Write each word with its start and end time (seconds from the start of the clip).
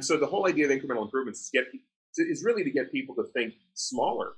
so 0.00 0.16
the 0.16 0.26
whole 0.26 0.46
idea 0.46 0.64
of 0.64 0.70
incremental 0.70 1.02
improvements 1.02 1.40
is 1.40 1.50
get 1.52 1.66
is 2.16 2.44
really 2.44 2.64
to 2.64 2.70
get 2.70 2.90
people 2.90 3.14
to 3.16 3.24
think 3.34 3.54
smaller. 3.74 4.32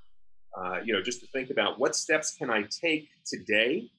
Uh, 0.57 0.79
you 0.83 0.93
know, 0.93 1.01
just 1.01 1.21
to 1.21 1.27
think 1.27 1.49
about 1.49 1.79
what 1.79 1.95
steps 1.95 2.35
can 2.37 2.49
I 2.49 2.63
take 2.63 3.09
today, 3.25 3.89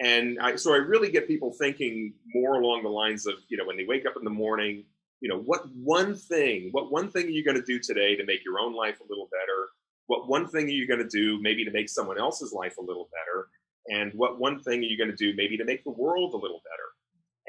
and 0.00 0.38
I, 0.40 0.56
so 0.56 0.72
I 0.72 0.76
really 0.76 1.10
get 1.10 1.26
people 1.26 1.52
thinking 1.52 2.14
more 2.34 2.54
along 2.54 2.84
the 2.84 2.88
lines 2.88 3.26
of 3.26 3.34
you 3.48 3.56
know 3.56 3.64
when 3.66 3.76
they 3.76 3.84
wake 3.84 4.06
up 4.06 4.14
in 4.16 4.24
the 4.24 4.30
morning, 4.30 4.84
you 5.20 5.28
know, 5.28 5.38
what 5.38 5.62
one 5.74 6.14
thing, 6.14 6.68
what 6.72 6.90
one 6.90 7.10
thing 7.10 7.26
are 7.26 7.30
you 7.30 7.44
going 7.44 7.56
to 7.56 7.62
do 7.62 7.78
today 7.78 8.16
to 8.16 8.24
make 8.24 8.44
your 8.44 8.58
own 8.58 8.74
life 8.74 9.00
a 9.00 9.08
little 9.08 9.28
better? 9.30 9.68
What 10.06 10.28
one 10.28 10.48
thing 10.48 10.66
are 10.66 10.70
you 10.70 10.88
going 10.88 11.00
to 11.00 11.08
do 11.08 11.40
maybe 11.42 11.64
to 11.64 11.70
make 11.70 11.88
someone 11.88 12.18
else's 12.18 12.52
life 12.52 12.78
a 12.78 12.82
little 12.82 13.08
better? 13.12 13.48
And 13.88 14.12
what 14.14 14.38
one 14.38 14.60
thing 14.60 14.80
are 14.80 14.86
you 14.86 14.96
going 14.96 15.10
to 15.10 15.16
do 15.16 15.34
maybe 15.36 15.56
to 15.56 15.64
make 15.64 15.84
the 15.84 15.90
world 15.90 16.34
a 16.34 16.36
little 16.36 16.62
better? 16.64 16.99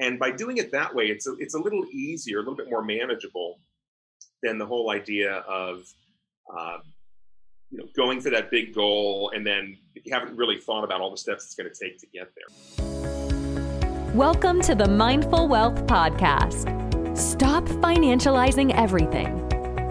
And 0.01 0.17
by 0.17 0.31
doing 0.31 0.57
it 0.57 0.71
that 0.71 0.95
way, 0.95 1.05
it's 1.05 1.27
a, 1.27 1.35
it's 1.37 1.53
a 1.53 1.59
little 1.59 1.85
easier, 1.91 2.37
a 2.37 2.39
little 2.39 2.55
bit 2.55 2.71
more 2.71 2.83
manageable 2.83 3.59
than 4.41 4.57
the 4.57 4.65
whole 4.65 4.89
idea 4.89 5.43
of 5.47 5.83
uh, 6.57 6.79
you 7.69 7.77
know 7.77 7.85
going 7.95 8.19
for 8.19 8.31
that 8.31 8.49
big 8.49 8.73
goal 8.73 9.31
and 9.35 9.45
then 9.45 9.77
you 9.93 10.11
haven't 10.11 10.35
really 10.35 10.57
thought 10.57 10.83
about 10.83 11.01
all 11.01 11.11
the 11.11 11.17
steps 11.17 11.45
it's 11.45 11.53
going 11.53 11.69
to 11.71 11.79
take 11.79 11.99
to 11.99 12.07
get 12.07 12.29
there. 12.35 12.83
Welcome 14.15 14.59
to 14.61 14.73
the 14.73 14.87
Mindful 14.87 15.47
Wealth 15.47 15.85
Podcast. 15.85 16.65
Stop 17.15 17.65
financializing 17.65 18.73
everything. 18.73 19.37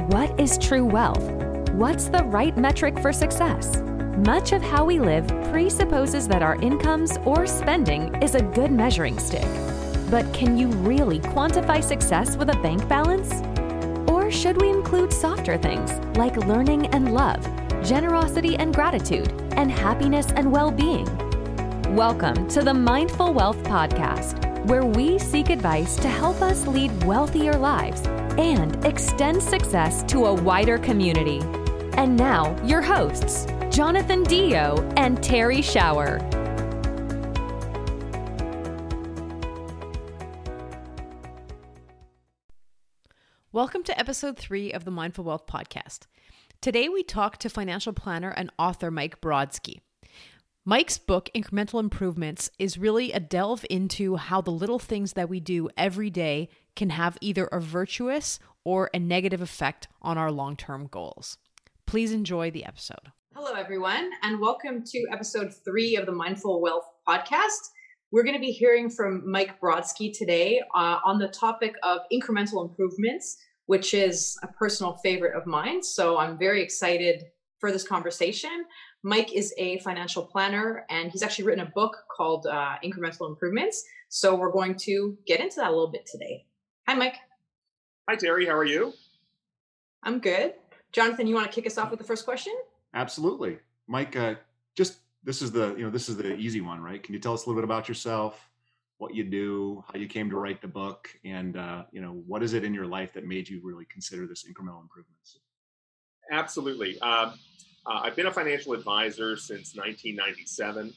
What 0.08 0.38
is 0.40 0.58
true 0.58 0.84
wealth? 0.84 1.22
What's 1.74 2.08
the 2.08 2.24
right 2.24 2.56
metric 2.58 2.98
for 2.98 3.12
success? 3.12 3.80
Much 4.26 4.50
of 4.50 4.60
how 4.60 4.84
we 4.84 4.98
live 4.98 5.28
presupposes 5.52 6.26
that 6.26 6.42
our 6.42 6.56
incomes 6.56 7.16
or 7.18 7.46
spending 7.46 8.12
is 8.20 8.34
a 8.34 8.42
good 8.42 8.72
measuring 8.72 9.16
stick. 9.20 9.46
But 10.10 10.34
can 10.34 10.58
you 10.58 10.66
really 10.66 11.20
quantify 11.20 11.84
success 11.84 12.36
with 12.36 12.50
a 12.50 12.60
bank 12.60 12.88
balance? 12.88 13.32
Or 14.10 14.28
should 14.28 14.60
we 14.60 14.68
include 14.68 15.12
softer 15.12 15.56
things 15.56 15.92
like 16.16 16.36
learning 16.36 16.86
and 16.88 17.14
love, 17.14 17.40
generosity 17.84 18.56
and 18.56 18.74
gratitude, 18.74 19.30
and 19.52 19.70
happiness 19.70 20.26
and 20.32 20.50
well 20.50 20.72
being? 20.72 21.06
Welcome 21.94 22.48
to 22.48 22.62
the 22.62 22.74
Mindful 22.74 23.32
Wealth 23.32 23.62
Podcast, 23.62 24.66
where 24.66 24.84
we 24.84 25.16
seek 25.20 25.48
advice 25.48 25.94
to 25.98 26.08
help 26.08 26.42
us 26.42 26.66
lead 26.66 27.04
wealthier 27.04 27.54
lives 27.54 28.02
and 28.36 28.84
extend 28.84 29.40
success 29.40 30.02
to 30.08 30.26
a 30.26 30.34
wider 30.34 30.78
community. 30.78 31.38
And 31.92 32.16
now, 32.16 32.60
your 32.64 32.82
hosts, 32.82 33.46
Jonathan 33.70 34.24
DeYoe 34.24 34.92
and 34.96 35.18
Terrie 35.18 35.62
Shower. 35.62 36.18
Welcome 43.52 43.82
to 43.82 43.98
episode 43.98 44.38
three 44.38 44.72
of 44.72 44.84
the 44.84 44.92
Mindful 44.92 45.24
Wealth 45.24 45.48
Podcast. 45.48 46.06
Today 46.60 46.88
we 46.88 47.02
talk 47.02 47.36
to 47.38 47.50
financial 47.50 47.92
planner 47.92 48.30
and 48.30 48.52
author 48.60 48.92
Mike 48.92 49.20
Brodsky. 49.20 49.80
Mike's 50.64 50.98
book, 50.98 51.28
Incremental 51.34 51.80
Improvements, 51.80 52.48
is 52.60 52.78
really 52.78 53.10
a 53.10 53.18
delve 53.18 53.66
into 53.68 54.14
how 54.14 54.40
the 54.40 54.52
little 54.52 54.78
things 54.78 55.14
that 55.14 55.28
we 55.28 55.40
do 55.40 55.68
every 55.76 56.10
day 56.10 56.48
can 56.76 56.90
have 56.90 57.18
either 57.20 57.46
a 57.46 57.60
virtuous 57.60 58.38
or 58.62 58.88
a 58.94 59.00
negative 59.00 59.40
effect 59.40 59.88
on 60.00 60.16
our 60.16 60.30
long 60.30 60.54
term 60.54 60.86
goals. 60.86 61.36
Please 61.86 62.12
enjoy 62.12 62.52
the 62.52 62.64
episode. 62.64 63.10
Hello, 63.34 63.54
everyone, 63.54 64.12
and 64.22 64.40
welcome 64.40 64.84
to 64.84 65.06
episode 65.10 65.52
three 65.64 65.96
of 65.96 66.06
the 66.06 66.12
Mindful 66.12 66.60
Wealth 66.60 66.86
podcast. 67.04 67.70
We're 68.12 68.24
going 68.24 68.34
to 68.34 68.40
be 68.40 68.50
hearing 68.50 68.90
from 68.90 69.22
Mike 69.30 69.60
Brodsky 69.60 70.16
today 70.16 70.60
uh, 70.74 70.98
on 71.04 71.20
the 71.20 71.28
topic 71.28 71.76
of 71.84 72.00
incremental 72.12 72.68
improvements, 72.68 73.38
which 73.66 73.94
is 73.94 74.36
a 74.42 74.48
personal 74.48 74.94
favorite 74.96 75.36
of 75.36 75.46
mine. 75.46 75.80
So 75.80 76.18
I'm 76.18 76.36
very 76.36 76.60
excited 76.60 77.22
for 77.60 77.70
this 77.70 77.86
conversation. 77.86 78.64
Mike 79.04 79.32
is 79.32 79.54
a 79.58 79.78
financial 79.78 80.24
planner 80.24 80.84
and 80.90 81.12
he's 81.12 81.22
actually 81.22 81.44
written 81.44 81.64
a 81.64 81.70
book 81.70 81.96
called 82.16 82.46
uh, 82.46 82.74
Incremental 82.84 83.28
Improvements. 83.28 83.84
So 84.08 84.34
we're 84.34 84.50
going 84.50 84.74
to 84.80 85.16
get 85.24 85.38
into 85.38 85.56
that 85.56 85.68
a 85.68 85.70
little 85.70 85.92
bit 85.92 86.04
today. 86.10 86.46
Hi, 86.88 86.94
Mike. 86.94 87.14
Hi, 88.08 88.16
Terrie. 88.16 88.46
How 88.46 88.56
are 88.56 88.64
you? 88.64 88.92
I'm 90.02 90.18
good. 90.18 90.54
Jonathan, 90.90 91.28
you 91.28 91.36
want 91.36 91.46
to 91.46 91.54
kick 91.54 91.64
us 91.64 91.78
off 91.78 91.90
with 91.90 92.00
the 92.00 92.04
first 92.04 92.24
question? 92.24 92.54
Absolutely. 92.92 93.58
Mike, 93.86 94.16
uh, 94.16 94.34
just 94.76 94.98
this 95.22 95.42
is 95.42 95.52
the 95.52 95.74
you 95.76 95.84
know 95.84 95.90
this 95.90 96.08
is 96.08 96.16
the 96.16 96.34
easy 96.36 96.60
one, 96.60 96.82
right? 96.82 97.02
Can 97.02 97.14
you 97.14 97.20
tell 97.20 97.34
us 97.34 97.44
a 97.44 97.48
little 97.48 97.60
bit 97.60 97.64
about 97.64 97.88
yourself, 97.88 98.48
what 98.98 99.14
you 99.14 99.24
do, 99.24 99.84
how 99.92 99.98
you 99.98 100.06
came 100.06 100.30
to 100.30 100.36
write 100.36 100.62
the 100.62 100.68
book, 100.68 101.10
and 101.24 101.56
uh, 101.56 101.84
you 101.92 102.00
know 102.00 102.22
what 102.26 102.42
is 102.42 102.54
it 102.54 102.64
in 102.64 102.74
your 102.74 102.86
life 102.86 103.12
that 103.14 103.26
made 103.26 103.48
you 103.48 103.60
really 103.62 103.86
consider 103.86 104.26
this 104.26 104.44
incremental 104.44 104.80
improvements? 104.80 105.40
Absolutely. 106.30 107.00
Um, 107.00 107.34
uh, 107.86 108.00
I've 108.02 108.16
been 108.16 108.26
a 108.26 108.32
financial 108.32 108.72
advisor 108.72 109.36
since 109.36 109.74
1997. 109.74 110.92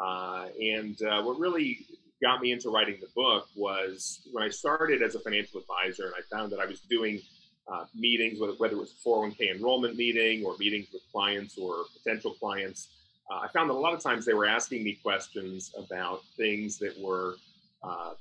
Uh, 0.00 0.46
and 0.60 1.02
uh, 1.02 1.22
what 1.22 1.38
really 1.38 1.86
got 2.22 2.40
me 2.40 2.52
into 2.52 2.70
writing 2.70 2.98
the 3.00 3.08
book 3.14 3.48
was 3.56 4.28
when 4.32 4.44
I 4.44 4.48
started 4.48 5.02
as 5.02 5.14
a 5.14 5.20
financial 5.20 5.60
advisor 5.60 6.06
and 6.06 6.14
I 6.16 6.36
found 6.36 6.52
that 6.52 6.60
I 6.60 6.66
was 6.66 6.80
doing 6.80 7.20
uh, 7.66 7.84
meetings, 7.94 8.40
whether 8.40 8.52
it 8.52 8.78
was 8.78 8.92
a 8.92 9.08
401k 9.08 9.56
enrollment 9.56 9.96
meeting 9.96 10.44
or 10.44 10.56
meetings 10.58 10.88
with 10.92 11.02
clients 11.12 11.58
or 11.58 11.84
potential 11.96 12.32
clients. 12.32 12.97
Uh, 13.30 13.40
I 13.40 13.48
found 13.48 13.68
that 13.70 13.74
a 13.74 13.78
lot 13.78 13.92
of 13.92 14.02
times 14.02 14.24
they 14.24 14.34
were 14.34 14.46
asking 14.46 14.84
me 14.84 14.98
questions 15.02 15.72
about 15.76 16.20
things 16.36 16.78
that 16.78 16.98
were 16.98 17.36
uh, 17.82 18.12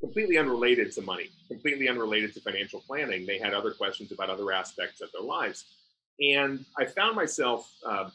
completely 0.00 0.36
unrelated 0.36 0.92
to 0.92 1.02
money, 1.02 1.30
completely 1.48 1.88
unrelated 1.88 2.34
to 2.34 2.40
financial 2.40 2.80
planning. 2.80 3.24
They 3.24 3.38
had 3.38 3.54
other 3.54 3.70
questions 3.72 4.12
about 4.12 4.30
other 4.30 4.52
aspects 4.52 5.00
of 5.00 5.10
their 5.12 5.22
lives. 5.22 5.64
And 6.20 6.64
I 6.78 6.84
found 6.84 7.16
myself 7.16 7.70
uh, 7.86 8.10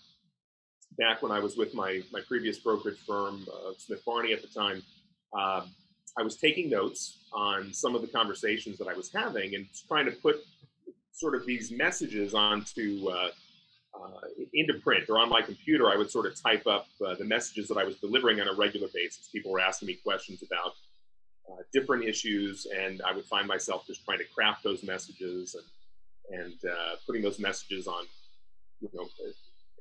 back 0.97 1.21
when 1.21 1.31
I 1.31 1.39
was 1.39 1.57
with 1.57 1.73
my, 1.73 2.01
my 2.11 2.21
previous 2.27 2.59
brokerage 2.59 2.99
firm, 3.05 3.45
uh, 3.51 3.71
Smith 3.77 4.03
Barney 4.05 4.33
at 4.33 4.41
the 4.41 4.47
time, 4.47 4.83
uh, 5.37 5.61
I 6.17 6.23
was 6.23 6.37
taking 6.37 6.69
notes 6.69 7.19
on 7.31 7.73
some 7.73 7.95
of 7.95 8.01
the 8.01 8.07
conversations 8.07 8.77
that 8.79 8.87
I 8.87 8.93
was 8.93 9.11
having 9.11 9.55
and 9.55 9.65
trying 9.87 10.05
to 10.05 10.11
put 10.11 10.37
sort 11.11 11.35
of 11.35 11.45
these 11.45 11.71
messages 11.71 12.33
onto 12.33 13.07
uh, 13.09 13.29
into 14.53 14.75
print 14.75 15.09
or 15.09 15.19
on 15.19 15.29
my 15.29 15.41
computer. 15.41 15.89
I 15.89 15.97
would 15.97 16.11
sort 16.11 16.25
of 16.25 16.41
type 16.41 16.65
up 16.67 16.87
uh, 17.05 17.15
the 17.15 17.25
messages 17.25 17.67
that 17.67 17.77
I 17.77 17.83
was 17.83 17.97
delivering 17.97 18.39
on 18.41 18.47
a 18.47 18.53
regular 18.53 18.87
basis. 18.93 19.29
People 19.31 19.51
were 19.51 19.59
asking 19.59 19.87
me 19.87 19.95
questions 20.03 20.43
about 20.43 20.73
different 21.73 22.03
issues, 22.03 22.67
and 22.75 23.01
I 23.07 23.13
would 23.13 23.25
find 23.25 23.47
myself 23.47 23.85
just 23.87 24.03
trying 24.05 24.19
to 24.19 24.25
craft 24.25 24.63
those 24.63 24.83
messages 24.83 25.55
and 25.55 25.63
and 26.29 26.53
uh, 26.65 26.95
putting 27.05 27.21
those 27.21 27.39
messages 27.39 27.87
on 27.87 28.03
you 28.81 28.89
know 28.93 29.07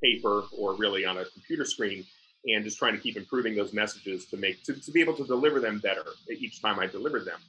paper 0.03 0.44
or 0.56 0.75
really 0.75 1.05
on 1.05 1.19
a 1.19 1.25
computer 1.25 1.65
screen 1.65 2.05
and 2.47 2.65
just 2.65 2.78
trying 2.78 2.94
to 2.94 3.00
keep 3.00 3.16
improving 3.16 3.56
those 3.56 3.72
messages 3.72 4.26
to 4.26 4.37
make 4.37 4.62
to, 4.62 4.75
to 4.75 4.91
be 4.93 5.00
able 5.00 5.15
to 5.15 5.25
deliver 5.25 5.60
them 5.60 5.78
better 5.81 6.05
each 6.31 6.62
time 6.62 6.78
I 6.78 6.87
delivered 6.87 7.25
them. 7.25 7.41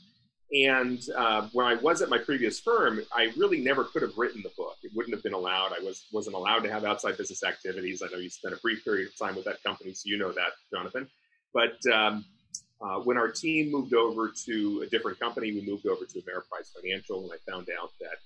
And 0.53 1.01
uh, 1.15 1.49
when 1.51 1.65
I 1.65 1.75
was 1.75 2.01
at 2.01 2.09
my 2.09 2.17
previous 2.17 2.59
firm, 2.59 3.01
I 3.13 3.33
really 3.35 3.59
never 3.59 3.83
could 3.83 4.01
have 4.01 4.17
written 4.17 4.41
the 4.41 4.51
book. 4.57 4.77
It 4.81 4.91
wouldn't 4.95 5.13
have 5.13 5.23
been 5.23 5.33
allowed. 5.33 5.73
I 5.77 5.83
was 5.83 6.05
wasn't 6.13 6.37
allowed 6.37 6.59
to 6.59 6.71
have 6.71 6.85
outside 6.85 7.17
business 7.17 7.43
activities. 7.43 8.01
I 8.01 8.09
know 8.11 8.17
you 8.17 8.29
spent 8.29 8.53
a 8.53 8.57
brief 8.57 8.83
period 8.85 9.09
of 9.09 9.17
time 9.17 9.35
with 9.35 9.43
that 9.45 9.61
company, 9.61 9.93
so 9.93 10.03
you 10.05 10.17
know 10.17 10.31
that, 10.31 10.51
Jonathan. 10.71 11.07
But 11.53 11.85
um, 11.91 12.23
uh, 12.79 12.99
when 12.99 13.17
our 13.17 13.29
team 13.29 13.71
moved 13.71 13.93
over 13.93 14.31
to 14.45 14.83
a 14.85 14.89
different 14.89 15.19
company, 15.19 15.51
we 15.51 15.61
moved 15.65 15.85
over 15.85 16.05
to 16.05 16.19
Ameriprise 16.19 16.71
Financial, 16.79 17.23
and 17.23 17.31
I 17.31 17.51
found 17.51 17.67
out 17.81 17.91
that 17.99 18.17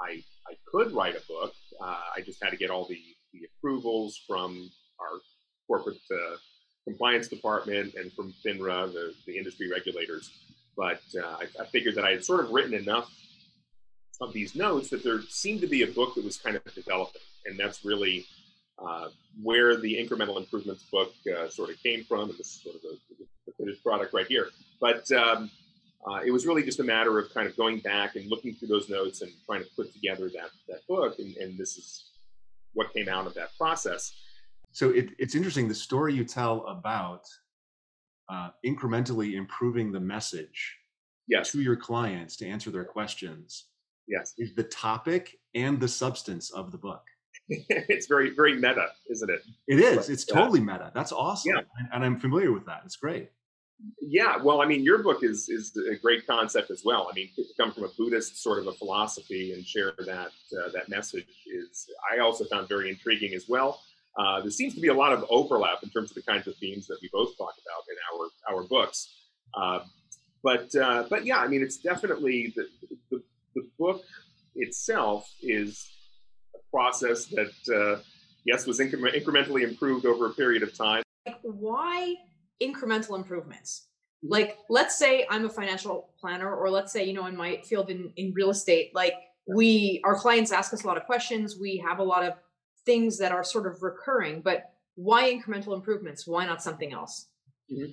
I, 0.00 0.22
I 0.46 0.54
could 0.66 0.92
write 0.92 1.16
a 1.16 1.22
book. 1.26 1.54
Uh, 1.80 2.00
I 2.14 2.20
just 2.20 2.42
had 2.42 2.50
to 2.50 2.56
get 2.56 2.70
all 2.70 2.86
the, 2.86 3.00
the 3.32 3.40
approvals 3.46 4.20
from 4.26 4.70
our 5.00 5.20
corporate 5.66 5.96
uh, 6.12 6.36
compliance 6.84 7.28
department 7.28 7.94
and 7.94 8.12
from 8.12 8.34
FINRA, 8.44 8.92
the, 8.92 9.14
the 9.26 9.36
industry 9.36 9.70
regulators. 9.70 10.30
But 10.76 11.00
uh, 11.16 11.26
I, 11.26 11.46
I, 11.60 11.66
figured 11.66 11.94
that 11.94 12.04
I 12.04 12.10
had 12.10 12.24
sort 12.24 12.44
of 12.44 12.50
written 12.50 12.74
enough 12.74 13.10
of 14.20 14.32
these 14.32 14.54
notes 14.54 14.90
that 14.90 15.02
there 15.02 15.22
seemed 15.22 15.60
to 15.62 15.66
be 15.66 15.82
a 15.82 15.86
book 15.86 16.14
that 16.14 16.24
was 16.24 16.36
kind 16.36 16.56
of 16.56 16.74
developing. 16.74 17.22
And 17.46 17.58
that's 17.58 17.84
really 17.84 18.26
uh, 18.78 19.08
where 19.42 19.76
the 19.76 19.94
incremental 19.94 20.36
improvements 20.36 20.84
book 20.84 21.12
uh, 21.34 21.48
sort 21.48 21.70
of 21.70 21.82
came 21.82 22.04
from. 22.04 22.30
And 22.30 22.38
this 22.38 22.48
is 22.48 22.62
sort 22.62 22.76
of 22.76 22.82
the, 22.82 22.98
the 23.46 23.52
finished 23.58 23.82
product 23.82 24.12
right 24.12 24.26
here. 24.26 24.48
But 24.80 25.10
um, 25.12 25.50
uh, 26.06 26.20
it 26.24 26.30
was 26.30 26.46
really 26.46 26.62
just 26.62 26.78
a 26.78 26.84
matter 26.84 27.18
of 27.18 27.32
kind 27.34 27.48
of 27.48 27.56
going 27.56 27.80
back 27.80 28.16
and 28.16 28.28
looking 28.30 28.54
through 28.54 28.68
those 28.68 28.88
notes 28.88 29.22
and 29.22 29.32
trying 29.44 29.62
to 29.62 29.68
put 29.74 29.92
together 29.92 30.28
that 30.28 30.50
that 30.68 30.86
book, 30.86 31.18
and, 31.18 31.36
and 31.36 31.58
this 31.58 31.76
is 31.76 32.10
what 32.74 32.92
came 32.92 33.08
out 33.08 33.26
of 33.26 33.34
that 33.34 33.48
process. 33.58 34.12
So 34.70 34.90
it, 34.90 35.10
it's 35.18 35.34
interesting 35.34 35.66
the 35.66 35.74
story 35.74 36.14
you 36.14 36.24
tell 36.24 36.64
about 36.66 37.26
uh, 38.28 38.50
incrementally 38.64 39.34
improving 39.34 39.92
the 39.92 40.00
message 40.00 40.76
yes. 41.28 41.50
to 41.52 41.60
your 41.60 41.76
clients 41.76 42.36
to 42.36 42.46
answer 42.46 42.70
their 42.70 42.84
questions. 42.84 43.64
Yes, 44.08 44.34
is 44.38 44.54
the 44.54 44.62
topic 44.62 45.38
and 45.54 45.80
the 45.80 45.88
substance 45.88 46.50
of 46.50 46.70
the 46.70 46.78
book. 46.78 47.02
it's 47.48 48.06
very 48.06 48.30
very 48.30 48.54
meta, 48.54 48.88
isn't 49.10 49.30
it? 49.30 49.42
It 49.66 49.80
is. 49.80 50.08
It's 50.08 50.24
totally 50.24 50.60
meta. 50.60 50.92
That's 50.94 51.12
awesome, 51.12 51.52
yeah. 51.54 51.62
and, 51.78 51.88
and 51.92 52.04
I'm 52.04 52.20
familiar 52.20 52.52
with 52.52 52.66
that. 52.66 52.82
It's 52.84 52.96
great. 52.96 53.30
Yeah, 54.00 54.38
well, 54.42 54.62
I 54.62 54.66
mean, 54.66 54.82
your 54.82 55.02
book 55.02 55.22
is 55.22 55.48
is 55.48 55.76
a 55.76 55.96
great 55.96 56.26
concept 56.26 56.70
as 56.70 56.82
well. 56.84 57.08
I 57.10 57.14
mean, 57.14 57.28
to 57.36 57.44
come 57.58 57.72
from 57.72 57.84
a 57.84 57.88
Buddhist 57.98 58.42
sort 58.42 58.58
of 58.58 58.68
a 58.68 58.72
philosophy 58.72 59.52
and 59.52 59.66
share 59.66 59.92
that 59.98 60.28
uh, 60.28 60.70
that 60.72 60.88
message 60.88 61.26
is 61.46 61.88
I 62.10 62.20
also 62.20 62.44
found 62.46 62.68
very 62.68 62.88
intriguing 62.88 63.34
as 63.34 63.48
well. 63.48 63.80
Uh, 64.18 64.40
there 64.40 64.50
seems 64.50 64.74
to 64.74 64.80
be 64.80 64.88
a 64.88 64.94
lot 64.94 65.12
of 65.12 65.24
overlap 65.28 65.82
in 65.82 65.90
terms 65.90 66.10
of 66.10 66.14
the 66.14 66.22
kinds 66.22 66.46
of 66.46 66.56
themes 66.56 66.86
that 66.86 66.96
we 67.02 67.10
both 67.12 67.36
talk 67.36 67.54
about 67.64 67.84
in 67.90 67.96
our 68.10 68.56
our 68.56 68.64
books. 68.66 69.14
Uh, 69.54 69.80
but 70.42 70.74
uh, 70.76 71.04
but 71.10 71.26
yeah, 71.26 71.38
I 71.38 71.48
mean, 71.48 71.62
it's 71.62 71.78
definitely 71.78 72.52
the, 72.56 72.66
the, 73.10 73.22
the 73.54 73.68
book 73.78 74.02
itself 74.54 75.28
is 75.42 75.90
a 76.54 76.58
process 76.70 77.26
that 77.26 77.52
uh, 77.74 78.00
yes 78.44 78.66
was 78.66 78.78
incre- 78.78 79.22
incrementally 79.22 79.62
improved 79.62 80.06
over 80.06 80.26
a 80.26 80.30
period 80.30 80.62
of 80.62 80.76
time. 80.76 81.02
Like 81.26 81.38
why 81.42 82.14
incremental 82.62 83.16
improvements? 83.16 83.88
Like 84.22 84.56
let's 84.70 84.96
say 84.98 85.26
I'm 85.28 85.44
a 85.44 85.50
financial 85.50 86.10
planner, 86.18 86.54
or 86.54 86.70
let's 86.70 86.92
say 86.92 87.04
you 87.04 87.12
know 87.12 87.26
in 87.26 87.36
my 87.36 87.60
field 87.64 87.90
in 87.90 88.12
in 88.16 88.32
real 88.32 88.50
estate, 88.50 88.92
like 88.94 89.14
we 89.46 90.00
our 90.04 90.14
clients 90.14 90.52
ask 90.52 90.72
us 90.72 90.84
a 90.84 90.86
lot 90.86 90.96
of 90.96 91.04
questions. 91.04 91.56
We 91.60 91.76
have 91.86 91.98
a 91.98 92.04
lot 92.04 92.24
of 92.24 92.34
things 92.86 93.18
that 93.18 93.32
are 93.32 93.44
sort 93.44 93.66
of 93.66 93.82
recurring, 93.82 94.40
but 94.40 94.70
why 94.94 95.30
incremental 95.30 95.74
improvements? 95.74 96.26
Why 96.26 96.46
not 96.46 96.62
something 96.62 96.92
else? 96.92 97.26
Mm-hmm. 97.70 97.90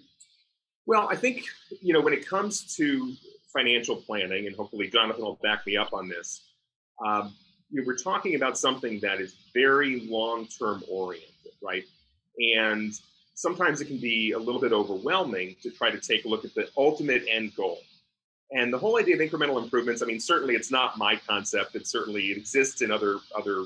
Well, 0.86 1.08
I 1.10 1.16
think, 1.16 1.44
you 1.82 1.94
know, 1.94 2.02
when 2.02 2.14
it 2.14 2.28
comes 2.28 2.76
to 2.76 3.14
financial 3.52 3.96
planning, 3.96 4.48
and 4.48 4.56
hopefully 4.56 4.90
Jonathan 4.90 5.24
will 5.24 5.40
back 5.42 5.66
me 5.66 5.78
up 5.78 5.94
on 5.94 6.08
this, 6.08 6.42
um, 7.06 7.34
you 7.70 7.82
know, 7.82 7.88
we're 7.88 7.98
talking 7.98 8.36
about 8.36 8.58
something 8.58 9.00
that 9.00 9.20
is 9.20 9.36
very 9.54 10.02
long 10.02 10.48
term 10.48 10.84
oriented, 10.90 11.54
right? 11.62 11.84
And 12.56 12.94
sometimes 13.36 13.82
it 13.82 13.86
can 13.86 13.98
be 13.98 14.32
a 14.32 14.40
little 14.40 14.62
bit 14.62 14.74
overwhelming 14.74 15.56
to 15.64 15.72
try 15.72 15.90
to 15.90 16.00
take 16.00 16.26
a 16.26 16.28
look 16.28 16.46
at 16.46 16.54
the 16.54 16.70
ultimate 16.78 17.24
end 17.30 17.56
goal. 17.56 17.80
And 18.52 18.72
the 18.72 18.78
whole 18.78 19.00
idea 19.00 19.16
of 19.16 19.22
incremental 19.22 19.62
improvements, 19.62 20.04
I 20.04 20.06
mean, 20.06 20.20
certainly 20.20 20.54
it's 20.54 20.70
not 20.70 20.98
my 20.98 21.16
concept. 21.28 21.76
It 21.76 21.88
certainly 21.88 22.32
exists 22.32 22.82
in 22.82 22.92
other 22.92 23.18
other 23.36 23.66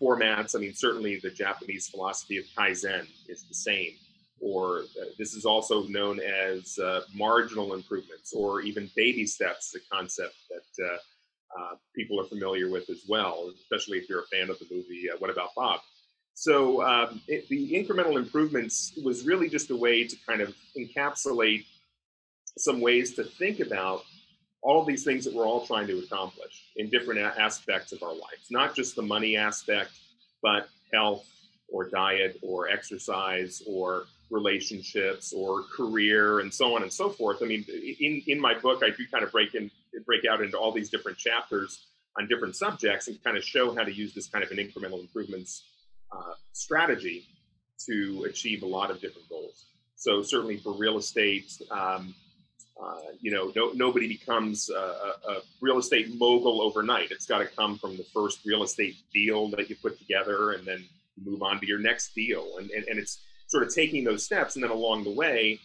formats. 0.00 0.54
I 0.56 0.58
mean, 0.58 0.74
certainly 0.74 1.18
the 1.18 1.30
Japanese 1.30 1.88
philosophy 1.88 2.38
of 2.38 2.44
kaizen 2.56 3.06
is 3.28 3.42
the 3.44 3.54
same 3.54 3.92
or 4.40 4.80
uh, 5.00 5.06
this 5.18 5.34
is 5.34 5.44
also 5.44 5.84
known 5.84 6.20
as 6.20 6.78
uh, 6.78 7.00
marginal 7.14 7.74
improvements 7.74 8.32
or 8.32 8.60
even 8.60 8.90
baby 8.94 9.26
steps, 9.26 9.72
the 9.72 9.80
concept 9.90 10.34
that 10.50 10.84
uh, 10.84 10.96
uh, 11.58 11.74
people 11.94 12.20
are 12.20 12.24
familiar 12.24 12.70
with 12.70 12.88
as 12.90 13.02
well, 13.08 13.50
especially 13.54 13.98
if 13.98 14.08
you're 14.08 14.22
a 14.22 14.26
fan 14.26 14.50
of 14.50 14.58
the 14.58 14.66
movie 14.70 15.08
uh, 15.12 15.16
What 15.18 15.30
About 15.30 15.50
Bob? 15.56 15.80
So 16.34 16.82
um, 16.82 17.20
it, 17.26 17.48
the 17.48 17.72
incremental 17.72 18.16
improvements 18.16 18.96
was 19.04 19.26
really 19.26 19.48
just 19.48 19.70
a 19.70 19.76
way 19.76 20.06
to 20.06 20.16
kind 20.26 20.40
of 20.40 20.54
encapsulate 20.78 21.64
some 22.56 22.80
ways 22.80 23.14
to 23.14 23.24
think 23.24 23.60
about 23.60 24.02
all 24.62 24.84
these 24.84 25.04
things 25.04 25.24
that 25.24 25.34
we're 25.34 25.46
all 25.46 25.66
trying 25.66 25.86
to 25.86 25.98
accomplish 25.98 26.64
in 26.76 26.88
different 26.88 27.20
aspects 27.20 27.92
of 27.92 28.02
our 28.02 28.12
lives, 28.12 28.50
not 28.50 28.74
just 28.74 28.96
the 28.96 29.02
money 29.02 29.36
aspect, 29.36 29.90
but 30.42 30.68
health 30.92 31.26
or 31.68 31.88
diet 31.88 32.38
or 32.42 32.68
exercise 32.68 33.62
or 33.66 34.04
relationships 34.30 35.32
or 35.32 35.62
career 35.74 36.40
and 36.40 36.52
so 36.52 36.74
on 36.74 36.82
and 36.82 36.92
so 36.92 37.08
forth. 37.08 37.38
I 37.42 37.46
mean, 37.46 37.64
in, 38.00 38.22
in 38.26 38.40
my 38.40 38.54
book, 38.54 38.82
I 38.82 38.90
do 38.90 39.04
kind 39.10 39.24
of 39.24 39.32
break 39.32 39.54
in 39.54 39.70
break 40.06 40.24
out 40.30 40.42
into 40.42 40.56
all 40.56 40.70
these 40.70 40.90
different 40.90 41.18
chapters 41.18 41.86
on 42.18 42.28
different 42.28 42.54
subjects 42.54 43.08
and 43.08 43.22
kind 43.24 43.36
of 43.36 43.44
show 43.44 43.74
how 43.74 43.84
to 43.84 43.92
use 43.92 44.12
this 44.14 44.28
kind 44.28 44.44
of 44.44 44.50
an 44.50 44.58
incremental 44.58 45.00
improvements 45.00 45.64
uh, 46.12 46.34
strategy 46.52 47.26
to 47.86 48.26
achieve 48.28 48.62
a 48.62 48.66
lot 48.66 48.90
of 48.90 49.00
different 49.00 49.28
goals. 49.28 49.66
So 49.96 50.22
certainly 50.22 50.58
for 50.58 50.72
real 50.72 50.98
estate, 50.98 51.50
um, 51.70 52.14
uh, 52.82 52.96
you 53.20 53.30
know, 53.32 53.52
no, 53.56 53.72
nobody 53.72 54.06
becomes 54.06 54.70
a, 54.70 55.12
a, 55.28 55.40
real 55.60 55.78
estate 55.78 56.16
mogul 56.16 56.62
overnight. 56.62 57.10
It's 57.10 57.26
got 57.26 57.38
to 57.38 57.46
come 57.46 57.76
from 57.76 57.96
the 57.96 58.04
first 58.14 58.40
real 58.46 58.62
estate 58.62 58.96
deal 59.12 59.48
that 59.50 59.68
you 59.68 59.76
put 59.76 59.98
together, 59.98 60.52
and 60.52 60.64
then 60.64 60.84
move 61.24 61.42
on 61.42 61.58
to 61.60 61.66
your 61.66 61.80
next 61.80 62.14
deal. 62.14 62.58
And, 62.58 62.70
and, 62.70 62.84
and 62.86 62.98
it's 62.98 63.18
sort 63.48 63.62
of 63.62 63.74
taking 63.74 64.04
those 64.04 64.24
steps 64.24 64.54
and 64.54 64.62
then 64.62 64.70
along 64.70 65.04
the 65.04 65.10
way 65.10 65.58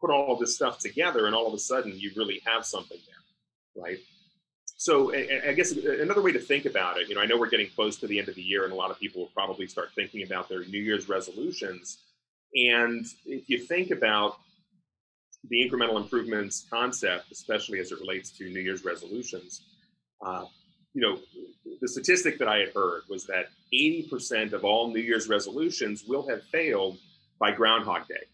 put 0.00 0.10
all 0.10 0.36
this 0.36 0.54
stuff 0.54 0.78
together 0.78 1.26
and 1.26 1.34
all 1.34 1.46
of 1.46 1.54
a 1.54 1.58
sudden 1.58 1.92
you 1.96 2.12
really 2.16 2.40
have 2.46 2.64
something 2.64 2.98
there 3.06 3.82
right 3.84 3.98
so 4.76 5.12
i 5.14 5.52
guess 5.52 5.72
another 5.72 6.22
way 6.22 6.30
to 6.30 6.38
think 6.38 6.66
about 6.66 6.98
it 6.98 7.08
you 7.08 7.14
know 7.14 7.20
i 7.20 7.26
know 7.26 7.36
we're 7.36 7.48
getting 7.48 7.68
close 7.70 7.96
to 7.96 8.06
the 8.06 8.18
end 8.18 8.28
of 8.28 8.34
the 8.34 8.42
year 8.42 8.64
and 8.64 8.72
a 8.72 8.76
lot 8.76 8.90
of 8.90 9.00
people 9.00 9.22
will 9.22 9.30
probably 9.34 9.66
start 9.66 9.88
thinking 9.94 10.22
about 10.22 10.48
their 10.48 10.64
new 10.66 10.78
year's 10.78 11.08
resolutions 11.08 11.98
and 12.54 13.06
if 13.26 13.48
you 13.48 13.58
think 13.58 13.90
about 13.90 14.38
the 15.48 15.56
incremental 15.56 15.96
improvements 15.96 16.66
concept 16.70 17.30
especially 17.30 17.78
as 17.78 17.92
it 17.92 18.00
relates 18.00 18.30
to 18.30 18.44
new 18.50 18.60
year's 18.60 18.84
resolutions 18.84 19.62
uh, 20.24 20.44
you 20.94 21.02
know 21.02 21.18
the 21.80 21.88
statistic 21.88 22.38
that 22.38 22.48
I 22.48 22.58
had 22.58 22.70
heard 22.74 23.02
was 23.08 23.24
that 23.26 23.46
80% 23.72 24.52
of 24.52 24.64
all 24.64 24.92
New 24.92 25.00
Year's 25.00 25.28
resolutions 25.28 26.04
will 26.04 26.28
have 26.28 26.42
failed 26.44 26.98
by 27.38 27.52
Groundhog 27.52 28.08
Day. 28.08 28.24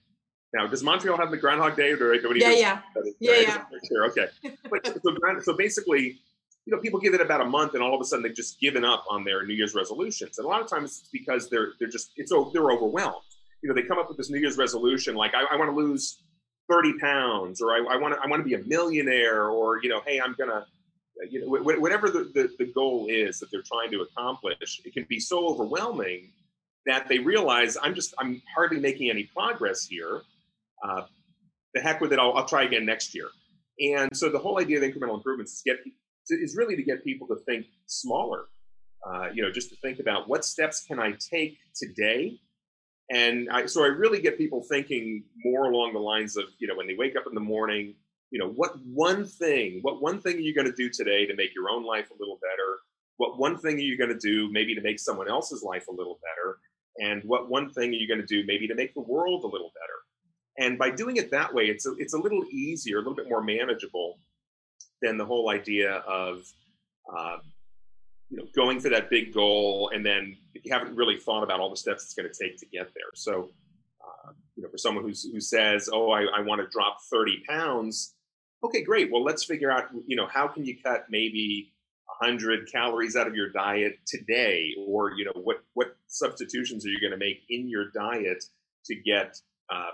Now, 0.55 0.67
does 0.67 0.83
Montreal 0.83 1.19
have 1.19 1.31
the 1.31 1.37
Groundhog 1.37 1.77
Day, 1.77 1.91
or 1.91 2.15
nobody? 2.23 2.41
Yeah, 2.41 2.53
yeah, 2.53 2.81
yeah, 3.19 3.41
yeah. 3.41 3.65
Sure, 3.89 4.07
okay. 4.07 4.29
But 4.71 4.87
so, 4.87 5.17
so 5.43 5.57
basically, 5.57 6.21
you 6.65 6.75
know, 6.75 6.79
people 6.79 7.01
give 7.01 7.13
it 7.13 7.21
about 7.21 7.41
a 7.41 7.45
month, 7.45 7.75
and 7.75 7.83
all 7.83 7.95
of 7.95 8.01
a 8.01 8.05
sudden 8.05 8.23
they've 8.23 8.35
just 8.35 8.61
given 8.61 8.85
up 8.85 9.05
on 9.11 9.25
their 9.25 9.45
New 9.45 9.55
Year's 9.55 9.75
resolutions. 9.75 10.39
And 10.39 10.45
a 10.45 10.49
lot 10.49 10.61
of 10.61 10.69
times 10.69 11.01
it's 11.01 11.09
because 11.13 11.51
they're 11.51 11.73
they're 11.81 11.89
just 11.89 12.13
it's 12.17 12.33
they're 12.53 12.71
overwhelmed. 12.71 13.17
You 13.63 13.69
know, 13.69 13.75
they 13.75 13.83
come 13.83 13.99
up 13.99 14.09
with 14.09 14.17
this 14.17 14.31
New 14.31 14.39
Year's 14.39 14.57
resolution 14.57 15.17
like 15.17 15.33
I, 15.35 15.55
I 15.55 15.57
want 15.57 15.71
to 15.71 15.77
lose 15.77 16.23
30 16.71 16.99
pounds, 16.99 17.61
or 17.61 17.73
I, 17.73 17.97
want 17.97 18.15
to 18.15 18.21
I 18.21 18.27
want 18.27 18.41
to 18.41 18.45
be 18.45 18.55
a 18.55 18.65
millionaire, 18.67 19.49
or 19.51 19.83
you 19.83 19.89
know, 19.89 20.01
hey, 20.07 20.21
I'm 20.21 20.35
gonna 20.39 20.67
you 21.31 21.41
know, 21.41 21.47
whatever 21.79 22.11
the, 22.11 22.31
the, 22.35 22.51
the, 22.59 22.73
goal 22.73 23.07
is 23.09 23.39
that 23.39 23.51
they're 23.51 23.63
trying 23.63 23.91
to 23.93 24.01
accomplish, 24.01 24.81
it 24.85 24.93
can 24.93 25.07
be 25.09 25.21
so 25.21 25.47
overwhelming 25.47 26.31
that 26.87 27.09
they 27.09 27.19
realize 27.19 27.77
I'm 27.81 27.95
just 27.95 28.15
I'm 28.19 28.43
hardly 28.55 28.81
making 28.81 29.11
any 29.11 29.25
progress 29.25 29.87
here. 29.87 30.23
Uh, 30.83 31.03
the 31.73 31.81
heck 31.81 32.01
with 32.01 32.13
it, 32.13 32.19
I'll, 32.19 32.33
I'll, 32.35 32.45
try 32.45 32.65
again 32.65 32.85
next 32.85 33.15
year. 33.15 33.29
And 33.81 34.15
so 34.15 34.29
the 34.29 34.39
whole 34.39 34.61
idea 34.61 34.79
of 34.79 34.85
incremental 34.85 35.15
improvements 35.15 35.55
is 35.55 35.63
get 35.65 35.77
is 36.29 36.57
really 36.57 36.77
to 36.77 36.83
get 36.83 37.05
people 37.05 37.27
to 37.29 37.37
think 37.47 37.67
smaller. 37.87 38.47
Uh, 39.07 39.29
you 39.33 39.43
know, 39.43 39.51
just 39.51 39.69
to 39.69 39.77
think 39.77 39.99
about 39.99 40.29
what 40.29 40.45
steps 40.45 40.85
can 40.87 40.99
I 40.99 41.13
take 41.13 41.59
today. 41.75 42.39
And 43.11 43.49
I, 43.51 43.67
so 43.67 43.85
I 43.85 43.89
really 43.89 44.21
get 44.21 44.39
people 44.39 44.63
thinking 44.63 45.25
more 45.45 45.71
along 45.71 45.93
the 45.93 45.99
lines 45.99 46.37
of, 46.37 46.45
you 46.59 46.67
know, 46.67 46.75
when 46.75 46.87
they 46.87 46.95
wake 46.95 47.17
up 47.17 47.25
in 47.27 47.35
the 47.35 47.41
morning, 47.41 47.95
you 48.31 48.39
know, 48.39 48.49
what 48.49 48.73
one 48.85 49.27
thing, 49.27 49.81
what 49.83 50.01
one 50.01 50.21
thing 50.21 50.37
are 50.37 50.41
you 50.41 50.55
going 50.55 50.67
to 50.67 50.73
do 50.73 50.89
today 50.89 51.27
to 51.27 51.37
make 51.37 51.55
your 51.55 51.69
own 51.69 51.85
life 51.85 52.11
a 52.11 52.19
little 52.19 52.39
better? 52.41 52.79
What 53.19 53.39
one 53.39 53.59
thing 53.59 53.77
are 53.77 53.81
you 53.81 53.99
going 53.99 54.11
to 54.11 54.19
do 54.19 54.51
maybe 54.51 54.75
to 54.75 54.81
make 54.81 54.99
someone 54.99 55.29
else's 55.29 55.63
life 55.63 55.87
a 55.89 55.93
little 55.93 56.19
better? 56.23 56.59
And 56.99 57.23
what 57.25 57.49
one 57.49 57.71
thing 57.73 57.91
are 57.91 57.97
you 57.97 58.09
going 58.09 58.21
to 58.21 58.27
do 58.27 58.45
maybe 58.47 58.67
to 58.69 58.75
make 58.75 58.95
the 58.95 59.01
world 59.01 59.45
a 59.45 59.49
little 59.49 59.73
better? 59.75 60.67
And 60.67 60.79
by 60.79 60.91
doing 60.91 61.17
it 61.17 61.31
that 61.31 61.53
way, 61.53 61.65
it's 61.65 61.87
a, 61.87 61.93
it's 61.99 62.15
a 62.15 62.19
little 62.19 62.45
easier, 62.51 62.97
a 62.97 63.01
little 63.01 63.15
bit 63.15 63.29
more 63.29 63.43
manageable 63.43 64.19
than 65.03 65.19
the 65.19 65.25
whole 65.25 65.51
idea 65.51 65.97
of, 66.09 66.43
uh, 67.15 67.37
you 68.31 68.39
know, 68.39 68.45
going 68.55 68.81
for 68.81 68.89
that 68.89 69.11
big 69.11 69.33
goal 69.33 69.91
and 69.95 70.05
then 70.07 70.37
you 70.65 70.73
haven't 70.73 70.97
really 70.97 71.19
thought 71.19 71.43
about 71.43 71.61
all 71.61 71.71
the 71.71 71.77
steps 71.77 72.05
it's 72.05 72.15
going 72.15 72.29
to 72.31 72.43
take 72.43 72.57
to 72.59 72.67
get 72.67 72.93
there. 72.95 73.11
So, 73.15 73.51
uh, 74.03 74.33
you 74.57 74.63
know, 74.63 74.69
for 74.71 74.79
someone 74.79 75.05
who's, 75.05 75.23
who 75.23 75.41
says, 75.41 75.89
"Oh, 75.93 76.11
I, 76.11 76.23
I 76.23 76.41
want 76.41 76.61
to 76.61 76.67
drop 76.69 76.99
30 77.11 77.45
pounds," 77.49 78.15
okay, 78.65 78.83
great. 78.83 79.13
Well, 79.13 79.23
let's 79.23 79.45
figure 79.45 79.71
out, 79.71 79.85
you 80.07 80.17
know, 80.17 80.27
how 80.27 80.49
can 80.49 80.65
you 80.65 80.77
cut 80.83 81.07
maybe 81.11 81.73
100 82.21 82.71
calories 82.71 83.17
out 83.17 83.27
of 83.27 83.35
your 83.35 83.51
diet 83.51 83.99
today, 84.07 84.75
or 84.79 85.13
you 85.13 85.25
know, 85.27 85.33
what 85.43 85.63
what 85.75 85.97
substitutions 86.09 86.85
are 86.87 86.89
you 86.89 87.01
going 87.01 87.13
to 87.13 87.19
make 87.19 87.43
in 87.51 87.69
your 87.69 87.91
diet 87.91 88.45
to 88.87 88.95
get 88.95 89.39
uh, 89.71 89.91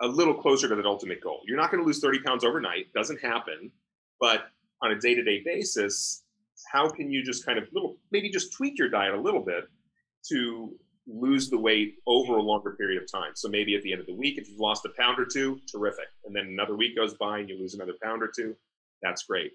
a 0.00 0.06
little 0.06 0.34
closer 0.34 0.68
to 0.68 0.74
that 0.74 0.86
ultimate 0.86 1.22
goal? 1.22 1.40
You're 1.46 1.56
not 1.58 1.70
going 1.70 1.82
to 1.82 1.86
lose 1.86 2.00
30 2.00 2.20
pounds 2.20 2.44
overnight; 2.44 2.92
doesn't 2.94 3.20
happen. 3.20 3.70
But 4.20 4.46
on 4.82 4.92
a 4.92 4.98
day-to-day 4.98 5.42
basis, 5.44 6.23
how 6.74 6.88
can 6.90 7.10
you 7.10 7.22
just 7.22 7.46
kind 7.46 7.56
of 7.56 7.68
little 7.72 7.96
maybe 8.10 8.28
just 8.28 8.52
tweak 8.52 8.76
your 8.76 8.88
diet 8.88 9.14
a 9.14 9.20
little 9.20 9.44
bit 9.44 9.64
to 10.28 10.74
lose 11.06 11.48
the 11.48 11.58
weight 11.58 11.96
over 12.06 12.36
a 12.36 12.42
longer 12.42 12.72
period 12.72 13.00
of 13.00 13.10
time. 13.10 13.32
So 13.34 13.48
maybe 13.48 13.76
at 13.76 13.82
the 13.82 13.92
end 13.92 14.00
of 14.00 14.06
the 14.06 14.14
week, 14.14 14.38
if 14.38 14.48
you've 14.48 14.58
lost 14.58 14.86
a 14.86 14.90
pound 14.98 15.18
or 15.18 15.26
two, 15.26 15.60
terrific. 15.70 16.06
And 16.24 16.34
then 16.34 16.46
another 16.46 16.74
week 16.76 16.96
goes 16.96 17.14
by 17.14 17.40
and 17.40 17.48
you 17.48 17.58
lose 17.58 17.74
another 17.74 17.92
pound 18.02 18.22
or 18.22 18.30
two, 18.34 18.56
that's 19.02 19.24
great. 19.24 19.52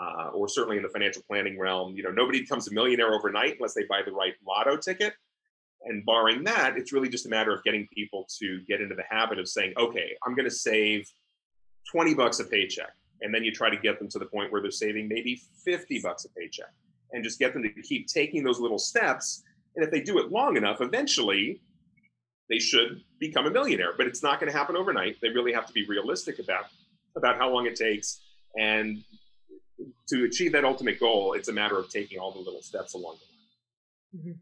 Uh, 0.00 0.30
or 0.34 0.48
certainly 0.48 0.76
in 0.76 0.82
the 0.82 0.88
financial 0.88 1.22
planning 1.28 1.58
realm, 1.58 1.96
you 1.96 2.02
know, 2.02 2.10
nobody 2.10 2.40
becomes 2.40 2.68
a 2.68 2.74
millionaire 2.74 3.14
overnight 3.14 3.56
unless 3.58 3.74
they 3.74 3.84
buy 3.88 4.00
the 4.04 4.12
right 4.12 4.34
lotto 4.46 4.76
ticket. 4.76 5.14
And 5.84 6.04
barring 6.04 6.42
that, 6.44 6.76
it's 6.76 6.92
really 6.92 7.08
just 7.08 7.26
a 7.26 7.28
matter 7.28 7.54
of 7.54 7.62
getting 7.62 7.86
people 7.94 8.26
to 8.40 8.60
get 8.68 8.80
into 8.80 8.96
the 8.96 9.04
habit 9.08 9.38
of 9.38 9.48
saying, 9.48 9.74
okay, 9.78 10.16
I'm 10.26 10.34
going 10.34 10.48
to 10.48 10.54
save 10.54 11.08
20 11.92 12.14
bucks 12.14 12.40
a 12.40 12.44
paycheck. 12.44 12.92
And 13.20 13.34
then 13.34 13.44
you 13.44 13.52
try 13.52 13.70
to 13.70 13.76
get 13.76 13.98
them 13.98 14.08
to 14.10 14.18
the 14.18 14.26
point 14.26 14.52
where 14.52 14.62
they're 14.62 14.70
saving 14.70 15.08
maybe 15.08 15.40
50 15.64 16.00
bucks 16.00 16.24
a 16.24 16.28
paycheck 16.30 16.72
and 17.12 17.24
just 17.24 17.38
get 17.38 17.52
them 17.52 17.62
to 17.62 17.82
keep 17.82 18.06
taking 18.06 18.44
those 18.44 18.60
little 18.60 18.78
steps 18.78 19.42
and 19.78 19.84
if 19.84 19.92
they 19.92 20.00
do 20.00 20.18
it 20.18 20.32
long 20.32 20.56
enough, 20.56 20.80
eventually 20.80 21.60
they 22.50 22.58
should 22.58 23.00
become 23.20 23.46
a 23.46 23.50
millionaire. 23.50 23.92
But 23.96 24.08
it's 24.08 24.24
not 24.24 24.40
going 24.40 24.50
to 24.50 24.58
happen 24.58 24.76
overnight. 24.76 25.18
They 25.22 25.28
really 25.28 25.52
have 25.52 25.66
to 25.66 25.72
be 25.72 25.86
realistic 25.86 26.40
about 26.40 26.64
about 27.16 27.38
how 27.38 27.48
long 27.48 27.66
it 27.66 27.76
takes, 27.76 28.20
and 28.58 29.04
to 30.08 30.24
achieve 30.24 30.50
that 30.52 30.64
ultimate 30.64 30.98
goal, 30.98 31.34
it's 31.34 31.46
a 31.46 31.52
matter 31.52 31.78
of 31.78 31.88
taking 31.90 32.18
all 32.18 32.32
the 32.32 32.40
little 32.40 32.60
steps 32.60 32.94
along 32.94 33.18
the 33.20 34.18
way. 34.18 34.22
Mm-hmm. 34.22 34.38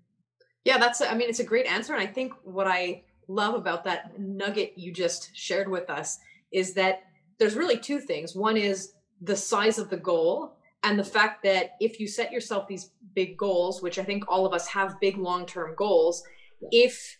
Yeah, 0.64 0.78
that's. 0.78 1.02
I 1.02 1.12
mean, 1.12 1.28
it's 1.28 1.40
a 1.40 1.44
great 1.44 1.66
answer, 1.66 1.92
and 1.92 2.02
I 2.02 2.06
think 2.06 2.32
what 2.42 2.66
I 2.66 3.02
love 3.28 3.54
about 3.54 3.84
that 3.84 4.18
nugget 4.18 4.72
you 4.76 4.90
just 4.90 5.36
shared 5.36 5.68
with 5.68 5.90
us 5.90 6.18
is 6.50 6.72
that 6.74 7.02
there's 7.38 7.56
really 7.56 7.78
two 7.78 8.00
things. 8.00 8.34
One 8.34 8.56
is 8.56 8.92
the 9.20 9.36
size 9.36 9.78
of 9.78 9.90
the 9.90 9.96
goal 9.96 10.56
and 10.82 10.98
the 10.98 11.04
fact 11.04 11.42
that 11.42 11.72
if 11.80 11.98
you 11.98 12.06
set 12.06 12.32
yourself 12.32 12.68
these 12.68 12.90
big 13.14 13.36
goals, 13.36 13.82
which 13.82 13.98
I 13.98 14.04
think 14.04 14.24
all 14.28 14.46
of 14.46 14.52
us 14.52 14.68
have 14.68 15.00
big 15.00 15.16
long 15.16 15.46
term 15.46 15.74
goals, 15.74 16.22
if 16.70 17.18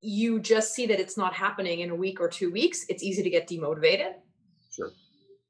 you 0.00 0.40
just 0.40 0.74
see 0.74 0.86
that 0.86 1.00
it's 1.00 1.16
not 1.16 1.34
happening 1.34 1.80
in 1.80 1.90
a 1.90 1.94
week 1.94 2.20
or 2.20 2.28
two 2.28 2.52
weeks, 2.52 2.86
it's 2.88 3.02
easy 3.02 3.22
to 3.22 3.30
get 3.30 3.48
demotivated. 3.48 4.12
Sure. 4.70 4.90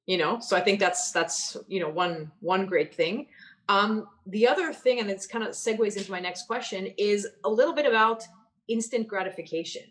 You 0.06 0.16
know, 0.16 0.40
so 0.40 0.56
I 0.56 0.60
think 0.60 0.80
that's 0.80 1.12
that's 1.12 1.56
you 1.68 1.80
know 1.80 1.90
one 1.90 2.32
one 2.40 2.66
great 2.66 2.94
thing. 2.94 3.26
Um, 3.68 4.08
the 4.26 4.48
other 4.48 4.72
thing, 4.72 5.00
and 5.00 5.10
it's 5.10 5.26
kind 5.26 5.44
of 5.44 5.50
segues 5.50 5.98
into 5.98 6.10
my 6.10 6.20
next 6.20 6.46
question, 6.46 6.86
is 6.96 7.28
a 7.44 7.50
little 7.50 7.74
bit 7.74 7.84
about 7.84 8.22
instant 8.68 9.06
gratification. 9.06 9.82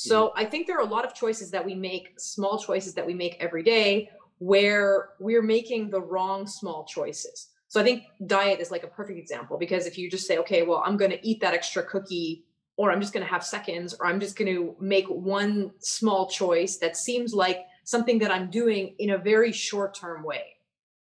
So 0.00 0.28
mm-hmm. 0.28 0.38
I 0.38 0.44
think 0.44 0.68
there 0.68 0.78
are 0.78 0.86
a 0.86 0.88
lot 0.88 1.04
of 1.04 1.12
choices 1.12 1.50
that 1.50 1.64
we 1.64 1.74
make, 1.74 2.20
small 2.20 2.56
choices 2.56 2.94
that 2.94 3.04
we 3.04 3.14
make 3.14 3.36
every 3.40 3.64
day, 3.64 4.10
where 4.38 5.10
we're 5.18 5.42
making 5.42 5.90
the 5.90 6.00
wrong 6.00 6.46
small 6.46 6.84
choices. 6.84 7.48
So 7.66 7.80
I 7.80 7.84
think 7.84 8.04
diet 8.24 8.60
is 8.60 8.70
like 8.70 8.84
a 8.84 8.86
perfect 8.86 9.18
example 9.18 9.58
because 9.58 9.86
if 9.86 9.98
you 9.98 10.08
just 10.08 10.28
say, 10.28 10.38
okay, 10.38 10.62
well, 10.62 10.84
I'm 10.86 10.96
going 10.96 11.10
to 11.10 11.28
eat 11.28 11.40
that 11.40 11.52
extra 11.52 11.82
cookie, 11.82 12.44
or 12.76 12.92
I'm 12.92 13.00
just 13.00 13.12
going 13.12 13.26
to 13.26 13.30
have 13.30 13.44
seconds, 13.44 13.92
or 13.98 14.06
I'm 14.06 14.20
just 14.20 14.38
going 14.38 14.54
to 14.54 14.76
make 14.78 15.06
one 15.08 15.72
small 15.80 16.28
choice 16.28 16.76
that 16.76 16.96
seems 16.96 17.34
like 17.34 17.66
something 17.82 18.20
that 18.20 18.30
I'm 18.30 18.50
doing 18.50 18.94
in 19.00 19.10
a 19.10 19.18
very 19.18 19.50
short 19.50 19.96
term 19.96 20.22
way. 20.22 20.44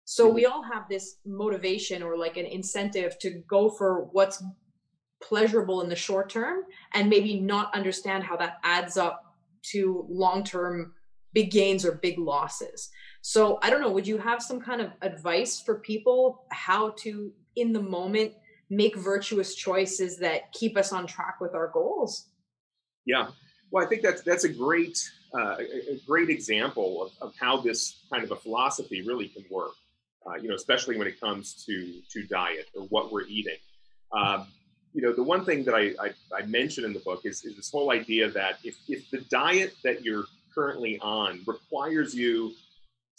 So 0.04 0.28
we 0.28 0.44
mm-hmm. 0.44 0.52
all 0.52 0.64
have 0.64 0.90
this 0.90 1.16
motivation 1.26 2.04
or 2.04 2.18
like 2.18 2.36
an 2.36 2.46
incentive 2.46 3.18
to 3.20 3.30
go 3.48 3.70
for 3.70 4.10
what's 4.12 4.44
pleasurable 5.24 5.82
in 5.82 5.90
the 5.90 5.96
short 5.96 6.30
term 6.30 6.64
and 6.94 7.10
maybe 7.10 7.40
not 7.40 7.74
understand 7.74 8.24
how 8.24 8.36
that 8.38 8.58
adds 8.64 8.98
up 8.98 9.36
to 9.64 10.06
long 10.10 10.44
term 10.44 10.94
big 11.34 11.50
gains 11.52 11.86
or 11.86 11.94
big 11.94 12.20
losses. 12.20 12.90
So 13.22 13.58
I 13.62 13.70
don't 13.70 13.82
know, 13.82 13.92
would 13.92 14.06
you 14.06 14.18
have 14.18 14.42
some 14.42 14.60
kind 14.60 14.82
of 14.82 14.92
advice 15.02 15.60
for 15.60 15.80
people 15.80 16.46
how 16.52 16.92
to, 17.00 17.32
in 17.56 17.74
the 17.74 17.82
moment, 17.82 18.34
make 18.70 18.96
virtuous 18.98 19.56
choices 19.56 20.18
that 20.18 20.52
keep 20.52 20.78
us 20.78 20.92
on 20.92 21.08
track 21.08 21.40
with 21.40 21.56
our 21.56 21.70
goals? 21.70 22.30
Yeah. 23.06 23.30
Well, 23.72 23.84
I 23.84 23.88
think 23.88 24.02
that's 24.04 24.22
that's 24.22 24.44
a 24.44 24.50
great 24.50 25.00
uh, 25.34 25.58
a 25.58 26.00
great 26.06 26.30
example 26.30 27.02
of, 27.02 27.12
of 27.28 27.34
how 27.40 27.58
this 27.58 28.04
kind 28.12 28.24
of 28.24 28.32
a 28.32 28.36
philosophy 28.36 29.02
really 29.02 29.30
can 29.30 29.44
work. 29.50 29.72
Uh, 30.26 30.36
you 30.36 30.48
know, 30.48 30.56
especially 30.56 30.98
when 30.98 31.08
it 31.08 31.20
comes 31.20 31.66
to 31.66 32.02
to 32.12 32.24
diet 32.28 32.68
or 32.76 32.84
what 32.88 33.12
we're 33.12 33.26
eating. 33.26 33.58
Um, 34.12 34.48
you 34.94 35.02
know, 35.02 35.12
the 35.12 35.24
one 35.24 35.44
thing 35.44 35.64
that 35.66 35.74
I, 35.74 35.94
I, 36.00 36.12
I 36.38 36.46
mentioned 36.46 36.86
in 36.86 36.94
the 36.94 37.00
book 37.00 37.22
is, 37.26 37.44
is 37.44 37.56
this 37.56 37.72
whole 37.72 37.92
idea 37.92 38.30
that 38.32 38.60
if, 38.64 38.76
if 38.88 39.10
the 39.10 39.22
diet 39.22 39.74
that 39.84 40.04
you're 40.04 40.26
currently 40.54 41.00
on 41.00 41.42
requires 41.48 42.14
you 42.14 42.54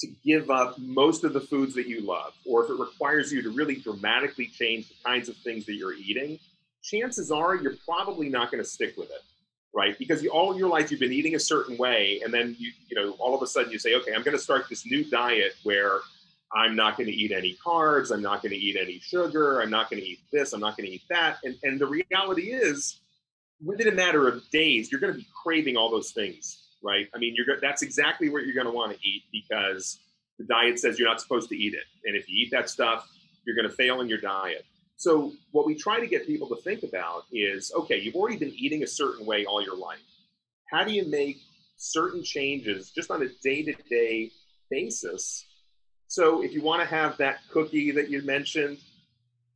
to 0.00 0.09
give 0.25 0.50
up 0.50 0.78
most 0.78 1.25
of 1.25 1.33
the 1.33 1.40
foods 1.40 1.75
that 1.75 1.87
you 1.87 2.00
love, 2.00 2.33
or 2.47 2.64
if 2.64 2.71
it 2.71 2.78
requires 2.78 3.33
you 3.33 3.43
to 3.43 3.50
really 3.50 3.76
dramatically 3.76 4.47
change 4.47 4.88
the 4.88 4.95
kinds 5.04 5.28
of 5.28 5.37
things 5.38 5.66
that 5.66 5.75
you're 5.75 5.95
eating, 5.95 6.38
chances 6.83 7.31
are 7.31 7.57
you're 7.57 7.76
probably 7.85 8.28
not 8.28 8.50
going 8.50 8.62
to 8.62 8.69
stick 8.69 8.97
with 8.97 9.11
it, 9.11 9.23
right? 9.75 9.99
Because 9.99 10.23
you, 10.23 10.31
all 10.31 10.57
your 10.57 10.69
life 10.69 10.90
you've 10.90 11.00
been 11.00 11.12
eating 11.12 11.35
a 11.35 11.40
certain 11.40 11.76
way, 11.76 12.21
and 12.25 12.33
then 12.33 12.57
you 12.59 12.71
you 12.88 12.97
know 12.97 13.12
all 13.19 13.35
of 13.35 13.43
a 13.43 13.47
sudden 13.47 13.73
you 13.73 13.78
say, 13.78 13.95
okay, 13.95 14.12
I'm 14.14 14.23
going 14.23 14.37
to 14.37 14.43
start 14.43 14.66
this 14.69 14.85
new 14.85 15.04
diet 15.04 15.54
where 15.62 16.00
I'm 16.54 16.76
not 16.76 16.96
going 16.96 17.08
to 17.08 17.12
eat 17.12 17.32
any 17.32 17.56
carbs, 17.64 18.12
I'm 18.12 18.23
not 18.23 18.42
going 18.42 18.52
to 18.52 18.58
eat 18.58 18.76
any 18.80 18.99
sugar, 19.00 19.61
I'm 19.61 19.70
not 19.70 19.90
going 19.90 20.00
to 20.00 20.08
eat 20.08 20.20
this, 20.32 20.52
I'm 20.52 20.61
not 20.61 20.76
going 20.76 20.88
to 20.88 20.94
eat 20.94 21.02
that, 21.11 21.38
and 21.44 21.56
and 21.62 21.80
the 21.80 21.87
reality 21.87 22.52
is, 22.52 23.00
within 23.64 23.88
a 23.88 23.92
matter 23.92 24.28
of 24.28 24.49
days, 24.50 24.90
you're 24.90 25.00
going 25.00 25.12
to 25.12 25.18
be 25.18 25.26
craving 25.42 25.76
all 25.76 25.90
those 25.90 26.12
things 26.12 26.64
right? 26.84 27.08
I 27.14 27.18
mean, 27.18 27.34
you're 27.34 27.58
that's 27.61 27.82
exactly 27.82 28.28
what 28.28 28.44
you're 28.44 28.54
going 28.54 28.66
to 28.66 28.73
want 28.73 28.92
to 28.92 28.99
eat 29.08 29.25
because 29.32 29.99
the 30.38 30.44
diet 30.44 30.78
says 30.78 30.99
you're 30.99 31.08
not 31.08 31.20
supposed 31.20 31.49
to 31.49 31.56
eat 31.56 31.75
it, 31.75 31.84
and 32.04 32.14
if 32.14 32.28
you 32.28 32.44
eat 32.44 32.50
that 32.52 32.70
stuff, 32.70 33.08
you're 33.44 33.56
going 33.56 33.68
to 33.68 33.75
fail 33.75 34.00
in 34.00 34.08
your 34.08 34.20
diet. 34.20 34.64
So 34.96 35.32
what 35.50 35.66
we 35.66 35.75
try 35.75 35.99
to 35.99 36.06
get 36.06 36.26
people 36.26 36.49
to 36.49 36.56
think 36.62 36.82
about 36.82 37.25
is, 37.32 37.73
okay, 37.75 37.99
you've 37.99 38.14
already 38.14 38.37
been 38.37 38.54
eating 38.56 38.84
a 38.84 38.87
certain 38.87 39.26
way 39.26 39.44
all 39.44 39.61
your 39.62 39.76
life. 39.76 39.99
How 40.70 40.84
do 40.84 40.92
you 40.92 41.04
make 41.06 41.38
certain 41.76 42.23
changes 42.23 42.90
just 42.90 43.11
on 43.11 43.23
a 43.23 43.28
day-to-day 43.42 44.30
basis? 44.70 45.44
So 46.14 46.44
if 46.44 46.52
you 46.52 46.62
want 46.62 46.80
to 46.80 46.87
have 46.87 47.16
that 47.16 47.40
cookie 47.50 47.90
that 47.90 48.09
you 48.09 48.23
mentioned, 48.23 48.78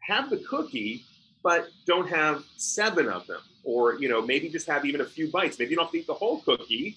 have 0.00 0.28
the 0.28 0.38
cookie, 0.38 1.04
but 1.44 1.68
don't 1.86 2.08
have 2.08 2.42
seven 2.56 3.08
of 3.08 3.28
them. 3.28 3.38
Or 3.62 3.94
you 4.00 4.08
know 4.08 4.20
maybe 4.20 4.48
just 4.48 4.66
have 4.66 4.84
even 4.84 5.00
a 5.00 5.04
few 5.04 5.30
bites. 5.30 5.56
Maybe 5.56 5.70
you 5.70 5.76
don't 5.76 5.84
have 5.84 5.92
to 5.92 5.98
eat 5.98 6.08
the 6.08 6.14
whole 6.14 6.40
cookie. 6.40 6.96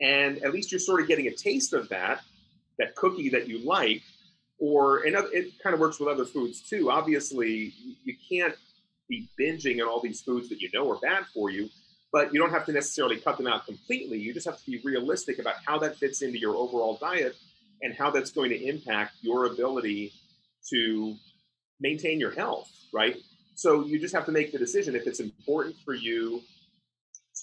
And 0.00 0.42
at 0.42 0.54
least 0.54 0.72
you're 0.72 0.80
sort 0.80 1.02
of 1.02 1.08
getting 1.08 1.26
a 1.26 1.30
taste 1.30 1.74
of 1.74 1.90
that 1.90 2.22
that 2.78 2.96
cookie 2.96 3.28
that 3.28 3.46
you 3.48 3.58
like. 3.58 4.00
Or 4.58 5.04
and 5.04 5.14
it 5.34 5.52
kind 5.62 5.74
of 5.74 5.80
works 5.80 6.00
with 6.00 6.08
other 6.08 6.24
foods 6.24 6.62
too. 6.62 6.90
Obviously 6.90 7.74
you 8.04 8.14
can't 8.30 8.54
be 9.10 9.28
binging 9.38 9.82
on 9.82 9.88
all 9.88 10.00
these 10.00 10.22
foods 10.22 10.48
that 10.48 10.62
you 10.62 10.70
know 10.72 10.90
are 10.90 10.98
bad 11.00 11.24
for 11.34 11.50
you 11.50 11.68
but 12.12 12.32
you 12.32 12.38
don't 12.38 12.50
have 12.50 12.66
to 12.66 12.72
necessarily 12.72 13.16
cut 13.16 13.38
them 13.38 13.46
out 13.46 13.64
completely. 13.64 14.18
You 14.18 14.34
just 14.34 14.44
have 14.44 14.58
to 14.58 14.70
be 14.70 14.78
realistic 14.84 15.38
about 15.38 15.54
how 15.64 15.78
that 15.78 15.96
fits 15.96 16.20
into 16.20 16.38
your 16.38 16.54
overall 16.56 16.98
diet 17.00 17.34
and 17.82 17.94
how 17.94 18.10
that's 18.10 18.30
going 18.30 18.50
to 18.50 18.64
impact 18.64 19.12
your 19.20 19.46
ability 19.46 20.12
to 20.70 21.14
maintain 21.80 22.20
your 22.20 22.30
health 22.30 22.70
right 22.92 23.16
so 23.54 23.84
you 23.84 23.98
just 23.98 24.14
have 24.14 24.26
to 24.26 24.32
make 24.32 24.52
the 24.52 24.58
decision 24.58 24.96
if 24.96 25.06
it's 25.06 25.20
important 25.20 25.76
for 25.84 25.94
you 25.94 26.42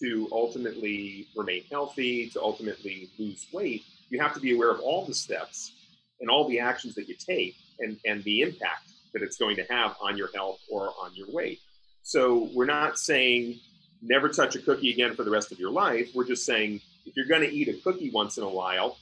to 0.01 0.29
ultimately 0.31 1.27
remain 1.35 1.63
healthy, 1.69 2.29
to 2.29 2.41
ultimately 2.41 3.09
lose 3.17 3.47
weight, 3.51 3.83
you 4.09 4.19
have 4.19 4.33
to 4.33 4.39
be 4.39 4.53
aware 4.53 4.71
of 4.71 4.79
all 4.79 5.05
the 5.05 5.13
steps 5.13 5.73
and 6.19 6.29
all 6.29 6.47
the 6.47 6.59
actions 6.59 6.95
that 6.95 7.07
you 7.07 7.15
take 7.15 7.55
and, 7.79 7.97
and 8.05 8.23
the 8.23 8.41
impact 8.41 8.89
that 9.13 9.21
it's 9.21 9.37
going 9.37 9.55
to 9.55 9.65
have 9.69 9.95
on 10.01 10.17
your 10.17 10.29
health 10.33 10.59
or 10.71 10.91
on 11.01 11.13
your 11.15 11.27
weight. 11.31 11.59
So 12.03 12.49
we're 12.53 12.65
not 12.65 12.97
saying 12.97 13.59
never 14.01 14.29
touch 14.29 14.55
a 14.55 14.59
cookie 14.59 14.91
again 14.91 15.15
for 15.15 15.23
the 15.23 15.31
rest 15.31 15.51
of 15.51 15.59
your 15.59 15.71
life. 15.71 16.09
We're 16.15 16.27
just 16.27 16.45
saying 16.45 16.81
if 17.05 17.15
you're 17.15 17.27
going 17.27 17.41
to 17.41 17.53
eat 17.53 17.67
a 17.67 17.73
cookie 17.81 18.11
once 18.11 18.37
in 18.37 18.43
a 18.43 18.49
while, 18.49 18.97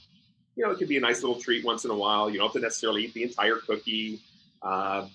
you 0.58 0.64
know, 0.64 0.72
it 0.72 0.78
could 0.78 0.88
be 0.88 0.96
a 0.96 1.00
nice 1.00 1.22
little 1.22 1.40
treat 1.40 1.64
once 1.64 1.84
in 1.84 1.92
a 1.92 1.94
while. 1.94 2.28
You 2.28 2.38
don't 2.38 2.48
have 2.48 2.54
to 2.54 2.60
necessarily 2.60 3.04
eat 3.04 3.14
the 3.14 3.22
entire 3.22 3.58
cookie. 3.58 4.18
Uh, 4.60 5.06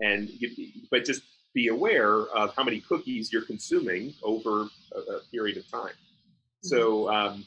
and 0.00 0.28
you, 0.28 0.50
but 0.90 1.04
just 1.04 1.22
be 1.54 1.68
aware 1.68 2.22
of 2.34 2.52
how 2.56 2.64
many 2.64 2.80
cookies 2.80 3.32
you're 3.32 3.44
consuming 3.44 4.12
over 4.24 4.66
a, 4.92 4.98
a 4.98 5.20
period 5.30 5.56
of 5.56 5.70
time. 5.70 5.92
Mm-hmm. 5.92 6.66
So 6.66 7.08
um, 7.08 7.46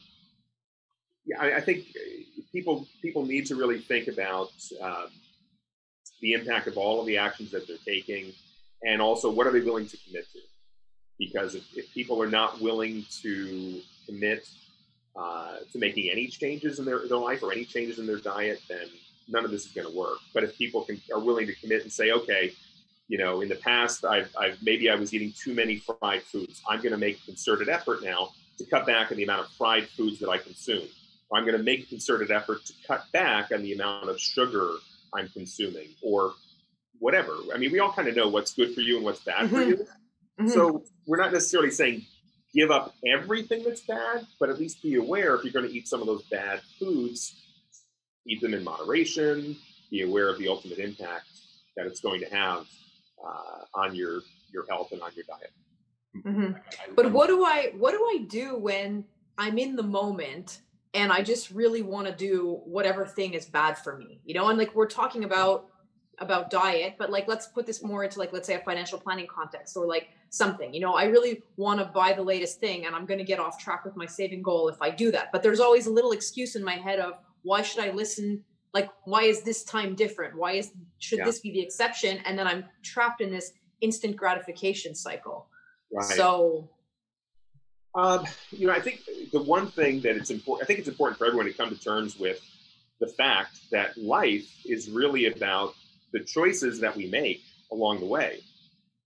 yeah, 1.25 1.41
I, 1.41 1.57
I, 1.57 1.59
think 1.59 1.87
people 2.53 2.87
people 3.01 3.25
need 3.25 3.45
to 3.47 3.55
really 3.55 3.79
think 3.79 4.07
about 4.07 4.53
um, 4.81 5.07
the 6.21 6.31
impact 6.31 6.67
of 6.67 6.77
all 6.77 7.01
of 7.01 7.05
the 7.05 7.17
actions 7.17 7.51
that 7.51 7.67
they're 7.67 7.75
taking, 7.85 8.31
and 8.81 9.01
also 9.01 9.29
what 9.29 9.45
are 9.45 9.51
they 9.51 9.59
willing 9.59 9.87
to 9.87 9.97
commit 10.07 10.25
to? 10.31 10.39
Because 11.19 11.55
if, 11.55 11.63
if 11.75 11.93
people 11.93 12.23
are 12.23 12.29
not 12.29 12.61
willing 12.61 13.05
to 13.23 13.81
commit 14.05 14.47
uh, 15.15 15.57
to 15.72 15.79
making 15.79 16.10
any 16.12 16.27
changes 16.27 16.79
in 16.79 16.86
their, 16.86 17.07
their 17.07 17.17
life 17.17 17.41
or 17.43 17.51
any 17.51 17.65
changes 17.65 18.00
in 18.00 18.05
their 18.05 18.19
diet, 18.19 18.62
then 18.69 18.88
none 19.27 19.45
of 19.45 19.51
this 19.51 19.65
is 19.65 19.72
going 19.72 19.88
to 19.88 19.98
work. 19.98 20.17
But 20.34 20.43
if 20.43 20.57
people 20.57 20.81
can, 20.84 21.01
are 21.13 21.19
willing 21.19 21.48
to 21.48 21.55
commit 21.55 21.84
and 21.84 21.91
say, 21.91 22.12
okay, 22.12 22.53
you 23.07 23.17
know, 23.17 23.41
in 23.41 23.50
the 23.50 23.55
past, 23.55 24.03
I've, 24.03 24.34
I've 24.38 24.57
maybe 24.62 24.89
I 24.89 24.95
was 24.95 25.13
eating 25.13 25.34
too 25.38 25.53
many 25.53 25.77
fried 25.77 26.24
foods. 26.24 26.62
I'm 26.67 26.79
going 26.79 26.91
to 26.91 26.98
make 26.98 27.24
concerted 27.25 27.69
effort 27.69 28.03
now 28.03 28.29
to 28.57 28.65
cut 28.65 28.86
back 28.86 29.12
on 29.12 29.17
the 29.17 29.24
amount 29.24 29.41
of 29.41 29.51
fried 29.51 29.88
foods 29.89 30.19
that 30.19 30.29
I 30.29 30.38
consume. 30.38 30.88
Or 31.29 31.38
I'm 31.38 31.45
going 31.45 31.57
to 31.57 31.63
make 31.63 31.89
concerted 31.89 32.31
effort 32.31 32.65
to 32.65 32.74
cut 32.88 33.05
back 33.12 33.51
on 33.51 33.62
the 33.62 33.74
amount 33.74 34.10
of 34.10 34.19
sugar 34.19 34.75
I'm 35.13 35.29
consuming, 35.29 35.89
or 36.01 36.34
whatever. 37.00 37.36
I 37.53 37.57
mean, 37.57 37.72
we 37.72 37.79
all 37.79 37.91
kind 37.91 38.07
of 38.07 38.15
know 38.15 38.27
what's 38.27 38.53
good 38.53 38.74
for 38.74 38.81
you 38.81 38.98
and 38.98 39.05
what's 39.05 39.22
bad 39.22 39.45
mm-hmm. 39.45 39.55
for 39.55 39.62
you. 39.62 39.75
Mm-hmm. 40.39 40.48
So 40.50 40.84
we're 41.05 41.17
not 41.17 41.31
necessarily 41.31 41.72
saying 41.72 42.05
give 42.55 42.71
up 42.71 42.95
everything 43.05 43.63
that's 43.63 43.81
bad, 43.81 44.25
but 44.39 44.50
at 44.50 44.59
least 44.59 44.81
be 44.81 44.95
aware 44.95 45.35
if 45.35 45.43
you're 45.43 45.53
going 45.53 45.67
to 45.67 45.74
eat 45.74 45.88
some 45.88 46.01
of 46.01 46.07
those 46.07 46.24
bad 46.24 46.62
foods, 46.79 47.45
eat 48.25 48.41
them 48.41 48.53
in 48.53 48.63
moderation, 48.63 49.55
be 49.91 50.01
aware 50.01 50.29
of 50.29 50.39
the 50.39 50.47
ultimate 50.47 50.79
impact 50.79 51.27
that 51.75 51.85
it's 51.85 52.00
going 52.00 52.21
to 52.21 52.27
have 52.27 52.65
uh, 53.24 53.79
on 53.79 53.93
your 53.93 54.21
your 54.51 54.65
health 54.69 54.91
and 54.93 55.01
on 55.01 55.12
your 55.15 55.25
diet. 55.27 55.51
Mm-hmm. 56.25 56.93
But 56.95 57.12
what 57.12 57.27
do 57.27 57.43
I 57.43 57.74
what 57.77 57.91
do 57.91 58.03
I 58.03 58.25
do 58.25 58.57
when 58.57 59.05
I'm 59.38 59.57
in 59.57 59.75
the 59.75 59.83
moment 59.83 60.62
and 60.93 61.12
I 61.12 61.21
just 61.21 61.51
really 61.51 61.81
want 61.81 62.07
to 62.07 62.13
do 62.13 62.62
whatever 62.63 63.05
thing 63.05 63.33
is 63.33 63.45
bad 63.45 63.77
for 63.77 63.97
me? 63.97 64.21
You 64.24 64.33
know, 64.33 64.47
and 64.47 64.57
like 64.57 64.74
we're 64.74 64.88
talking 64.88 65.25
about 65.25 65.67
about 66.19 66.50
diet, 66.50 66.95
but 66.98 67.10
like 67.10 67.27
let's 67.27 67.48
put 67.48 67.65
this 67.65 67.84
more 67.84 68.03
into 68.03 68.19
like 68.19 68.34
let's 68.34 68.48
say 68.48 68.55
a 68.55 68.60
financial 68.60 69.00
planning 69.00 69.27
context 69.27 69.75
or 69.75 69.86
like 69.86 70.10
something. 70.29 70.74
You 70.74 70.79
know, 70.81 70.95
I 70.95 71.05
really 71.05 71.43
want 71.57 71.79
to 71.79 71.86
buy 71.86 72.13
the 72.13 72.24
latest 72.24 72.60
thing 72.60 72.86
and 72.86 72.95
I'm 72.95 73.05
going 73.05 73.17
to 73.17 73.24
get 73.24 73.39
off 73.39 73.60
track 73.60 73.86
with 73.86 73.95
my 73.95 74.05
saving 74.05 74.41
goal 74.41 74.69
if 74.69 74.81
I 74.81 74.89
do 74.89 75.12
that. 75.12 75.31
But 75.31 75.43
there's 75.43 75.60
always 75.60 75.88
a 75.88 75.91
little 75.91 76.12
excuse 76.12 76.55
in 76.55 76.63
my 76.63 76.75
head 76.75 77.00
of 77.00 77.19
why 77.43 77.62
should 77.62 77.84
I 77.84 77.91
listen? 77.91 78.43
Like 78.74 78.89
why 79.05 79.24
is 79.24 79.43
this 79.43 79.63
time 79.63 79.95
different? 79.95 80.36
Why 80.36 80.53
is 80.53 80.72
should 81.00 81.19
yeah. 81.19 81.25
this 81.25 81.39
be 81.39 81.51
the 81.51 81.62
exception? 81.62 82.19
And 82.25 82.38
then 82.38 82.48
I'm 82.48 82.65
trapped 82.84 83.22
in 83.22 83.31
this 83.31 83.53
instant 83.81 84.15
gratification 84.15 84.95
cycle. 84.95 85.48
Right. 85.91 86.05
So 86.05 86.69
um, 87.95 88.25
you 88.51 88.67
know, 88.67 88.74
I 88.74 88.81
think 88.81 89.01
the 89.31 89.41
one 89.41 89.67
thing 89.67 90.01
that 90.01 90.17
it's 90.17 90.29
important, 90.29 90.65
I 90.65 90.67
think 90.67 90.79
it's 90.79 90.89
important 90.89 91.17
for 91.17 91.25
everyone 91.25 91.45
to 91.45 91.53
come 91.53 91.69
to 91.69 91.79
terms 91.79 92.19
with 92.19 92.41
the 93.00 93.07
fact 93.07 93.69
that 93.72 93.98
life 93.98 94.48
is 94.65 94.89
really 94.89 95.27
about 95.27 95.75
the 96.15 96.24
choices 96.24 96.79
that 96.79 96.95
we 96.95 97.07
make 97.07 97.43
along 97.74 98.00
the 98.00 98.05
way, 98.05 98.39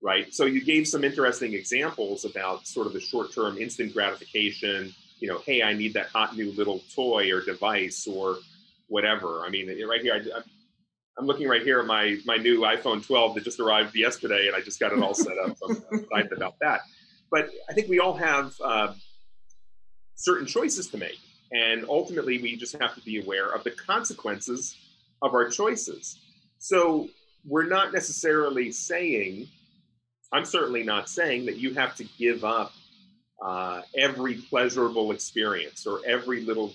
right? 0.01 0.31
So 0.31 0.45
you 0.45 0.63
gave 0.63 0.87
some 0.87 1.03
interesting 1.03 1.53
examples 1.53 2.23
about 2.23 2.67
sort 2.67 2.85
of 2.85 2.93
the 2.93 2.99
short-term 3.01 3.57
instant 3.57 3.93
gratification. 3.93 4.93
You 5.19 5.27
know, 5.27 5.39
hey, 5.39 5.63
I 5.63 5.73
need 5.73 5.95
that 5.95 6.05
hot 6.05 6.37
new 6.37 6.51
little 6.51 6.81
toy 6.93 7.33
or 7.33 7.43
device 7.43 8.05
or 8.05 8.37
whatever. 8.89 9.41
I 9.43 9.49
mean, 9.49 9.67
right 9.87 10.01
here, 10.01 10.13
I, 10.13 10.41
I'm 11.17 11.25
looking 11.25 11.47
right 11.47 11.63
here 11.63 11.79
at 11.79 11.87
my 11.87 12.17
my 12.25 12.37
new 12.37 12.61
iPhone 12.61 13.03
12 13.03 13.35
that 13.35 13.43
just 13.43 13.59
arrived 13.59 13.95
yesterday, 13.95 14.45
and 14.45 14.55
I 14.55 14.61
just 14.61 14.79
got 14.79 14.93
it 14.93 15.01
all 15.01 15.15
set 15.15 15.37
up. 15.39 15.57
I'm 15.67 15.83
excited 15.99 16.31
about 16.31 16.55
that. 16.61 16.81
But 17.31 17.49
I 17.67 17.73
think 17.73 17.89
we 17.89 17.99
all 17.99 18.13
have 18.13 18.53
uh, 18.63 18.93
certain 20.13 20.45
choices 20.45 20.87
to 20.89 20.97
make, 20.97 21.19
and 21.51 21.85
ultimately, 21.89 22.39
we 22.39 22.55
just 22.55 22.75
have 22.79 22.93
to 22.93 23.01
be 23.01 23.19
aware 23.19 23.49
of 23.49 23.63
the 23.63 23.71
consequences 23.71 24.77
of 25.23 25.33
our 25.33 25.49
choices. 25.49 26.19
So 26.59 27.09
we're 27.45 27.67
not 27.67 27.93
necessarily 27.93 28.71
saying, 28.71 29.47
I'm 30.31 30.45
certainly 30.45 30.83
not 30.83 31.09
saying 31.09 31.45
that 31.47 31.57
you 31.57 31.73
have 31.73 31.95
to 31.95 32.03
give 32.17 32.43
up 32.43 32.73
uh, 33.41 33.81
every 33.97 34.35
pleasurable 34.35 35.11
experience 35.11 35.87
or 35.87 36.01
every 36.05 36.41
little 36.41 36.73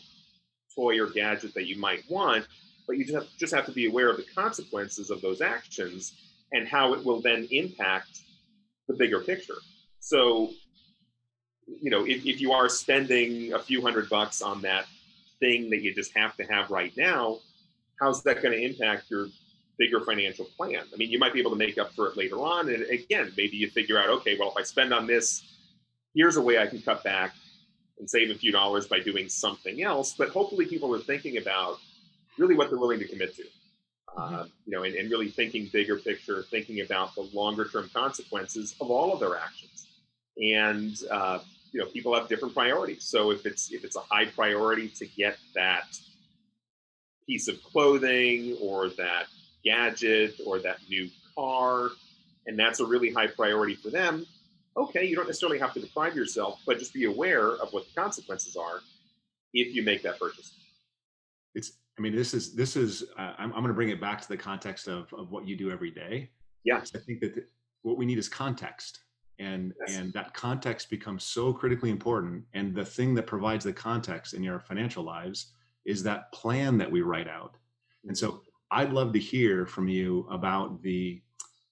toy 0.75 0.99
or 0.99 1.07
gadget 1.07 1.55
that 1.55 1.67
you 1.67 1.79
might 1.79 2.03
want, 2.11 2.47
but 2.87 2.97
you 2.97 3.05
just 3.05 3.15
have, 3.15 3.27
just 3.39 3.55
have 3.55 3.67
to 3.67 3.73
be 3.73 3.87
aware 3.87 4.11
of 4.11 4.17
the 4.17 4.25
consequences 4.35 5.11
of 5.11 5.21
those 5.21 5.41
actions 5.41 6.15
and 6.53 6.67
how 6.67 6.95
it 6.95 7.05
will 7.05 7.21
then 7.21 7.47
impact 7.51 8.21
the 8.89 8.95
bigger 8.95 9.21
picture. 9.21 9.59
So, 10.01 10.51
you 11.67 11.91
know, 11.91 12.05
if, 12.07 12.25
if 12.25 12.41
you 12.41 12.53
are 12.53 12.69
spending 12.69 13.53
a 13.53 13.59
few 13.59 13.83
hundred 13.83 14.09
bucks 14.09 14.41
on 14.43 14.63
that 14.63 14.87
thing 15.41 15.71
that 15.71 15.83
you 15.83 15.95
just 15.95 16.17
have 16.17 16.37
to 16.37 16.45
have 16.45 16.71
right 16.71 16.93
now, 16.97 17.39
how's 18.01 18.23
that 18.23 18.43
going 18.43 18.59
to 18.59 18.65
impact 18.65 19.11
your 19.11 19.29
bigger 19.79 20.01
financial 20.01 20.47
plan. 20.57 20.83
I 20.93 20.97
mean, 20.97 21.11
you 21.11 21.19
might 21.19 21.33
be 21.33 21.41
able 21.41 21.51
to 21.51 21.57
make 21.57 21.79
up 21.79 21.93
for 21.95 22.09
it 22.09 22.17
later 22.17 22.37
on. 22.37 22.69
And 22.69 22.83
again, 22.85 23.33
maybe 23.37 23.57
you 23.57 23.69
figure 23.71 23.99
out, 23.99 24.09
okay, 24.09 24.37
well, 24.39 24.51
if 24.51 24.57
I 24.57 24.63
spend 24.63 24.93
on 24.93 25.07
this, 25.07 25.43
here's 26.15 26.37
a 26.37 26.43
way 26.43 26.59
I 26.59 26.67
can 26.67 26.81
cut 26.81 27.03
back 27.03 27.35
and 27.99 28.09
save 28.09 28.31
a 28.31 28.35
few 28.35 28.53
dollars 28.53 28.87
by 28.87 29.01
doing 29.01 29.29
something 29.29 29.83
else. 29.83 30.15
But 30.17 30.29
hopefully, 30.29 30.67
people 30.67 30.95
are 30.95 31.01
thinking 31.01 31.39
about 31.39 31.79
really 32.39 32.55
what 32.55 32.71
they're 32.71 32.79
willing 32.79 33.01
to 33.01 33.09
commit 33.09 33.35
to. 33.37 33.43
Mm-hmm. 34.17 34.35
Uh, 34.35 34.45
you 34.65 34.77
know, 34.77 34.85
and, 34.85 34.95
and, 34.95 35.11
really 35.11 35.29
thinking 35.29 35.69
bigger 35.73 35.97
picture, 35.97 36.45
thinking 36.49 36.83
about 36.83 37.15
the 37.17 37.23
longer 37.33 37.67
term 37.67 37.91
consequences 37.93 38.77
of 38.81 38.89
all 38.89 39.13
of 39.13 39.19
their 39.19 39.37
actions. 39.37 39.89
And 40.41 40.97
uh, 41.11 41.41
you 41.73 41.81
know, 41.81 41.87
people 41.87 42.15
have 42.15 42.29
different 42.29 42.55
priorities. 42.55 43.05
So 43.05 43.33
if 43.33 43.45
it's 43.45 43.73
if 43.73 43.85
it's 43.85 43.97
a 43.97 44.01
high 44.01 44.27
priority 44.27 44.89
to 44.91 45.07
get 45.07 45.37
that 45.57 45.99
piece 47.27 47.49
of 47.49 47.61
clothing 47.65 48.57
or 48.61 48.91
that 48.91 49.27
gadget 49.65 50.41
or 50.47 50.59
that 50.61 50.79
new 50.89 51.09
car, 51.35 51.91
and 52.47 52.59
that's 52.59 52.81
a 52.81 52.87
really 52.87 53.11
high 53.11 53.27
priority 53.27 53.75
for 53.75 53.91
them, 53.91 54.27
okay, 54.77 55.05
you 55.05 55.17
don't 55.17 55.27
necessarily 55.27 55.59
have 55.59 55.73
to 55.75 55.81
deprive 55.81 56.15
yourself, 56.15 56.61
but 56.67 56.79
just 56.79 56.93
be 56.93 57.05
aware 57.05 57.53
of 57.53 57.73
what 57.73 57.85
the 57.87 58.01
consequences 58.01 58.57
are 58.57 58.81
if 59.53 59.75
you 59.75 59.83
make 59.83 60.03
that 60.03 60.19
purchase. 60.19 60.55
It's, 61.55 61.73
I 61.99 62.03
mean, 62.03 62.15
this 62.15 62.35
is, 62.35 62.55
this 62.55 62.77
is, 62.77 63.05
uh, 63.17 63.35
I'm, 63.39 63.53
I'm 63.53 63.61
going 63.61 63.69
to 63.69 63.75
bring 63.75 63.91
it 63.91 64.01
back 64.01 64.21
to 64.21 64.29
the 64.29 64.37
context 64.37 64.89
of, 64.89 65.13
of 65.13 65.31
what 65.31 65.47
you 65.47 65.57
do 65.57 65.71
every 65.71 65.91
day. 65.91 66.31
Yeah. 66.65 66.79
I 66.79 66.99
think 66.99 67.21
that 67.21 67.47
what 67.83 67.97
we 67.97 68.07
need 68.07 68.19
is 68.19 68.29
context 68.29 69.01
and 69.39 69.73
yes. 69.87 69.97
and 69.97 70.13
that 70.13 70.33
context 70.33 70.91
becomes 70.91 71.25
so 71.25 71.53
critically 71.53 71.91
important 71.91 72.45
and 72.55 72.75
the 72.75 72.85
thing 72.85 73.15
that 73.15 73.27
provides 73.27 73.65
the 73.65 73.73
context 73.73 74.35
in 74.35 74.43
your 74.43 74.61
financial 74.61 75.03
lives 75.03 75.53
is 75.85 76.03
that 76.03 76.31
plan 76.33 76.79
that 76.79 76.91
we 76.91 77.03
write 77.03 77.29
out 77.29 77.57
and 78.07 78.17
so 78.17 78.43
I'd 78.75 78.93
love 78.93 79.13
to 79.13 79.21
hear 79.21 79.67
from 79.67 79.89
you 79.89 80.27
about 80.31 80.83
the 80.83 81.23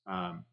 um, 0.07 0.45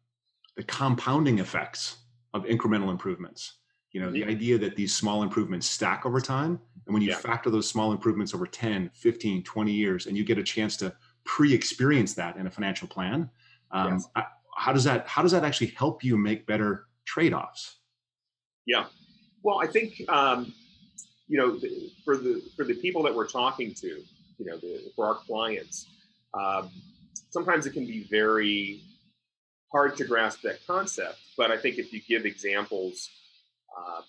the 0.56 0.64
compounding 0.64 1.38
effects 1.38 1.98
of 2.34 2.44
incremental 2.44 2.90
improvements. 2.90 3.58
You 3.92 4.00
know, 4.00 4.10
the 4.10 4.22
mm-hmm. 4.22 4.30
idea 4.30 4.58
that 4.58 4.74
these 4.74 4.94
small 4.94 5.22
improvements 5.22 5.68
stack 5.68 6.04
over 6.04 6.20
time. 6.20 6.60
And 6.86 6.94
when 6.94 7.02
you 7.02 7.10
yeah. 7.10 7.16
factor 7.18 7.50
those 7.50 7.68
small 7.68 7.92
improvements 7.92 8.34
over 8.34 8.46
10, 8.46 8.90
15, 8.94 9.44
20 9.44 9.72
years, 9.72 10.06
and 10.06 10.16
you 10.16 10.24
get 10.24 10.38
a 10.38 10.42
chance 10.42 10.76
to 10.78 10.92
pre-experience 11.24 12.14
that 12.14 12.36
in 12.36 12.46
a 12.46 12.50
financial 12.50 12.88
plan, 12.88 13.30
um, 13.70 13.92
yes. 14.16 14.26
how 14.56 14.72
does 14.72 14.84
that 14.84 15.06
how 15.06 15.22
does 15.22 15.32
that 15.32 15.44
actually 15.44 15.68
help 15.68 16.02
you 16.02 16.16
make 16.16 16.46
better 16.46 16.86
trade-offs? 17.04 17.76
Yeah. 18.66 18.86
Well, 19.44 19.60
I 19.62 19.68
think 19.68 20.02
um, 20.08 20.52
you 21.28 21.38
know 21.38 21.60
for 22.04 22.16
the 22.16 22.42
for 22.56 22.64
the 22.64 22.74
people 22.74 23.04
that 23.04 23.14
we're 23.14 23.28
talking 23.28 23.72
to, 23.74 23.86
you 23.86 24.44
know, 24.46 24.56
the, 24.56 24.90
for 24.96 25.06
our 25.06 25.14
clients, 25.14 25.86
um, 26.34 26.70
sometimes 27.30 27.66
it 27.66 27.72
can 27.72 27.86
be 27.86 28.06
very 28.10 28.82
hard 29.72 29.96
to 29.96 30.04
grasp 30.04 30.42
that 30.42 30.64
concept. 30.66 31.18
But 31.36 31.50
I 31.50 31.56
think 31.56 31.78
if 31.78 31.92
you 31.92 32.00
give 32.08 32.26
examples, 32.26 33.08
uh, 33.76 34.02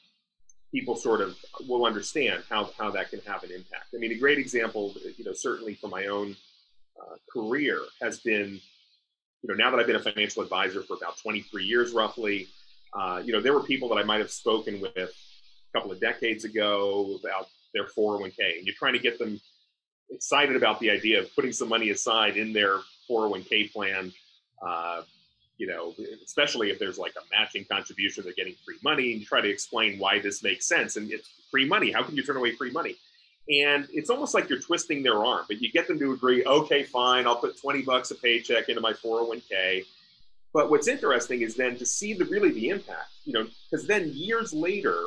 people 0.73 0.95
sort 0.95 1.21
of 1.21 1.37
will 1.67 1.85
understand 1.85 2.43
how, 2.49 2.69
how 2.77 2.91
that 2.91 3.09
can 3.09 3.19
have 3.27 3.43
an 3.43 3.51
impact. 3.51 3.87
I 3.93 3.97
mean, 3.97 4.11
a 4.11 4.17
great 4.17 4.39
example, 4.39 4.93
you 5.17 5.25
know, 5.25 5.33
certainly 5.33 5.75
for 5.75 5.87
my 5.87 6.07
own 6.07 6.35
uh, 6.99 7.15
career 7.31 7.79
has 8.01 8.19
been, 8.19 8.59
you 9.41 9.47
know, 9.47 9.53
now 9.53 9.69
that 9.71 9.79
I've 9.79 9.87
been 9.87 9.95
a 9.95 9.99
financial 9.99 10.43
advisor 10.43 10.81
for 10.81 10.95
about 10.95 11.17
23 11.17 11.63
years 11.63 11.91
roughly, 11.91 12.47
uh, 12.93 13.21
you 13.23 13.31
know, 13.31 13.41
there 13.41 13.53
were 13.53 13.63
people 13.63 13.89
that 13.89 13.95
I 13.95 14.03
might 14.03 14.19
have 14.19 14.31
spoken 14.31 14.81
with 14.81 14.95
a 14.97 15.77
couple 15.77 15.91
of 15.91 15.99
decades 15.99 16.43
ago 16.43 17.17
about 17.23 17.47
their 17.73 17.85
401k, 17.85 18.57
and 18.57 18.65
you're 18.65 18.75
trying 18.77 18.93
to 18.93 18.99
get 18.99 19.17
them 19.17 19.39
excited 20.11 20.55
about 20.55 20.79
the 20.79 20.89
idea 20.89 21.19
of 21.19 21.33
putting 21.35 21.51
some 21.51 21.69
money 21.69 21.89
aside 21.89 22.37
in 22.37 22.53
their 22.53 22.79
401k 23.09 23.71
plan. 23.71 24.11
Uh, 24.61 25.01
you 25.57 25.67
know, 25.67 25.93
especially 26.25 26.71
if 26.71 26.79
there's 26.79 26.97
like 26.97 27.13
a 27.17 27.37
matching 27.37 27.65
contribution, 27.65 28.23
they're 28.23 28.33
getting 28.33 28.55
free 28.65 28.77
money, 28.83 29.11
and 29.11 29.21
you 29.21 29.25
try 29.25 29.41
to 29.41 29.49
explain 29.49 29.99
why 29.99 30.19
this 30.19 30.41
makes 30.41 30.65
sense. 30.67 30.97
And 30.97 31.11
it's 31.11 31.29
free 31.51 31.67
money. 31.67 31.91
How 31.91 32.01
can 32.03 32.15
you 32.15 32.23
turn 32.23 32.37
away 32.37 32.55
free 32.55 32.71
money? 32.71 32.95
And 33.49 33.87
it's 33.91 34.09
almost 34.09 34.33
like 34.33 34.49
you're 34.49 34.61
twisting 34.61 35.03
their 35.03 35.23
arm, 35.23 35.45
but 35.47 35.61
you 35.61 35.71
get 35.71 35.87
them 35.87 35.99
to 35.99 36.13
agree, 36.13 36.43
okay, 36.45 36.83
fine, 36.83 37.27
I'll 37.27 37.35
put 37.35 37.59
20 37.59 37.81
bucks 37.83 38.11
a 38.11 38.15
paycheck 38.15 38.69
into 38.69 38.81
my 38.81 38.93
401k. 38.93 39.85
But 40.53 40.69
what's 40.69 40.87
interesting 40.87 41.41
is 41.41 41.55
then 41.55 41.77
to 41.77 41.85
see 41.85 42.13
the 42.13 42.25
really 42.25 42.51
the 42.51 42.69
impact, 42.69 43.09
you 43.25 43.33
know, 43.33 43.47
because 43.69 43.87
then 43.87 44.11
years 44.13 44.53
later, 44.53 45.05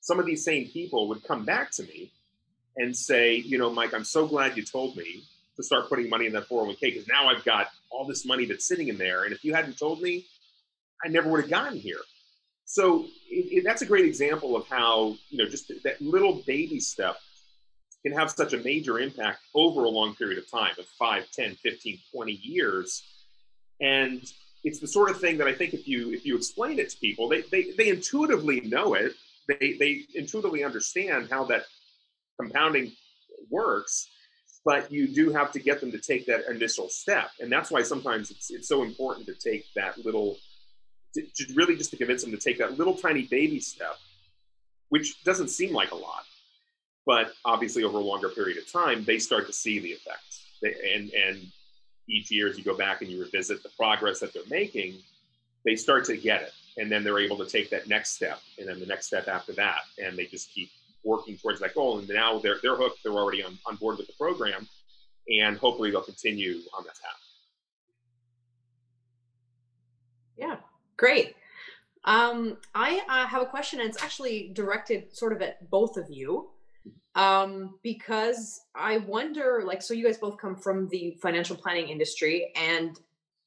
some 0.00 0.18
of 0.18 0.26
these 0.26 0.44
same 0.44 0.66
people 0.68 1.08
would 1.08 1.24
come 1.24 1.44
back 1.44 1.70
to 1.72 1.82
me 1.84 2.10
and 2.80 2.96
say, 2.96 3.36
you 3.36 3.58
know, 3.58 3.70
Mike, 3.70 3.92
I'm 3.92 4.04
so 4.04 4.26
glad 4.26 4.56
you 4.56 4.64
told 4.64 4.96
me 4.96 5.22
to 5.56 5.62
start 5.62 5.88
putting 5.88 6.08
money 6.08 6.26
in 6.26 6.32
that 6.32 6.48
401k 6.48 6.80
because 6.80 7.06
now 7.06 7.28
I've 7.28 7.44
got 7.44 7.68
all 7.90 8.06
this 8.06 8.24
money 8.24 8.46
that's 8.46 8.66
sitting 8.66 8.88
in 8.88 8.96
there. 8.96 9.24
And 9.24 9.34
if 9.34 9.44
you 9.44 9.52
hadn't 9.54 9.78
told 9.78 10.00
me, 10.00 10.26
I 11.04 11.08
never 11.08 11.28
would 11.30 11.42
have 11.42 11.50
gotten 11.50 11.78
here. 11.78 12.00
So 12.64 13.04
it, 13.28 13.58
it, 13.58 13.64
that's 13.64 13.82
a 13.82 13.86
great 13.86 14.06
example 14.06 14.56
of 14.56 14.66
how, 14.66 15.16
you 15.28 15.38
know, 15.38 15.48
just 15.48 15.70
that 15.84 16.00
little 16.00 16.42
baby 16.46 16.80
step 16.80 17.16
can 18.02 18.12
have 18.12 18.30
such 18.30 18.54
a 18.54 18.58
major 18.58 18.98
impact 18.98 19.40
over 19.54 19.84
a 19.84 19.88
long 19.88 20.14
period 20.14 20.38
of 20.38 20.50
time 20.50 20.72
of 20.78 20.86
5, 20.98 21.30
10, 21.32 21.56
15, 21.56 21.98
20 22.14 22.32
years. 22.32 23.02
And 23.80 24.22
it's 24.64 24.78
the 24.78 24.88
sort 24.88 25.10
of 25.10 25.20
thing 25.20 25.36
that 25.38 25.46
I 25.46 25.52
think 25.52 25.74
if 25.74 25.86
you 25.86 26.12
if 26.12 26.24
you 26.24 26.34
explain 26.36 26.78
it 26.78 26.88
to 26.90 26.96
people, 26.96 27.28
they, 27.28 27.42
they, 27.42 27.72
they 27.76 27.88
intuitively 27.88 28.60
know 28.62 28.94
it. 28.94 29.12
They, 29.48 29.76
they 29.78 30.04
intuitively 30.14 30.64
understand 30.64 31.28
how 31.30 31.44
that 31.44 31.64
compounding 32.40 32.92
works, 33.50 34.08
but 34.64 34.90
you 34.92 35.08
do 35.08 35.30
have 35.30 35.50
to 35.52 35.58
get 35.58 35.80
them 35.80 35.90
to 35.92 35.98
take 35.98 36.26
that 36.26 36.48
initial 36.50 36.88
step. 36.88 37.30
And 37.40 37.50
that's 37.50 37.70
why 37.70 37.82
sometimes 37.82 38.30
it's, 38.30 38.50
it's 38.50 38.68
so 38.68 38.82
important 38.82 39.26
to 39.26 39.34
take 39.34 39.64
that 39.74 40.04
little, 40.04 40.36
to, 41.14 41.22
to 41.22 41.54
really 41.54 41.76
just 41.76 41.90
to 41.90 41.96
convince 41.96 42.22
them 42.22 42.32
to 42.32 42.38
take 42.38 42.58
that 42.58 42.78
little 42.78 42.94
tiny 42.94 43.22
baby 43.22 43.60
step, 43.60 43.96
which 44.90 45.22
doesn't 45.24 45.48
seem 45.48 45.72
like 45.72 45.92
a 45.92 45.96
lot. 45.96 46.24
But 47.06 47.32
obviously, 47.44 47.82
over 47.82 47.98
a 47.98 48.02
longer 48.02 48.28
period 48.28 48.58
of 48.58 48.70
time, 48.70 49.04
they 49.04 49.18
start 49.18 49.46
to 49.46 49.52
see 49.52 49.78
the 49.78 49.88
effects. 49.88 50.44
They, 50.62 50.74
and, 50.94 51.10
and 51.12 51.46
each 52.08 52.30
year, 52.30 52.48
as 52.48 52.58
you 52.58 52.64
go 52.64 52.76
back 52.76 53.00
and 53.00 53.10
you 53.10 53.20
revisit 53.20 53.62
the 53.62 53.70
progress 53.70 54.20
that 54.20 54.34
they're 54.34 54.42
making, 54.50 54.96
they 55.64 55.76
start 55.76 56.04
to 56.04 56.16
get 56.16 56.42
it. 56.42 56.52
And 56.76 56.92
then 56.92 57.02
they're 57.02 57.18
able 57.18 57.38
to 57.38 57.46
take 57.46 57.70
that 57.70 57.88
next 57.88 58.12
step, 58.12 58.38
and 58.58 58.68
then 58.68 58.78
the 58.78 58.86
next 58.86 59.06
step 59.06 59.28
after 59.28 59.52
that. 59.54 59.80
And 59.98 60.16
they 60.16 60.26
just 60.26 60.52
keep 60.52 60.70
working 61.04 61.36
towards 61.36 61.60
that 61.60 61.74
goal. 61.74 61.98
And 61.98 62.08
now 62.08 62.38
they're, 62.38 62.56
they're 62.62 62.76
hooked. 62.76 63.00
They're 63.02 63.12
already 63.12 63.42
on, 63.42 63.58
on 63.66 63.76
board 63.76 63.98
with 63.98 64.06
the 64.06 64.14
program. 64.18 64.68
And 65.28 65.56
hopefully 65.56 65.90
they'll 65.90 66.02
continue 66.02 66.60
on 66.76 66.84
that 66.84 66.94
path. 67.00 67.20
Yeah, 70.36 70.56
great. 70.96 71.34
Um, 72.04 72.56
I 72.74 73.02
uh, 73.08 73.26
have 73.26 73.42
a 73.42 73.46
question, 73.46 73.80
and 73.80 73.88
it's 73.88 74.02
actually 74.02 74.52
directed 74.54 75.14
sort 75.14 75.34
of 75.34 75.42
at 75.42 75.68
both 75.70 75.98
of 75.98 76.10
you, 76.10 76.48
um, 77.14 77.78
because 77.82 78.62
I 78.74 78.98
wonder, 78.98 79.62
like, 79.66 79.82
so 79.82 79.92
you 79.92 80.04
guys 80.04 80.16
both 80.16 80.38
come 80.38 80.56
from 80.56 80.88
the 80.88 81.18
financial 81.20 81.56
planning 81.56 81.88
industry, 81.88 82.52
and 82.56 82.98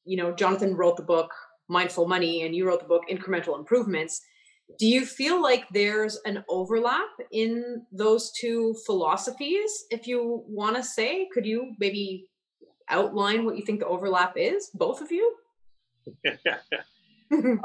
you 0.06 0.18
know, 0.18 0.34
Jonathan 0.34 0.76
wrote 0.76 0.98
the 0.98 1.04
book 1.04 1.32
Mindful 1.68 2.08
Money, 2.08 2.44
and 2.44 2.56
you 2.56 2.68
wrote 2.68 2.82
the 2.82 2.88
book 2.88 3.04
Incremental 3.10 3.58
Improvements. 3.58 4.22
Do 4.80 4.88
you 4.88 5.06
feel 5.06 5.41
like 5.41 5.65
there's 5.69 6.19
an 6.26 6.43
overlap 6.49 7.10
in 7.32 7.86
those 7.91 8.32
two 8.32 8.76
philosophies? 8.86 9.86
If 9.91 10.08
you 10.08 10.43
want 10.47 10.76
to 10.78 10.84
say, 10.84 11.28
could 11.34 11.45
you 11.45 11.73
maybe 11.80 12.30
outline 12.89 13.45
what 13.45 13.58
you 13.58 13.65
think 13.65 13.80
the 13.80 13.88
overlap 13.88 14.34
is, 14.36 14.69
both 14.73 15.02
of 15.02 15.12
you? 15.12 15.36
um, 17.32 17.60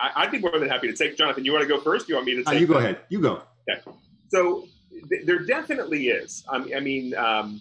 I, 0.00 0.22
would 0.22 0.30
be 0.32 0.38
more 0.38 0.58
than 0.58 0.68
happy 0.68 0.88
to 0.88 0.96
take. 0.96 1.16
Jonathan, 1.16 1.44
you 1.44 1.52
want 1.52 1.62
to 1.62 1.68
go 1.68 1.80
first? 1.80 2.08
You 2.08 2.16
want 2.16 2.26
me 2.26 2.36
to? 2.36 2.44
Take 2.44 2.54
uh, 2.54 2.58
you 2.58 2.66
go 2.66 2.74
ahead. 2.74 2.98
You 3.08 3.20
go. 3.20 3.42
Okay. 3.68 3.80
So 4.28 4.66
th- 5.08 5.24
there 5.24 5.40
definitely 5.40 6.08
is. 6.08 6.44
Um, 6.48 6.70
I 6.74 6.80
mean, 6.80 7.14
um, 7.14 7.60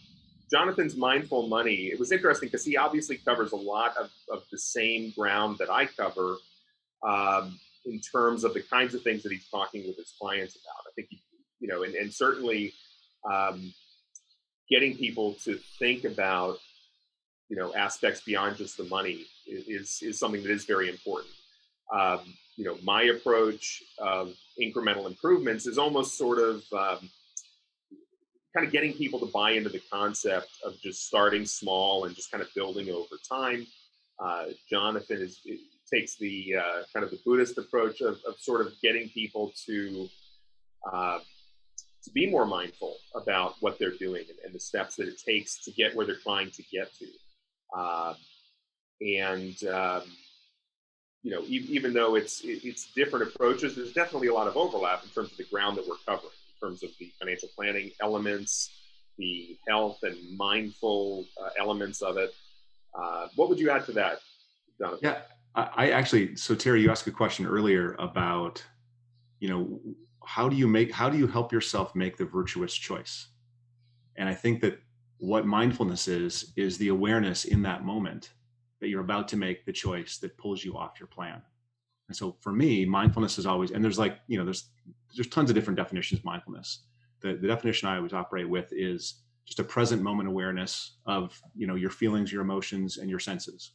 Jonathan's 0.52 0.96
mindful 0.96 1.48
money. 1.48 1.88
It 1.88 2.00
was 2.00 2.12
interesting 2.12 2.48
because 2.48 2.66
he 2.66 2.78
obviously 2.78 3.18
covers 3.18 3.52
a 3.52 3.58
lot 3.58 3.96
of, 3.98 4.10
of 4.30 4.44
the 4.52 4.58
same 4.58 5.12
ground 5.18 5.58
that 5.60 5.70
I 5.70 5.86
cover 5.86 6.38
um, 7.02 7.60
in 7.86 8.00
terms 8.00 8.44
of 8.44 8.54
the 8.54 8.62
kinds 8.62 8.94
of 8.94 9.02
things 9.02 9.24
that 9.24 9.32
he's 9.32 9.48
talking 9.50 9.86
with 9.86 9.98
his 9.98 10.14
clients 10.20 10.56
about. 10.56 10.86
I 10.88 10.92
think 10.96 11.08
he, 11.10 11.22
you 11.60 11.68
know, 11.68 11.84
and, 11.84 11.96
and 11.96 12.14
certainly 12.14 12.74
um, 13.30 13.74
getting 14.70 14.96
people 14.96 15.34
to 15.46 15.60
think 15.80 16.04
about 16.04 16.58
you 17.50 17.56
know 17.56 17.74
aspects 17.76 18.22
beyond 18.22 18.58
just 18.58 18.78
the 18.78 18.86
money 18.86 19.26
is 19.48 20.00
is 20.02 20.18
something 20.20 20.42
that 20.44 20.52
is 20.52 20.66
very 20.66 20.90
important. 20.90 21.34
Um, 21.92 22.22
you 22.56 22.66
know, 22.66 22.78
my 22.84 23.04
approach 23.04 23.84
of 23.98 24.34
incremental 24.62 25.08
improvements 25.08 25.66
is 25.66 25.78
almost 25.78 26.18
sort 26.18 26.40
of 26.40 26.64
um, 26.74 27.10
kind 28.56 28.66
of 28.66 28.72
getting 28.72 28.94
people 28.94 29.20
to 29.20 29.26
buy 29.28 29.52
into 29.52 29.70
the 29.70 29.82
concept 29.92 30.50
of 30.64 30.80
just 30.82 31.08
starting 31.08 31.46
small 31.46 32.06
and 32.06 32.16
just 32.16 32.32
kind 32.32 32.42
of 32.44 32.54
building 32.56 32.90
over 32.90 33.16
time. 33.28 33.66
Uh, 34.20 34.46
Jonathan 34.70 35.22
is 35.22 35.40
takes 35.92 36.16
the 36.18 36.56
uh, 36.58 36.84
kind 36.94 37.04
of 37.04 37.12
the 37.12 37.20
Buddhist 37.26 37.58
approach 37.58 38.02
of, 38.02 38.18
of 38.28 38.38
sort 38.40 38.62
of 38.62 38.74
getting 38.82 39.10
people 39.10 39.54
to 39.66 40.08
uh, 40.92 41.20
to 42.04 42.12
be 42.12 42.30
more 42.30 42.46
mindful 42.46 42.98
about 43.16 43.56
what 43.62 43.80
they're 43.80 43.98
doing 43.98 44.26
and, 44.28 44.38
and, 44.44 44.54
the 44.54 44.60
steps 44.60 44.98
that 44.98 45.08
it 45.08 45.22
takes 45.26 45.64
to 45.64 45.72
get 45.72 45.96
where 45.96 46.06
they're 46.06 46.18
trying 46.18 46.52
to 46.52 46.62
get 46.64 46.92
to. 46.96 47.80
Um, 47.80 48.16
and 49.00 49.64
um, 49.70 50.04
you 51.24 51.32
know, 51.32 51.42
e- 51.44 51.68
even 51.70 51.94
though 51.94 52.16
it's 52.16 52.42
it's 52.44 52.92
different 52.94 53.28
approaches, 53.28 53.76
there's 53.76 53.94
definitely 53.94 54.28
a 54.28 54.34
lot 54.34 54.48
of 54.48 54.58
overlap 54.58 55.04
in 55.04 55.10
terms 55.10 55.32
of 55.32 55.38
the 55.38 55.46
ground 55.46 55.78
that 55.78 55.88
we're 55.88 55.96
covering, 56.06 56.34
in 56.62 56.68
terms 56.68 56.84
of 56.84 56.90
the 57.00 57.12
financial 57.20 57.50
planning 57.56 57.92
elements, 58.02 58.70
the 59.18 59.58
health 59.68 60.00
and 60.04 60.18
mindful 60.38 61.26
uh, 61.42 61.50
elements 61.58 62.02
of 62.02 62.18
it. 62.18 62.34
Uh, 62.94 63.28
what 63.36 63.50
would 63.50 63.60
you 63.60 63.70
add 63.70 63.86
to 63.86 63.94
that, 63.94 64.20
Jonathan? 64.78 65.00
Yeah, 65.02 65.22
I, 65.56 65.92
actually. 65.92 66.36
So 66.36 66.56
Terrie, 66.56 66.82
you 66.82 66.90
asked 66.90 67.06
a 67.06 67.12
question 67.12 67.46
earlier 67.46 67.96
about, 68.00 68.64
you 69.40 69.50
know, 69.50 69.80
how 70.26 70.50
do 70.50 70.56
you 70.56 70.68
make 70.68 70.92
how 70.92 71.10
do 71.10 71.18
you 71.18 71.28
help 71.28 71.52
yourself 71.52 71.96
make 71.96 72.18
the 72.18 72.26
virtuous 72.26 72.74
choice? 72.74 73.28
And 74.16 74.28
I 74.28 74.34
think 74.34 74.62
that 74.62 74.80
what 75.24 75.46
mindfulness 75.46 76.08
is 76.08 76.52
is 76.58 76.78
the 76.78 76.90
awareness 76.90 77.46
in 77.46 77.62
that 77.62 77.86
moment 77.86 78.32
that 78.82 78.90
you're 78.90 79.02
about 79.02 79.28
to 79.30 79.38
make 79.38 79.66
the 79.66 79.72
choice 79.72 80.18
that 80.18 80.38
pulls 80.38 80.66
you 80.66 80.76
off 80.76 81.00
your 81.00 81.08
plan 81.08 81.42
and 82.10 82.18
so 82.18 82.36
for 82.42 82.52
me 82.52 82.84
mindfulness 82.84 83.38
is 83.38 83.46
always 83.46 83.72
and 83.72 83.82
there's 83.82 83.98
like 83.98 84.20
you 84.28 84.38
know 84.38 84.44
there's 84.44 84.72
there's 85.16 85.30
tons 85.30 85.50
of 85.50 85.56
different 85.56 85.78
definitions 85.78 86.20
of 86.20 86.26
mindfulness 86.26 86.84
the, 87.22 87.36
the 87.36 87.48
definition 87.48 87.88
i 87.88 87.96
always 87.96 88.12
operate 88.12 88.50
with 88.50 88.68
is 88.74 89.22
just 89.46 89.60
a 89.60 89.64
present 89.64 90.02
moment 90.02 90.28
awareness 90.28 90.98
of 91.06 91.42
you 91.56 91.68
know 91.68 91.76
your 91.76 91.90
feelings 91.90 92.30
your 92.30 92.42
emotions 92.42 92.98
and 92.98 93.10
your 93.10 93.20
senses 93.20 93.72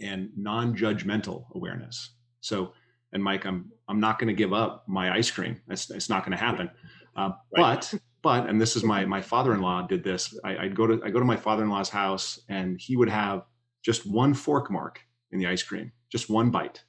and 0.00 0.30
non-judgmental 0.36 1.44
awareness. 1.54 2.10
So 2.40 2.72
and 3.12 3.22
mike 3.22 3.46
i'm 3.46 3.70
i'm 3.88 4.00
not 4.00 4.18
going 4.18 4.28
to 4.28 4.34
give 4.34 4.52
up 4.52 4.84
my 4.86 5.14
ice 5.14 5.30
cream. 5.30 5.60
It's, 5.68 5.90
it's 5.90 6.08
not 6.08 6.24
going 6.24 6.36
to 6.36 6.42
happen. 6.42 6.70
Uh, 7.16 7.30
right. 7.56 7.80
but 7.90 7.94
but 8.22 8.48
and 8.48 8.60
this 8.60 8.76
is 8.76 8.84
my 8.84 9.04
my 9.04 9.20
father-in-law 9.20 9.86
did 9.86 10.04
this. 10.04 10.38
I, 10.44 10.56
i'd 10.58 10.74
go 10.74 10.86
to 10.86 11.00
i 11.04 11.10
go 11.10 11.18
to 11.18 11.24
my 11.24 11.36
father-in-law's 11.36 11.88
house 11.88 12.40
and 12.48 12.80
he 12.80 12.96
would 12.96 13.08
have 13.08 13.44
just 13.82 14.06
one 14.06 14.34
fork 14.34 14.70
mark 14.70 15.00
in 15.32 15.38
the 15.38 15.46
ice 15.46 15.62
cream 15.62 15.92
just 16.10 16.30
one 16.30 16.50
bite. 16.50 16.82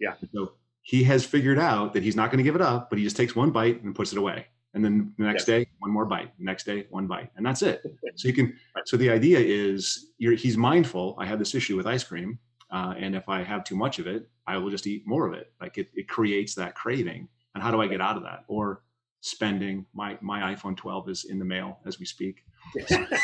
Yeah. 0.00 0.14
So 0.34 0.54
he 0.82 1.04
has 1.04 1.24
figured 1.24 1.58
out 1.58 1.92
that 1.92 2.02
he's 2.02 2.16
not 2.16 2.30
going 2.30 2.38
to 2.38 2.44
give 2.44 2.56
it 2.56 2.62
up 2.62 2.90
but 2.90 2.98
he 2.98 3.04
just 3.04 3.16
takes 3.16 3.34
one 3.36 3.50
bite 3.50 3.82
and 3.82 3.94
puts 3.94 4.12
it 4.12 4.18
away. 4.18 4.46
And 4.74 4.82
then 4.82 5.12
the 5.18 5.24
next 5.24 5.42
yes. 5.42 5.64
day 5.64 5.66
one 5.80 5.90
more 5.90 6.06
bite. 6.06 6.32
Next 6.38 6.64
day 6.64 6.86
one 6.88 7.06
bite. 7.06 7.30
And 7.36 7.44
that's 7.44 7.62
it. 7.62 7.82
So 8.14 8.28
you 8.28 8.34
can 8.34 8.54
so 8.84 8.98
the 8.98 9.08
idea 9.08 9.38
is 9.38 10.10
he's 10.18 10.58
mindful. 10.58 11.16
I 11.18 11.24
have 11.24 11.38
this 11.38 11.54
issue 11.54 11.78
with 11.78 11.86
ice 11.86 12.04
cream 12.04 12.38
uh, 12.72 12.94
and 12.98 13.14
if 13.14 13.28
i 13.28 13.42
have 13.42 13.62
too 13.64 13.76
much 13.76 13.98
of 13.98 14.06
it 14.06 14.28
i 14.46 14.56
will 14.56 14.70
just 14.70 14.86
eat 14.86 15.06
more 15.06 15.26
of 15.26 15.34
it 15.34 15.52
like 15.60 15.78
it, 15.78 15.88
it 15.94 16.08
creates 16.08 16.54
that 16.54 16.74
craving 16.74 17.28
and 17.54 17.62
how 17.62 17.70
do 17.70 17.80
i 17.80 17.86
get 17.86 18.00
out 18.00 18.16
of 18.16 18.22
that 18.22 18.44
or 18.48 18.82
spending. 19.22 19.86
My 19.94 20.18
my 20.20 20.54
iPhone 20.54 20.76
12 20.76 21.08
is 21.08 21.24
in 21.24 21.38
the 21.38 21.44
mail 21.44 21.78
as 21.86 21.98
we 21.98 22.04
speak. 22.04 22.44
I'm, 22.90 23.16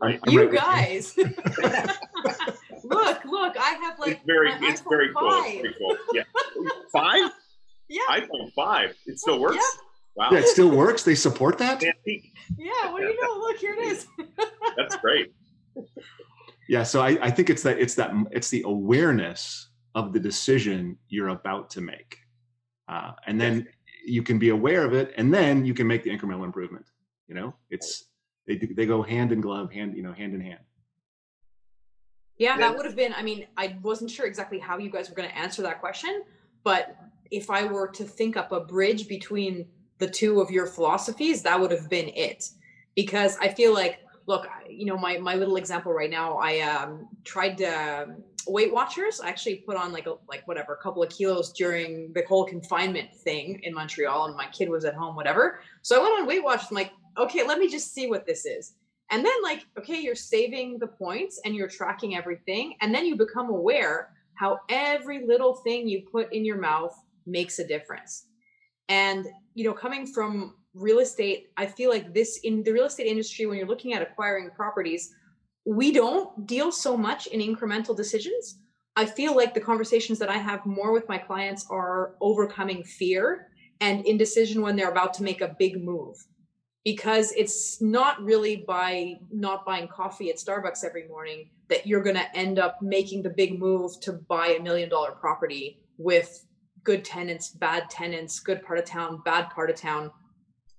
I'm 0.00 0.18
you 0.26 0.52
guys, 0.52 1.16
look, 2.84 3.24
look! 3.24 3.56
I 3.56 3.78
have 3.82 3.98
like 3.98 4.12
it's 4.12 4.24
very, 4.26 4.50
it's 4.52 4.82
iPhone 4.82 4.90
very 4.90 5.12
5. 5.12 5.14
cool. 5.14 5.44
It's 5.44 5.62
very 5.62 5.74
cool. 5.78 5.96
Yeah, 6.12 6.22
five. 6.92 7.30
Yeah, 7.88 8.02
iPhone 8.10 8.52
five. 8.54 8.96
It 9.06 9.18
still 9.20 9.40
works. 9.40 9.56
Yeah. 9.56 9.80
Wow. 10.16 10.28
Yeah, 10.32 10.38
it 10.38 10.48
still 10.48 10.70
works. 10.70 11.02
They 11.02 11.14
support 11.14 11.58
that. 11.58 11.82
Yeah. 11.82 11.92
What 12.92 13.00
do 13.00 13.06
you 13.06 13.20
know? 13.22 13.38
Look, 13.40 13.58
here 13.58 13.74
it 13.74 13.80
is. 13.80 14.06
That's 14.76 14.96
great. 14.96 15.32
Yeah. 16.68 16.82
So 16.82 17.02
I, 17.02 17.18
I 17.20 17.30
think 17.30 17.50
it's 17.50 17.62
that 17.62 17.78
it's 17.78 17.94
that 17.96 18.12
it's 18.30 18.48
the 18.48 18.62
awareness 18.66 19.68
of 19.94 20.12
the 20.12 20.20
decision 20.20 20.98
you're 21.08 21.28
about 21.28 21.70
to 21.70 21.80
make, 21.80 22.18
uh, 22.88 23.12
and 23.26 23.40
then 23.40 23.68
you 24.04 24.22
can 24.22 24.38
be 24.38 24.50
aware 24.50 24.84
of 24.84 24.92
it 24.92 25.14
and 25.16 25.32
then 25.32 25.64
you 25.64 25.72
can 25.72 25.86
make 25.86 26.02
the 26.02 26.10
incremental 26.10 26.44
improvement 26.44 26.84
you 27.28 27.34
know? 27.34 27.54
It's 27.70 28.04
they 28.46 28.56
they 28.56 28.86
go 28.86 29.02
hand 29.02 29.32
in 29.32 29.40
glove 29.40 29.72
hand 29.72 29.96
you 29.96 30.02
know 30.02 30.12
hand 30.12 30.34
in 30.34 30.40
hand. 30.40 30.60
Yeah 32.38 32.56
that 32.58 32.76
would 32.76 32.84
have 32.84 32.96
been 32.96 33.14
i 33.14 33.22
mean 33.22 33.46
i 33.56 33.76
wasn't 33.82 34.10
sure 34.10 34.26
exactly 34.26 34.58
how 34.58 34.76
you 34.76 34.90
guys 34.90 35.08
were 35.08 35.14
going 35.14 35.28
to 35.28 35.38
answer 35.38 35.62
that 35.62 35.80
question 35.80 36.24
but 36.64 36.96
if 37.30 37.48
i 37.48 37.64
were 37.64 37.86
to 37.88 38.04
think 38.04 38.36
up 38.36 38.50
a 38.50 38.60
bridge 38.60 39.06
between 39.08 39.66
the 39.98 40.08
two 40.08 40.40
of 40.40 40.50
your 40.50 40.66
philosophies 40.66 41.42
that 41.42 41.58
would 41.58 41.70
have 41.70 41.88
been 41.88 42.08
it. 42.08 42.50
Because 42.96 43.38
i 43.38 43.48
feel 43.48 43.72
like 43.72 44.00
look 44.26 44.46
you 44.68 44.86
know 44.86 44.96
my 44.96 45.18
my 45.18 45.34
little 45.34 45.56
example 45.56 45.92
right 45.92 46.10
now 46.10 46.36
i 46.38 46.60
um 46.60 47.08
tried 47.24 47.58
to 47.58 48.14
Weight 48.46 48.72
Watchers. 48.72 49.20
I 49.20 49.28
actually 49.28 49.56
put 49.56 49.76
on 49.76 49.92
like 49.92 50.06
a 50.06 50.14
like 50.28 50.46
whatever 50.46 50.74
a 50.74 50.76
couple 50.76 51.02
of 51.02 51.10
kilos 51.10 51.52
during 51.52 52.12
the 52.12 52.22
whole 52.28 52.44
confinement 52.44 53.14
thing 53.14 53.60
in 53.62 53.74
Montreal, 53.74 54.26
and 54.26 54.36
my 54.36 54.46
kid 54.46 54.68
was 54.68 54.84
at 54.84 54.94
home, 54.94 55.16
whatever. 55.16 55.60
So 55.82 55.98
I 55.98 56.02
went 56.02 56.20
on 56.20 56.26
Weight 56.26 56.44
Watchers. 56.44 56.68
I'm 56.70 56.76
like, 56.76 56.92
okay, 57.18 57.46
let 57.46 57.58
me 57.58 57.68
just 57.68 57.94
see 57.94 58.06
what 58.06 58.26
this 58.26 58.44
is. 58.44 58.74
And 59.10 59.24
then 59.24 59.32
like, 59.42 59.66
okay, 59.78 60.00
you're 60.00 60.14
saving 60.14 60.78
the 60.78 60.86
points 60.86 61.40
and 61.44 61.54
you're 61.54 61.68
tracking 61.68 62.16
everything, 62.16 62.74
and 62.80 62.94
then 62.94 63.06
you 63.06 63.16
become 63.16 63.48
aware 63.48 64.10
how 64.34 64.58
every 64.68 65.26
little 65.26 65.54
thing 65.54 65.88
you 65.88 66.02
put 66.10 66.32
in 66.32 66.44
your 66.44 66.58
mouth 66.58 66.94
makes 67.26 67.58
a 67.58 67.66
difference. 67.66 68.26
And 68.88 69.26
you 69.54 69.64
know, 69.64 69.72
coming 69.72 70.06
from 70.06 70.56
real 70.74 70.98
estate, 70.98 71.50
I 71.56 71.66
feel 71.66 71.90
like 71.90 72.12
this 72.12 72.38
in 72.44 72.62
the 72.62 72.72
real 72.72 72.86
estate 72.86 73.06
industry, 73.06 73.46
when 73.46 73.58
you're 73.58 73.66
looking 73.66 73.94
at 73.94 74.02
acquiring 74.02 74.50
properties 74.50 75.14
we 75.64 75.92
don't 75.92 76.46
deal 76.46 76.70
so 76.70 76.96
much 76.96 77.26
in 77.28 77.40
incremental 77.40 77.96
decisions. 77.96 78.58
I 78.96 79.06
feel 79.06 79.34
like 79.34 79.54
the 79.54 79.60
conversations 79.60 80.18
that 80.18 80.28
I 80.28 80.36
have 80.36 80.64
more 80.66 80.92
with 80.92 81.08
my 81.08 81.18
clients 81.18 81.66
are 81.70 82.14
overcoming 82.20 82.84
fear 82.84 83.48
and 83.80 84.06
indecision 84.06 84.62
when 84.62 84.76
they're 84.76 84.90
about 84.90 85.14
to 85.14 85.22
make 85.22 85.40
a 85.40 85.56
big 85.58 85.82
move. 85.82 86.16
Because 86.84 87.32
it's 87.32 87.80
not 87.80 88.22
really 88.22 88.56
by 88.56 89.14
not 89.32 89.64
buying 89.64 89.88
coffee 89.88 90.28
at 90.28 90.36
Starbucks 90.36 90.84
every 90.84 91.08
morning 91.08 91.48
that 91.70 91.86
you're 91.86 92.02
going 92.02 92.16
to 92.16 92.36
end 92.36 92.58
up 92.58 92.82
making 92.82 93.22
the 93.22 93.30
big 93.30 93.58
move 93.58 93.98
to 94.02 94.12
buy 94.12 94.48
a 94.48 94.62
million 94.62 94.90
dollar 94.90 95.12
property 95.12 95.80
with 95.96 96.44
good 96.84 97.02
tenants, 97.02 97.48
bad 97.48 97.88
tenants, 97.88 98.38
good 98.38 98.62
part 98.62 98.78
of 98.78 98.84
town, 98.84 99.22
bad 99.24 99.48
part 99.48 99.70
of 99.70 99.76
town. 99.76 100.10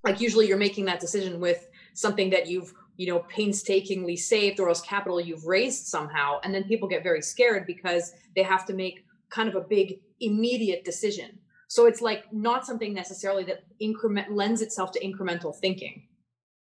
Like 0.05 0.21
usually 0.21 0.47
you're 0.47 0.57
making 0.57 0.85
that 0.85 0.99
decision 0.99 1.39
with 1.39 1.67
something 1.93 2.29
that 2.29 2.47
you've 2.47 2.73
you 2.97 3.07
know 3.07 3.19
painstakingly 3.19 4.15
saved 4.15 4.59
or 4.59 4.69
else 4.69 4.81
capital 4.81 5.19
you've 5.19 5.45
raised 5.45 5.87
somehow. 5.87 6.39
And 6.43 6.53
then 6.53 6.63
people 6.63 6.87
get 6.87 7.03
very 7.03 7.21
scared 7.21 7.65
because 7.67 8.13
they 8.35 8.43
have 8.43 8.65
to 8.67 8.73
make 8.73 9.05
kind 9.29 9.49
of 9.49 9.55
a 9.55 9.61
big 9.61 9.99
immediate 10.21 10.85
decision. 10.85 11.39
So 11.67 11.87
it's 11.87 12.01
like 12.01 12.31
not 12.31 12.65
something 12.65 12.93
necessarily 12.93 13.43
that 13.45 13.63
increment 13.79 14.31
lends 14.31 14.61
itself 14.61 14.91
to 14.93 14.99
incremental 14.99 15.55
thinking. 15.55 16.07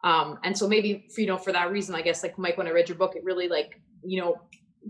Um, 0.04 0.38
and 0.44 0.56
so 0.56 0.68
maybe 0.68 1.06
you 1.16 1.26
know 1.26 1.36
for 1.36 1.52
that 1.52 1.70
reason 1.70 1.94
i 1.94 2.00
guess 2.00 2.22
like 2.22 2.38
mike 2.38 2.56
when 2.56 2.66
i 2.66 2.70
read 2.70 2.88
your 2.88 2.96
book 2.96 3.16
it 3.16 3.22
really 3.22 3.48
like 3.48 3.78
you 4.02 4.18
know 4.18 4.40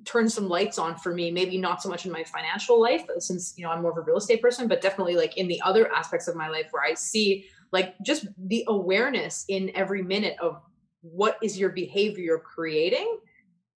turned 0.04 0.30
some 0.30 0.48
lights 0.48 0.78
on 0.78 0.96
for 0.96 1.12
me. 1.12 1.30
Maybe 1.30 1.58
not 1.58 1.82
so 1.82 1.88
much 1.88 2.06
in 2.06 2.12
my 2.12 2.24
financial 2.24 2.80
life 2.80 3.04
since 3.18 3.54
you 3.56 3.64
know 3.64 3.70
i'm 3.70 3.82
more 3.82 3.90
of 3.90 3.98
a 3.98 4.02
real 4.02 4.16
estate 4.16 4.40
person 4.40 4.68
but 4.68 4.80
definitely 4.80 5.16
like 5.16 5.36
in 5.36 5.48
the 5.48 5.60
other 5.62 5.92
aspects 5.92 6.28
of 6.28 6.36
my 6.36 6.48
life 6.48 6.66
where 6.70 6.82
i 6.82 6.94
see 6.94 7.46
like 7.72 7.94
just 8.04 8.26
the 8.36 8.64
awareness 8.68 9.44
in 9.48 9.70
every 9.74 10.02
minute 10.02 10.36
of 10.40 10.60
what 11.02 11.38
is 11.42 11.58
your 11.58 11.70
behavior 11.70 12.38
creating 12.38 13.18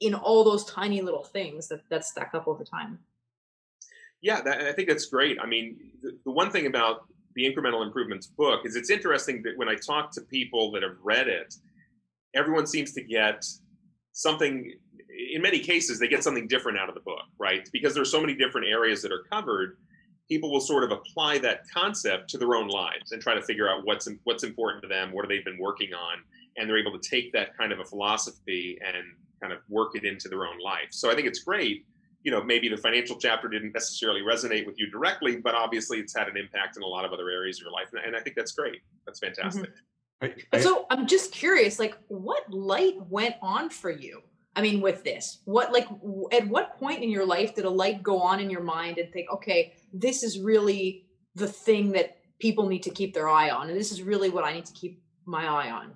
in 0.00 0.14
all 0.14 0.44
those 0.44 0.64
tiny 0.64 1.00
little 1.00 1.24
things 1.24 1.68
that 1.68 1.80
that 1.90 2.04
stack 2.04 2.32
up 2.34 2.46
over 2.48 2.64
time. 2.64 2.98
Yeah 4.20 4.40
that, 4.42 4.60
i 4.62 4.72
think 4.72 4.88
that's 4.88 5.06
great. 5.06 5.38
I 5.40 5.46
mean 5.46 5.76
the, 6.02 6.18
the 6.24 6.32
one 6.32 6.50
thing 6.50 6.66
about 6.66 7.06
the 7.34 7.44
incremental 7.44 7.84
improvements 7.84 8.26
book 8.26 8.64
is 8.64 8.76
it's 8.76 8.90
interesting 8.90 9.42
that 9.42 9.56
when 9.56 9.68
i 9.68 9.74
talk 9.74 10.12
to 10.12 10.20
people 10.20 10.70
that 10.72 10.82
have 10.82 10.96
read 11.02 11.26
it 11.26 11.54
everyone 12.34 12.64
seems 12.64 12.92
to 12.92 13.02
get 13.02 13.44
something 14.12 14.72
in 15.32 15.42
many 15.42 15.58
cases 15.58 15.98
they 15.98 16.06
get 16.06 16.22
something 16.22 16.46
different 16.46 16.78
out 16.78 16.88
of 16.88 16.94
the 16.94 17.00
book 17.00 17.24
right? 17.38 17.68
Because 17.72 17.94
there's 17.94 18.10
so 18.10 18.20
many 18.20 18.34
different 18.34 18.66
areas 18.66 19.02
that 19.02 19.12
are 19.12 19.24
covered 19.30 19.76
people 20.28 20.50
will 20.50 20.60
sort 20.60 20.84
of 20.84 20.90
apply 20.90 21.38
that 21.38 21.68
concept 21.72 22.30
to 22.30 22.38
their 22.38 22.54
own 22.54 22.68
lives 22.68 23.12
and 23.12 23.20
try 23.20 23.34
to 23.34 23.42
figure 23.42 23.68
out 23.68 23.84
what's 23.84 24.08
what's 24.24 24.44
important 24.44 24.82
to 24.82 24.88
them 24.88 25.12
what 25.12 25.28
they've 25.28 25.44
they 25.44 25.50
been 25.50 25.60
working 25.60 25.92
on 25.92 26.18
and 26.56 26.68
they're 26.68 26.78
able 26.78 26.98
to 26.98 27.08
take 27.08 27.32
that 27.32 27.56
kind 27.56 27.72
of 27.72 27.80
a 27.80 27.84
philosophy 27.84 28.78
and 28.84 28.96
kind 29.40 29.52
of 29.52 29.60
work 29.68 29.94
it 29.94 30.04
into 30.04 30.28
their 30.28 30.46
own 30.46 30.58
life 30.58 30.88
so 30.90 31.10
i 31.10 31.14
think 31.14 31.26
it's 31.26 31.40
great 31.40 31.84
you 32.22 32.30
know 32.30 32.42
maybe 32.42 32.68
the 32.68 32.76
financial 32.76 33.16
chapter 33.16 33.48
didn't 33.48 33.72
necessarily 33.72 34.20
resonate 34.20 34.66
with 34.66 34.78
you 34.78 34.90
directly 34.90 35.36
but 35.36 35.54
obviously 35.54 35.98
it's 35.98 36.16
had 36.16 36.28
an 36.28 36.36
impact 36.36 36.76
in 36.76 36.82
a 36.82 36.86
lot 36.86 37.04
of 37.04 37.12
other 37.12 37.30
areas 37.30 37.58
of 37.58 37.64
your 37.64 37.72
life 37.72 37.88
and 38.04 38.16
i 38.16 38.20
think 38.20 38.36
that's 38.36 38.52
great 38.52 38.80
that's 39.06 39.18
fantastic 39.18 39.64
mm-hmm. 39.64 39.78
I, 40.22 40.34
I, 40.52 40.60
so 40.60 40.86
I'm 40.90 41.06
just 41.06 41.32
curious, 41.32 41.78
like, 41.78 41.98
what 42.08 42.50
light 42.50 42.94
went 43.10 43.34
on 43.42 43.68
for 43.68 43.90
you? 43.90 44.22
I 44.56 44.62
mean, 44.62 44.80
with 44.80 45.02
this, 45.02 45.40
what, 45.46 45.72
like, 45.72 45.88
at 46.32 46.46
what 46.46 46.78
point 46.78 47.02
in 47.02 47.10
your 47.10 47.26
life 47.26 47.54
did 47.54 47.64
a 47.64 47.70
light 47.70 48.02
go 48.02 48.20
on 48.20 48.38
in 48.38 48.50
your 48.50 48.62
mind 48.62 48.98
and 48.98 49.12
think, 49.12 49.30
okay, 49.30 49.74
this 49.92 50.22
is 50.22 50.38
really 50.38 51.06
the 51.34 51.48
thing 51.48 51.92
that 51.92 52.18
people 52.38 52.68
need 52.68 52.82
to 52.84 52.90
keep 52.90 53.14
their 53.14 53.28
eye 53.28 53.50
on, 53.50 53.68
and 53.68 53.78
this 53.78 53.90
is 53.90 54.02
really 54.02 54.30
what 54.30 54.44
I 54.44 54.52
need 54.52 54.66
to 54.66 54.72
keep 54.72 55.02
my 55.24 55.46
eye 55.46 55.70
on? 55.70 55.92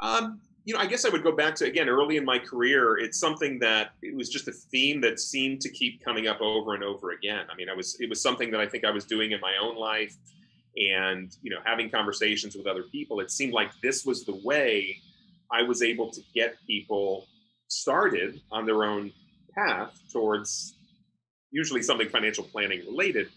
Um, 0.00 0.40
you 0.64 0.74
know, 0.74 0.80
I 0.80 0.86
guess 0.86 1.04
I 1.04 1.08
would 1.08 1.24
go 1.24 1.32
back 1.32 1.56
to 1.56 1.64
again 1.64 1.88
early 1.88 2.16
in 2.16 2.24
my 2.24 2.38
career. 2.38 2.98
It's 2.98 3.18
something 3.18 3.58
that 3.60 3.94
it 4.02 4.14
was 4.14 4.28
just 4.28 4.46
a 4.46 4.52
theme 4.52 5.00
that 5.00 5.18
seemed 5.18 5.60
to 5.62 5.68
keep 5.70 6.04
coming 6.04 6.28
up 6.28 6.40
over 6.40 6.74
and 6.74 6.84
over 6.84 7.10
again. 7.10 7.46
I 7.52 7.56
mean, 7.56 7.68
I 7.68 7.74
was 7.74 7.96
it 7.98 8.08
was 8.08 8.22
something 8.22 8.52
that 8.52 8.60
I 8.60 8.66
think 8.66 8.84
I 8.84 8.92
was 8.92 9.04
doing 9.04 9.32
in 9.32 9.40
my 9.40 9.54
own 9.60 9.76
life 9.76 10.16
and 10.76 11.36
you 11.42 11.50
know 11.50 11.58
having 11.64 11.90
conversations 11.90 12.56
with 12.56 12.66
other 12.66 12.84
people 12.84 13.20
it 13.20 13.30
seemed 13.30 13.52
like 13.52 13.70
this 13.82 14.04
was 14.06 14.24
the 14.24 14.40
way 14.42 14.96
i 15.50 15.62
was 15.62 15.82
able 15.82 16.10
to 16.10 16.22
get 16.34 16.54
people 16.66 17.26
started 17.72 18.40
on 18.50 18.66
their 18.66 18.84
own 18.84 19.12
path 19.54 19.98
towards 20.12 20.76
usually 21.50 21.82
something 21.82 22.08
financial 22.08 22.44
planning 22.44 22.80
related 22.86 23.28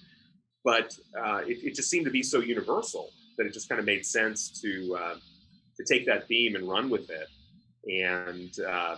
but 0.64 0.98
uh, 1.24 1.42
it, 1.46 1.60
it, 1.64 1.76
just 1.76 1.92
seemed 1.92 2.06
to 2.06 2.12
be 2.12 2.24
so 2.24 2.40
universal 2.40 3.12
that 3.38 3.46
it 3.46 3.54
just 3.54 3.70
kind 3.70 3.78
of 3.78 3.86
made 3.86 4.06
sense 4.06 4.50
to 4.62 4.98
uh, 5.00 5.16
to 5.78 5.84
take 5.86 6.06
that 6.06 6.28
theme 6.28 6.56
and 6.56 6.68
run 6.68 6.90
with 6.90 7.10
it 7.10 7.28
and 7.88 8.60
uh, 8.68 8.96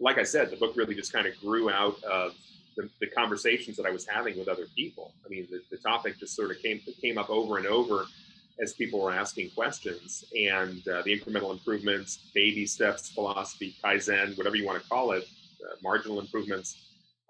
like 0.00 0.18
i 0.18 0.22
said 0.22 0.50
the 0.50 0.56
book 0.56 0.76
really 0.76 0.94
just 0.94 1.12
kind 1.12 1.26
of 1.26 1.38
grew 1.40 1.70
out 1.70 2.02
of 2.04 2.34
the, 2.78 2.88
the, 3.00 3.08
conversations 3.08 3.76
that 3.76 3.86
I 3.86 3.90
was 3.90 4.06
having 4.06 4.38
with 4.38 4.46
other 4.46 4.66
people. 4.76 5.12
I 5.26 5.28
mean, 5.28 5.48
the, 5.50 5.60
the, 5.68 5.78
topic 5.78 6.16
just 6.16 6.36
sort 6.36 6.52
of 6.52 6.62
came 6.62 6.80
came 7.02 7.18
up 7.18 7.28
over 7.28 7.58
and 7.58 7.66
over 7.66 8.06
as 8.60 8.72
people 8.74 9.00
were 9.00 9.12
asking 9.12 9.50
questions, 9.50 10.24
and 10.36 10.86
uh, 10.88 11.02
the 11.02 11.18
incremental 11.18 11.52
improvements, 11.52 12.30
baby 12.34 12.66
steps 12.66 13.10
philosophy, 13.10 13.76
kaizen, 13.84 14.36
whatever 14.36 14.56
you 14.56 14.66
want 14.66 14.82
to 14.82 14.88
call 14.88 15.12
it, 15.12 15.24
uh, 15.64 15.74
marginal 15.82 16.20
improvements. 16.20 16.76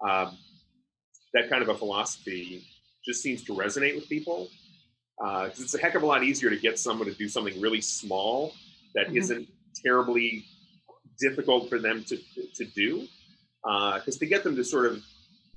Um, 0.01 0.37
that 1.33 1.49
kind 1.49 1.61
of 1.61 1.69
a 1.69 1.75
philosophy 1.75 2.65
just 3.05 3.21
seems 3.21 3.43
to 3.43 3.53
resonate 3.53 3.95
with 3.95 4.09
people 4.09 4.49
because 5.17 5.59
uh, 5.59 5.63
it's 5.63 5.75
a 5.75 5.79
heck 5.79 5.95
of 5.95 6.03
a 6.03 6.05
lot 6.05 6.23
easier 6.23 6.49
to 6.49 6.57
get 6.57 6.79
someone 6.79 7.07
to 7.07 7.13
do 7.13 7.27
something 7.27 7.59
really 7.59 7.81
small 7.81 8.53
that 8.95 9.07
mm-hmm. 9.07 9.39
not 9.39 9.47
terribly 9.83 10.45
difficult 11.19 11.69
for 11.69 11.79
them 11.79 12.03
to 12.05 12.17
to 12.55 12.65
do 12.75 13.07
because 13.63 14.15
uh, 14.15 14.19
to 14.19 14.25
get 14.25 14.43
them 14.43 14.55
to 14.55 14.63
sort 14.63 14.85
of 14.85 15.03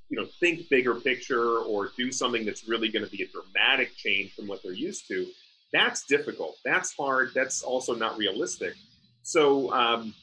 you 0.08 0.20
know 0.20 0.26
think 0.40 0.68
bigger 0.68 0.94
picture 0.94 1.58
or 1.58 1.90
do 1.96 2.10
something 2.10 2.44
that's 2.44 2.68
really 2.68 2.88
going 2.88 3.04
to 3.04 3.10
be 3.10 3.22
a 3.22 3.28
dramatic 3.28 3.94
change 3.96 4.34
from 4.34 4.46
what 4.46 4.62
they're 4.62 4.72
used 4.72 5.06
to 5.08 5.26
that's 5.72 6.04
difficult 6.04 6.56
that's 6.64 6.94
hard 6.94 7.30
that's 7.34 7.62
also 7.62 7.94
not 7.94 8.16
realistic 8.16 8.74
so 9.22 9.72
um, 9.72 10.14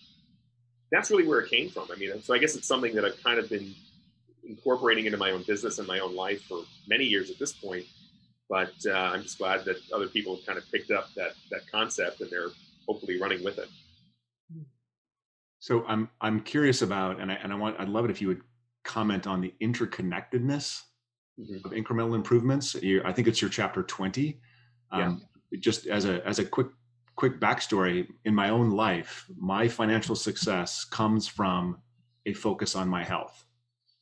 that's 0.91 1.09
really 1.09 1.27
where 1.27 1.39
it 1.39 1.49
came 1.49 1.69
from 1.69 1.87
i 1.91 1.95
mean 1.95 2.21
so 2.21 2.33
i 2.33 2.37
guess 2.37 2.55
it's 2.55 2.67
something 2.67 2.93
that 2.93 3.05
i've 3.05 3.21
kind 3.23 3.39
of 3.39 3.49
been 3.49 3.73
incorporating 4.43 5.05
into 5.05 5.17
my 5.17 5.31
own 5.31 5.43
business 5.43 5.79
and 5.79 5.87
my 5.87 5.99
own 5.99 6.15
life 6.15 6.41
for 6.43 6.61
many 6.87 7.05
years 7.05 7.29
at 7.29 7.37
this 7.39 7.53
point 7.53 7.85
but 8.49 8.71
uh, 8.87 8.93
i'm 8.93 9.21
just 9.21 9.37
glad 9.37 9.63
that 9.65 9.77
other 9.93 10.07
people 10.07 10.35
have 10.35 10.45
kind 10.45 10.57
of 10.57 10.63
picked 10.71 10.91
up 10.91 11.07
that 11.15 11.31
that 11.51 11.61
concept 11.71 12.21
and 12.21 12.29
they're 12.29 12.49
hopefully 12.87 13.19
running 13.19 13.43
with 13.43 13.59
it 13.59 13.67
so 15.59 15.85
i'm 15.87 16.09
i'm 16.21 16.39
curious 16.39 16.81
about 16.81 17.19
and 17.19 17.31
i 17.31 17.35
and 17.35 17.51
i 17.53 17.55
want 17.55 17.79
i'd 17.79 17.89
love 17.89 18.05
it 18.05 18.11
if 18.11 18.21
you 18.21 18.27
would 18.27 18.41
comment 18.83 19.27
on 19.27 19.41
the 19.41 19.53
interconnectedness 19.61 20.83
mm-hmm. 21.39 21.65
of 21.65 21.71
incremental 21.71 22.15
improvements. 22.15 22.75
You, 22.75 23.01
I 23.05 23.13
think 23.13 23.27
it's 23.27 23.41
your 23.41 23.49
chapter 23.49 23.83
20. 23.83 24.39
Um, 24.91 24.99
yeah. 24.99 25.15
Just 25.59 25.87
as 25.87 26.05
a 26.05 26.25
as 26.27 26.39
a 26.39 26.45
quick 26.45 26.67
quick 27.15 27.39
backstory 27.39 28.07
in 28.25 28.33
my 28.35 28.49
own 28.49 28.69
life, 28.69 29.25
my 29.37 29.67
financial 29.67 30.15
success 30.15 30.85
comes 30.85 31.27
from 31.27 31.77
a 32.25 32.33
focus 32.33 32.75
on 32.75 32.87
my 32.87 33.03
health. 33.03 33.45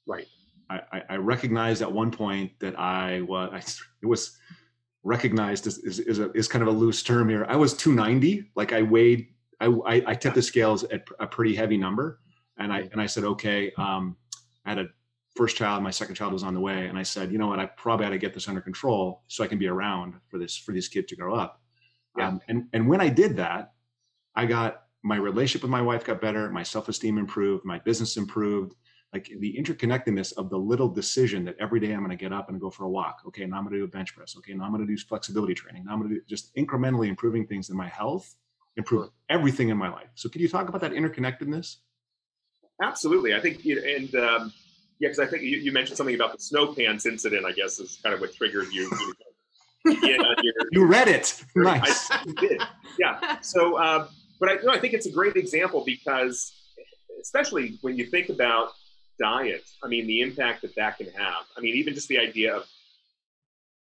Right. 0.05 0.27
I, 0.69 1.01
I 1.11 1.15
recognized 1.15 1.81
at 1.81 1.89
one 1.89 2.11
point 2.11 2.51
that 2.59 2.77
I 2.77 3.21
was 3.21 3.49
I, 3.53 3.59
it 4.01 4.05
was 4.05 4.37
recognized 5.03 5.65
as 5.65 5.77
is, 5.77 5.99
is, 5.99 6.19
a, 6.19 6.29
is 6.33 6.49
kind 6.49 6.61
of 6.61 6.67
a 6.67 6.77
loose 6.77 7.01
term 7.03 7.29
here. 7.29 7.45
I 7.47 7.55
was 7.55 7.73
290, 7.73 8.51
like 8.55 8.73
I 8.73 8.81
weighed 8.81 9.29
I, 9.59 9.65
I, 9.65 10.03
I 10.07 10.15
tipped 10.15 10.35
the 10.35 10.41
scales 10.41 10.83
at 10.85 11.07
a 11.19 11.27
pretty 11.27 11.55
heavy 11.55 11.77
number, 11.77 12.19
and 12.57 12.71
I 12.71 12.89
and 12.91 13.01
I 13.01 13.05
said, 13.05 13.23
okay, 13.23 13.71
um, 13.77 14.15
I 14.65 14.69
had 14.69 14.79
a 14.79 14.87
first 15.37 15.55
child, 15.55 15.83
my 15.83 15.91
second 15.91 16.15
child 16.15 16.33
was 16.33 16.43
on 16.43 16.53
the 16.53 16.59
way, 16.59 16.87
and 16.87 16.97
I 16.97 17.03
said, 17.03 17.31
you 17.31 17.37
know 17.37 17.47
what, 17.47 17.59
I 17.59 17.67
probably 17.67 18.05
ought 18.05 18.09
to 18.09 18.17
get 18.17 18.33
this 18.33 18.47
under 18.47 18.61
control 18.61 19.21
so 19.27 19.43
I 19.43 19.47
can 19.47 19.59
be 19.59 19.67
around 19.67 20.15
for 20.27 20.37
this 20.39 20.57
for 20.57 20.71
these 20.71 20.87
kids 20.87 21.07
to 21.09 21.15
grow 21.15 21.35
up. 21.35 21.61
Yeah. 22.17 22.29
Um, 22.29 22.41
and 22.47 22.65
and 22.73 22.87
when 22.87 22.99
I 22.99 23.09
did 23.09 23.37
that, 23.37 23.73
I 24.35 24.45
got 24.45 24.83
my 25.03 25.15
relationship 25.15 25.61
with 25.61 25.71
my 25.71 25.81
wife 25.81 26.03
got 26.03 26.19
better, 26.19 26.49
my 26.49 26.63
self 26.63 26.89
esteem 26.89 27.17
improved, 27.17 27.63
my 27.63 27.79
business 27.79 28.17
improved. 28.17 28.73
Like 29.13 29.31
the 29.39 29.55
interconnectedness 29.57 30.33
of 30.37 30.49
the 30.49 30.57
little 30.57 30.89
decision 30.89 31.45
that 31.45 31.55
every 31.61 31.79
day 31.79 31.93
I'm 31.93 31.99
going 31.99 32.09
to 32.09 32.17
get 32.17 32.33
up 32.33 32.49
and 32.49 32.59
go 32.59 32.69
for 32.69 32.83
a 32.83 32.89
walk. 32.89 33.21
Okay, 33.27 33.45
now 33.45 33.55
I'm 33.55 33.63
going 33.63 33.71
to 33.71 33.79
do 33.79 33.85
a 33.85 33.87
bench 33.87 34.13
press. 34.13 34.35
Okay, 34.37 34.53
now 34.53 34.65
I'm 34.65 34.71
going 34.71 34.85
to 34.85 34.93
do 34.93 34.97
flexibility 34.97 35.53
training. 35.53 35.85
Now 35.85 35.93
I'm 35.93 35.99
going 35.99 36.09
to 36.09 36.15
do 36.15 36.21
just 36.27 36.53
incrementally 36.55 37.07
improving 37.07 37.47
things 37.47 37.69
in 37.69 37.77
my 37.77 37.87
health, 37.87 38.35
improve 38.75 39.09
everything 39.29 39.69
in 39.69 39.77
my 39.77 39.87
life. 39.87 40.09
So, 40.15 40.27
can 40.27 40.41
you 40.41 40.49
talk 40.49 40.67
about 40.67 40.81
that 40.81 40.91
interconnectedness? 40.91 41.77
Absolutely, 42.83 43.33
I 43.33 43.39
think, 43.39 43.63
you 43.63 43.81
and 43.81 44.13
um, 44.15 44.53
yeah, 44.99 45.09
because 45.09 45.19
I 45.19 45.27
think 45.27 45.43
you, 45.43 45.57
you, 45.57 45.71
mentioned 45.71 45.97
something 45.97 46.15
about 46.15 46.33
the 46.33 46.41
snow 46.41 46.73
pants 46.73 47.05
incident. 47.05 47.45
I 47.45 47.51
guess 47.51 47.79
is 47.79 47.99
kind 48.01 48.15
of 48.15 48.21
what 48.21 48.33
triggered 48.33 48.71
you. 48.71 48.91
you, 49.85 50.53
you 50.71 50.85
read 50.85 51.07
it, 51.07 51.43
nice. 51.55 52.09
I, 52.11 52.23
did, 52.39 52.61
yeah. 52.99 53.39
So, 53.41 53.79
um, 53.79 54.07
but 54.39 54.49
I, 54.49 54.55
no, 54.63 54.71
I 54.71 54.79
think 54.79 54.93
it's 54.93 55.05
a 55.05 55.11
great 55.11 55.35
example 55.35 55.83
because, 55.85 56.51
especially 57.21 57.77
when 57.81 57.95
you 57.95 58.05
think 58.05 58.29
about 58.29 58.71
diet, 59.19 59.63
I 59.83 59.87
mean, 59.87 60.07
the 60.07 60.21
impact 60.21 60.63
that 60.63 60.75
that 60.75 60.97
can 60.97 61.07
have. 61.11 61.45
I 61.55 61.61
mean, 61.61 61.75
even 61.75 61.93
just 61.93 62.07
the 62.07 62.19
idea 62.19 62.55
of 62.55 62.65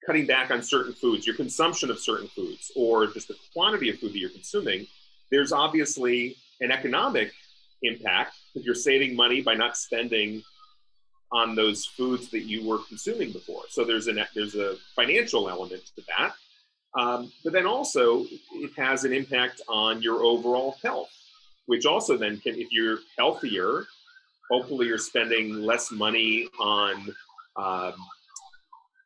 cutting 0.07 0.27
back 0.27 0.51
on 0.51 0.63
certain 0.63 0.93
foods, 0.93 1.27
your 1.27 1.37
consumption 1.37 1.91
of 1.91 1.99
certain 1.99 2.29
foods, 2.29 2.71
or 2.77 3.07
just 3.09 3.29
the 3.29 3.37
quantity 3.53 3.91
of 3.91 3.99
food 3.99 4.13
that 4.13 4.19
you're 4.19 4.31
consuming. 4.31 4.87
There's 5.31 5.53
obviously 5.53 6.37
an 6.61 6.71
economic 6.71 7.33
impact 7.83 8.37
because 8.53 8.67
you're 8.67 8.75
saving 8.75 9.15
money 9.15 9.41
by 9.41 9.55
not 9.55 9.77
spending 9.77 10.43
on 11.33 11.55
those 11.55 11.85
foods 11.85 12.31
that 12.31 12.43
you 12.43 12.67
were 12.67 12.79
consuming 12.89 13.33
before. 13.33 13.63
So 13.69 13.85
there's 13.85 14.09
a 14.09 14.15
there's 14.35 14.57
a 14.57 14.77
financial 14.97 15.49
element 15.49 15.83
to 15.97 16.03
that, 16.09 16.33
um, 17.01 17.33
but 17.45 17.53
then 17.53 17.67
also 17.67 18.25
it 18.53 18.73
has 18.77 19.05
an 19.05 19.13
impact 19.13 19.61
on 19.69 20.03
your 20.03 20.23
overall 20.23 20.77
health, 20.83 21.11
which 21.67 21.87
also 21.87 22.17
then 22.17 22.39
can, 22.41 22.57
if 22.57 22.73
you're 22.73 22.99
healthier, 23.17 23.87
hopefully 24.51 24.87
you're 24.87 24.99
spending 24.99 25.55
less 25.63 25.93
money 25.93 26.49
on 26.59 27.15
um, 27.57 27.95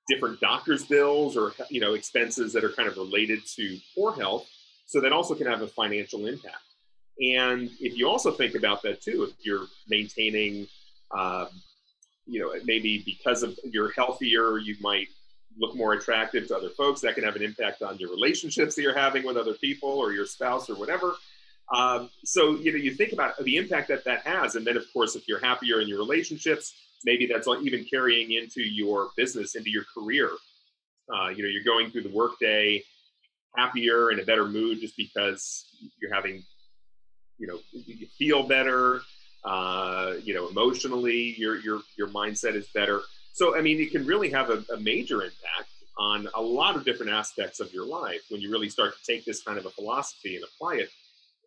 different 0.09 0.41
doctor's 0.41 0.85
bills 0.85 1.37
or 1.37 1.53
you 1.69 1.81
know 1.81 1.95
expenses 1.95 2.53
that 2.53 2.65
are 2.65 2.73
kind 2.73 2.89
of 2.89 2.97
related 2.97 3.41
to 3.57 3.79
poor 3.95 4.15
health. 4.15 4.49
So 4.87 5.01
that 5.01 5.13
also 5.13 5.35
can 5.35 5.47
have 5.47 5.63
a 5.63 5.69
financial 5.69 6.27
impact. 6.27 6.57
And 7.21 7.71
if 7.81 7.97
you 7.97 8.09
also 8.09 8.33
think 8.33 8.55
about 8.55 8.83
that 8.83 9.01
too, 9.01 9.25
if 9.25 9.47
you're 9.47 9.67
maintaining, 9.89 10.67
um, 11.17 11.49
you 12.27 12.41
know, 12.41 12.55
maybe 12.65 13.03
because 13.05 13.43
of 13.43 13.59
you're 13.65 13.93
healthier, 13.93 14.59
you 14.59 14.77
might 14.81 15.09
look 15.59 15.77
more 15.77 15.93
attractive 15.93 16.49
to 16.49 16.57
other 16.57 16.71
folks. 16.71 17.01
That 17.01 17.15
can 17.15 17.25
have 17.25 17.37
an 17.37 17.43
impact 17.43 17.83
on 17.83 17.99
your 17.99 18.11
relationships 18.11 18.75
that 18.75 18.83
you're 18.83 18.99
having 18.99 19.25
with 19.25 19.37
other 19.37 19.55
people 19.55 19.91
or 19.91 20.13
your 20.13 20.27
spouse 20.27 20.69
or 20.69 20.75
whatever. 20.75 21.15
Um, 21.75 22.11
so 22.25 22.57
you 22.57 22.73
know, 22.73 22.79
you 22.79 22.95
think 22.95 23.13
about 23.13 23.43
the 23.43 23.57
impact 23.57 23.89
that 23.89 24.05
that 24.05 24.27
has, 24.27 24.57
and 24.57 24.67
then 24.67 24.77
of 24.77 24.85
course, 24.93 25.17
if 25.17 25.27
you're 25.29 25.41
happier 25.41 25.81
in 25.81 25.89
your 25.89 25.99
relationships, 25.99 26.75
maybe 27.05 27.27
that's 27.27 27.49
even 27.63 27.85
carrying 27.85 28.33
into 28.33 28.63
your 28.63 29.09
business, 29.17 29.55
into 29.55 29.71
your 29.71 29.85
career. 29.97 30.31
Uh, 31.15 31.29
you 31.29 31.43
know, 31.43 31.49
you're 31.49 31.65
going 31.65 31.91
through 31.91 32.03
the 32.03 32.13
workday 32.15 32.83
happier 33.57 34.11
in 34.11 34.21
a 34.21 34.25
better 34.25 34.47
mood 34.47 34.81
just 34.81 34.97
because 34.97 35.67
you're 36.01 36.13
having, 36.13 36.43
you 37.39 37.47
know, 37.47 37.59
you 37.73 38.07
feel 38.19 38.43
better. 38.43 39.01
Uh, 39.45 40.15
you 40.23 40.33
know, 40.33 40.49
emotionally, 40.49 41.35
your 41.37 41.59
your 41.61 41.81
your 41.99 42.09
mindset 42.09 42.55
is 42.55 42.67
better. 42.69 43.03
So, 43.33 43.57
I 43.57 43.61
mean, 43.61 43.81
it 43.81 43.91
can 43.91 44.07
really 44.07 44.31
have 44.31 44.51
a, 44.51 44.65
a 44.73 44.79
major 44.79 45.23
impact 45.23 45.71
on 45.99 46.29
a 46.35 46.41
lot 46.41 46.77
of 46.77 46.85
different 46.85 47.13
aspects 47.13 47.61
of 47.61 47.73
your 47.73 47.87
life 47.87 48.23
when 48.31 48.41
you 48.41 48.51
really 48.51 48.69
start 48.69 48.95
to 48.97 49.13
take 49.13 49.25
this 49.25 49.43
kind 49.43 49.59
of 49.59 49.67
a 49.67 49.71
philosophy 49.71 50.37
and 50.37 50.45
apply 50.45 50.77
it. 50.77 50.89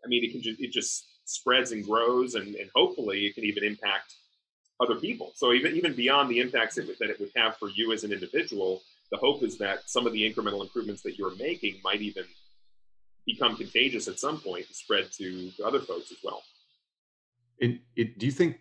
I 0.05 0.07
mean, 0.07 0.23
it 0.23 0.31
can 0.31 0.41
just 0.41 0.59
it 0.59 0.71
just 0.71 1.05
spreads 1.25 1.71
and 1.71 1.83
grows, 1.83 2.35
and, 2.35 2.55
and 2.55 2.69
hopefully, 2.75 3.25
it 3.25 3.35
can 3.35 3.43
even 3.45 3.63
impact 3.63 4.13
other 4.79 4.95
people. 4.95 5.31
So 5.35 5.53
even 5.53 5.75
even 5.75 5.93
beyond 5.93 6.29
the 6.29 6.39
impacts 6.39 6.75
that 6.75 6.89
it 6.89 7.19
would 7.19 7.31
have 7.35 7.57
for 7.57 7.69
you 7.69 7.93
as 7.93 8.03
an 8.03 8.11
individual, 8.11 8.81
the 9.11 9.17
hope 9.17 9.43
is 9.43 9.57
that 9.57 9.89
some 9.89 10.05
of 10.05 10.13
the 10.13 10.21
incremental 10.21 10.61
improvements 10.61 11.01
that 11.01 11.17
you're 11.17 11.35
making 11.35 11.79
might 11.83 12.01
even 12.01 12.25
become 13.25 13.57
contagious 13.57 14.07
at 14.07 14.19
some 14.19 14.39
point 14.39 14.65
and 14.67 14.75
spread 14.75 15.11
to 15.13 15.51
other 15.65 15.79
folks 15.79 16.11
as 16.11 16.17
well. 16.23 16.43
And 17.61 17.79
it, 17.95 18.19
do 18.19 18.25
you 18.25 18.31
think? 18.31 18.59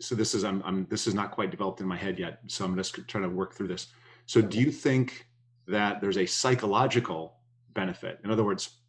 So 0.00 0.14
this 0.14 0.34
is 0.34 0.44
I'm, 0.44 0.62
I'm 0.64 0.86
this 0.88 1.06
is 1.06 1.14
not 1.14 1.32
quite 1.32 1.50
developed 1.50 1.80
in 1.80 1.86
my 1.86 1.96
head 1.96 2.18
yet. 2.18 2.40
So 2.46 2.64
I'm 2.64 2.76
just 2.76 3.06
trying 3.08 3.24
to 3.24 3.30
work 3.30 3.54
through 3.54 3.68
this. 3.68 3.88
So 4.26 4.40
do 4.40 4.58
you 4.58 4.70
think 4.70 5.26
that 5.66 6.00
there's 6.00 6.18
a 6.18 6.26
psychological 6.26 7.36
benefit? 7.74 8.20
In 8.24 8.30
other 8.30 8.44
words, 8.44 8.80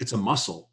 it's 0.00 0.12
a 0.12 0.16
muscle. 0.16 0.70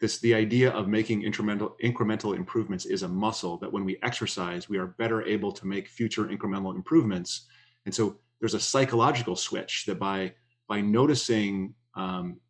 This 0.00 0.18
the 0.18 0.34
idea 0.34 0.70
of 0.70 0.88
making 0.88 1.22
incremental 1.22 1.72
incremental 1.82 2.34
improvements 2.34 2.86
is 2.86 3.02
a 3.02 3.08
muscle 3.08 3.58
that 3.58 3.72
when 3.72 3.84
we 3.84 3.98
exercise, 4.02 4.68
we 4.68 4.78
are 4.78 4.88
better 4.98 5.22
able 5.22 5.52
to 5.52 5.66
make 5.66 5.88
future 5.88 6.24
incremental 6.26 6.74
improvements. 6.74 7.46
And 7.84 7.94
so 7.94 8.18
there's 8.40 8.54
a 8.54 8.60
psychological 8.60 9.36
switch 9.36 9.84
that 9.86 9.98
by 9.98 10.34
by 10.68 10.80
noticing 10.80 11.74
um, 11.94 12.40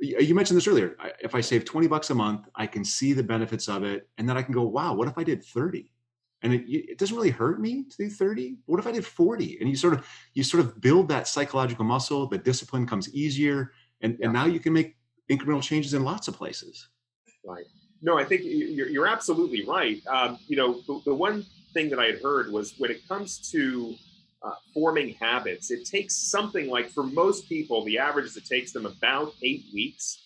you 0.00 0.34
mentioned 0.34 0.56
this 0.56 0.66
earlier. 0.66 0.96
If 1.20 1.34
i 1.34 1.40
save 1.40 1.64
20 1.64 1.86
bucks 1.86 2.10
a 2.10 2.14
month 2.14 2.48
i 2.54 2.66
can 2.66 2.84
see 2.84 3.12
the 3.12 3.22
benefits 3.22 3.68
of 3.68 3.84
it 3.84 4.08
and 4.18 4.28
then 4.28 4.36
i 4.36 4.42
can 4.42 4.54
go 4.54 4.62
wow 4.62 4.94
what 4.94 5.08
if 5.08 5.18
i 5.18 5.24
did 5.24 5.44
30 5.44 5.90
and 6.42 6.54
it, 6.54 6.62
it 6.68 6.98
doesn't 6.98 7.16
really 7.16 7.30
hurt 7.30 7.60
me 7.60 7.84
to 7.84 7.96
do 7.96 8.10
30 8.10 8.56
what 8.66 8.80
if 8.80 8.86
i 8.86 8.92
did 8.92 9.04
40 9.04 9.58
and 9.60 9.68
you 9.68 9.76
sort 9.76 9.94
of 9.94 10.06
you 10.34 10.42
sort 10.42 10.64
of 10.64 10.80
build 10.80 11.08
that 11.08 11.28
psychological 11.28 11.84
muscle 11.84 12.26
the 12.26 12.38
discipline 12.38 12.86
comes 12.86 13.12
easier 13.14 13.72
and, 14.00 14.16
yeah. 14.18 14.26
and 14.26 14.32
now 14.32 14.46
you 14.46 14.60
can 14.60 14.72
make 14.72 14.96
incremental 15.30 15.62
changes 15.62 15.94
in 15.94 16.02
lots 16.02 16.28
of 16.28 16.36
places. 16.36 16.88
Right. 17.44 17.64
No 18.02 18.18
i 18.18 18.24
think 18.24 18.42
you're, 18.44 18.88
you're 18.88 19.06
absolutely 19.06 19.64
right. 19.66 20.04
Um, 20.06 20.38
you 20.46 20.56
know 20.56 20.80
the, 20.86 21.00
the 21.06 21.14
one 21.14 21.44
thing 21.72 21.88
that 21.90 22.00
i 22.00 22.06
had 22.06 22.20
heard 22.20 22.50
was 22.50 22.74
when 22.78 22.90
it 22.90 23.06
comes 23.06 23.50
to 23.52 23.94
uh, 24.42 24.52
forming 24.72 25.14
habits. 25.14 25.70
It 25.70 25.84
takes 25.84 26.16
something 26.16 26.68
like, 26.68 26.88
for 26.88 27.02
most 27.02 27.48
people, 27.48 27.84
the 27.84 27.98
average 27.98 28.26
is 28.26 28.36
it 28.36 28.46
takes 28.46 28.72
them 28.72 28.86
about 28.86 29.34
eight 29.42 29.64
weeks 29.72 30.18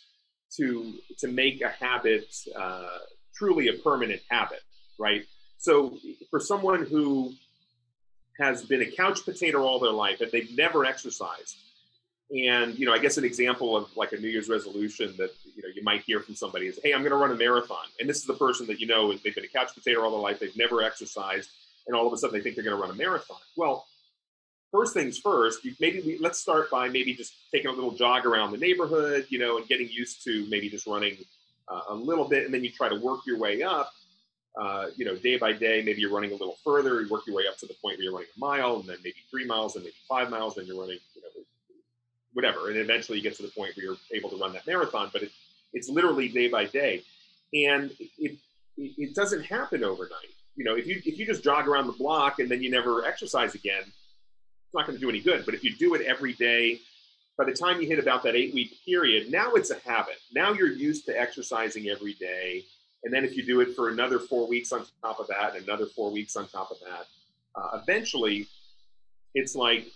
to 0.57 0.94
to 1.18 1.29
make 1.29 1.62
a 1.62 1.68
habit 1.68 2.27
uh, 2.57 2.98
truly 3.35 3.68
a 3.68 3.72
permanent 3.74 4.20
habit, 4.29 4.61
right? 4.98 5.24
So 5.59 5.96
for 6.31 6.38
someone 6.38 6.85
who 6.87 7.33
has 8.38 8.64
been 8.64 8.83
a 8.83 8.90
couch 8.90 9.24
potato 9.24 9.62
all 9.62 9.79
their 9.79 9.92
life 9.92 10.20
and 10.20 10.31
they've 10.31 10.57
never 10.57 10.85
exercised, 10.85 11.57
and 12.31 12.79
you 12.79 12.87
know, 12.87 12.92
I 12.92 12.98
guess 12.98 13.16
an 13.16 13.24
example 13.24 13.77
of 13.77 13.94
like 13.96 14.12
a 14.12 14.16
New 14.16 14.29
Year's 14.29 14.48
resolution 14.48 15.14
that 15.18 15.31
you 15.57 15.62
know 15.62 15.68
you 15.74 15.83
might 15.83 16.03
hear 16.03 16.20
from 16.20 16.35
somebody 16.35 16.66
is, 16.66 16.79
"Hey, 16.83 16.92
I'm 16.92 17.00
going 17.00 17.11
to 17.11 17.16
run 17.16 17.31
a 17.31 17.37
marathon," 17.37 17.87
and 18.00 18.09
this 18.09 18.18
is 18.18 18.24
the 18.24 18.35
person 18.35 18.66
that 18.68 18.81
you 18.81 18.87
know 18.87 19.12
they've 19.12 19.35
been 19.35 19.44
a 19.44 19.48
couch 19.48 19.74
potato 19.74 20.03
all 20.03 20.11
their 20.11 20.20
life, 20.20 20.38
they've 20.38 20.57
never 20.57 20.83
exercised, 20.83 21.50
and 21.87 21.96
all 21.96 22.07
of 22.07 22.12
a 22.12 22.16
sudden 22.16 22.37
they 22.37 22.42
think 22.42 22.55
they're 22.55 22.64
going 22.64 22.77
to 22.77 22.81
run 22.81 22.90
a 22.90 22.94
marathon. 22.94 23.38
Well, 23.57 23.87
first 24.74 24.92
things 24.92 25.18
first, 25.18 25.60
maybe 25.78 26.00
we, 26.00 26.18
let's 26.18 26.40
start 26.40 26.68
by 26.68 26.88
maybe 26.88 27.14
just 27.14 27.32
taking 27.52 27.68
a 27.68 27.72
little 27.72 27.92
jog 27.92 28.26
around 28.26 28.50
the 28.50 28.58
neighborhood, 28.58 29.24
you 29.28 29.38
know, 29.38 29.56
and 29.56 29.68
getting 29.68 29.88
used 29.88 30.24
to 30.24 30.44
maybe 30.48 30.68
just 30.68 30.84
running 30.84 31.16
uh, 31.68 31.82
a 31.90 31.94
little 31.94 32.28
bit, 32.28 32.44
and 32.44 32.52
then 32.52 32.64
you 32.64 32.70
try 32.70 32.88
to 32.88 32.96
work 32.96 33.20
your 33.24 33.38
way 33.38 33.62
up. 33.62 33.92
Uh, 34.60 34.87
you 34.96 35.04
know, 35.04 35.14
day 35.14 35.37
by 35.37 35.52
day, 35.52 35.80
maybe 35.84 36.00
you're 36.00 36.12
running 36.12 36.30
a 36.30 36.34
little 36.34 36.56
further. 36.64 37.02
You 37.02 37.08
work 37.08 37.22
your 37.26 37.37
way 37.37 37.44
up 37.48 37.56
to 37.58 37.66
the 37.66 37.74
point 37.74 37.98
where 37.98 38.04
you're 38.04 38.12
running 38.12 38.28
a 38.37 38.40
mile, 38.40 38.76
and 38.80 38.88
then 38.88 38.96
maybe 39.04 39.16
three 39.30 39.46
miles, 39.46 39.76
and 39.76 39.84
maybe 39.84 39.94
five 40.08 40.28
miles, 40.28 40.58
and 40.58 40.66
you're 40.66 40.80
running, 40.80 40.98
you 41.14 41.22
know, 41.22 41.28
whatever. 42.32 42.68
And 42.68 42.76
eventually, 42.76 43.18
you 43.18 43.22
get 43.22 43.37
to 43.37 43.42
the 43.42 43.48
point 43.48 43.76
where 43.76 43.87
you're 43.87 43.96
able 44.12 44.30
to 44.30 44.37
run 44.37 44.52
that 44.54 44.66
marathon. 44.66 45.08
But 45.12 45.22
it, 45.22 45.30
it's 45.72 45.88
literally 45.88 46.28
day 46.28 46.48
by 46.48 46.64
day, 46.66 47.02
and 47.52 47.92
it, 48.00 48.10
it, 48.18 48.38
it 48.76 49.14
doesn't 49.14 49.44
happen 49.44 49.84
overnight. 49.84 50.34
You 50.56 50.64
know, 50.64 50.76
if 50.76 50.87
you 50.87 51.00
if 51.04 51.16
you 51.18 51.26
just 51.26 51.44
jog 51.44 51.68
around 51.68 51.87
the 51.87 51.92
block 51.92 52.38
and 52.40 52.48
then 52.48 52.60
you 52.62 52.70
never 52.70 53.04
exercise 53.04 53.54
again, 53.54 53.82
not 54.74 54.87
going 54.87 54.98
to 54.98 55.00
do 55.00 55.08
any 55.08 55.20
good. 55.20 55.44
But 55.44 55.54
if 55.54 55.64
you 55.64 55.74
do 55.76 55.94
it 55.94 56.02
every 56.02 56.34
day, 56.34 56.80
by 57.37 57.44
the 57.44 57.52
time 57.52 57.80
you 57.80 57.88
hit 57.88 57.98
about 57.98 58.22
that 58.24 58.34
eight 58.34 58.54
week 58.54 58.72
period, 58.87 59.30
now 59.30 59.54
it's 59.54 59.70
a 59.70 59.78
habit. 59.80 60.16
Now 60.34 60.52
you're 60.52 60.72
used 60.72 61.06
to 61.06 61.20
exercising 61.20 61.88
every 61.88 62.14
day. 62.14 62.64
And 63.02 63.12
then 63.12 63.24
if 63.24 63.37
you 63.37 63.44
do 63.44 63.60
it 63.60 63.74
for 63.74 63.90
another 63.90 64.18
four 64.18 64.46
weeks 64.48 64.72
on 64.72 64.84
top 65.02 65.20
of 65.20 65.26
that, 65.28 65.54
and 65.54 65.64
another 65.64 65.87
four 65.87 66.10
weeks 66.10 66.37
on 66.37 66.48
top 66.48 66.70
of 66.70 66.78
that, 66.80 67.06
uh, 67.54 67.78
eventually 67.82 68.46
it's 69.34 69.54
like 69.54 69.87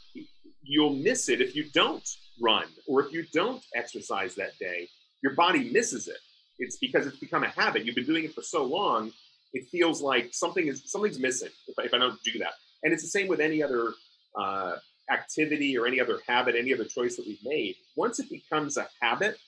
you'll 0.63 0.95
miss 0.95 1.29
it 1.29 1.41
if 1.41 1.57
you 1.57 1.65
don't 1.73 2.09
run 2.41 2.67
or 2.87 3.05
if 3.05 3.13
you 3.13 3.25
don't 3.33 3.63
exercise 3.75 4.35
that 4.35 4.59
day. 4.59 4.89
Your 5.23 5.35
body 5.35 5.71
misses 5.71 6.07
it. 6.09 6.19
It's 6.59 6.77
because 6.77 7.07
it's 7.07 7.19
become 7.19 7.45
a 7.45 7.49
habit. 7.49 7.85
You've 7.85 7.95
been 7.95 8.05
doing 8.05 8.25
it 8.25 8.35
for 8.35 8.43
so 8.43 8.65
long, 8.65 9.13
it 9.53 9.67
feels 9.69 10.03
like 10.03 10.29
something 10.33 10.67
is 10.67 10.83
something's 10.87 11.19
missing 11.19 11.51
if 11.67 11.79
I, 11.79 11.85
if 11.85 11.95
I 11.95 11.99
don't 11.99 12.23
do 12.23 12.39
that. 12.41 12.53
And 12.83 12.93
it's 12.93 13.03
the 13.03 13.09
same 13.09 13.29
with 13.29 13.41
any 13.41 13.63
other 13.63 13.95
uh, 14.37 14.77
activity 15.11 15.77
or 15.77 15.87
any 15.87 16.01
other 16.01 16.21
habit, 16.27 16.55
any 16.57 16.73
other 16.73 16.85
choice 16.85 17.17
that 17.17 17.27
we've 17.27 17.45
made, 17.45 17.77
once 17.97 18.19
it 18.19 18.29
becomes 18.31 18.77
a 18.77 18.89
habit, 19.01 19.39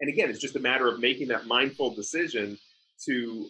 and 0.00 0.08
again, 0.08 0.30
it's 0.30 0.40
just 0.40 0.56
a 0.56 0.60
matter 0.60 0.88
of 0.88 1.00
making 1.00 1.28
that 1.28 1.46
mindful 1.46 1.94
decision 1.94 2.58
to 3.06 3.48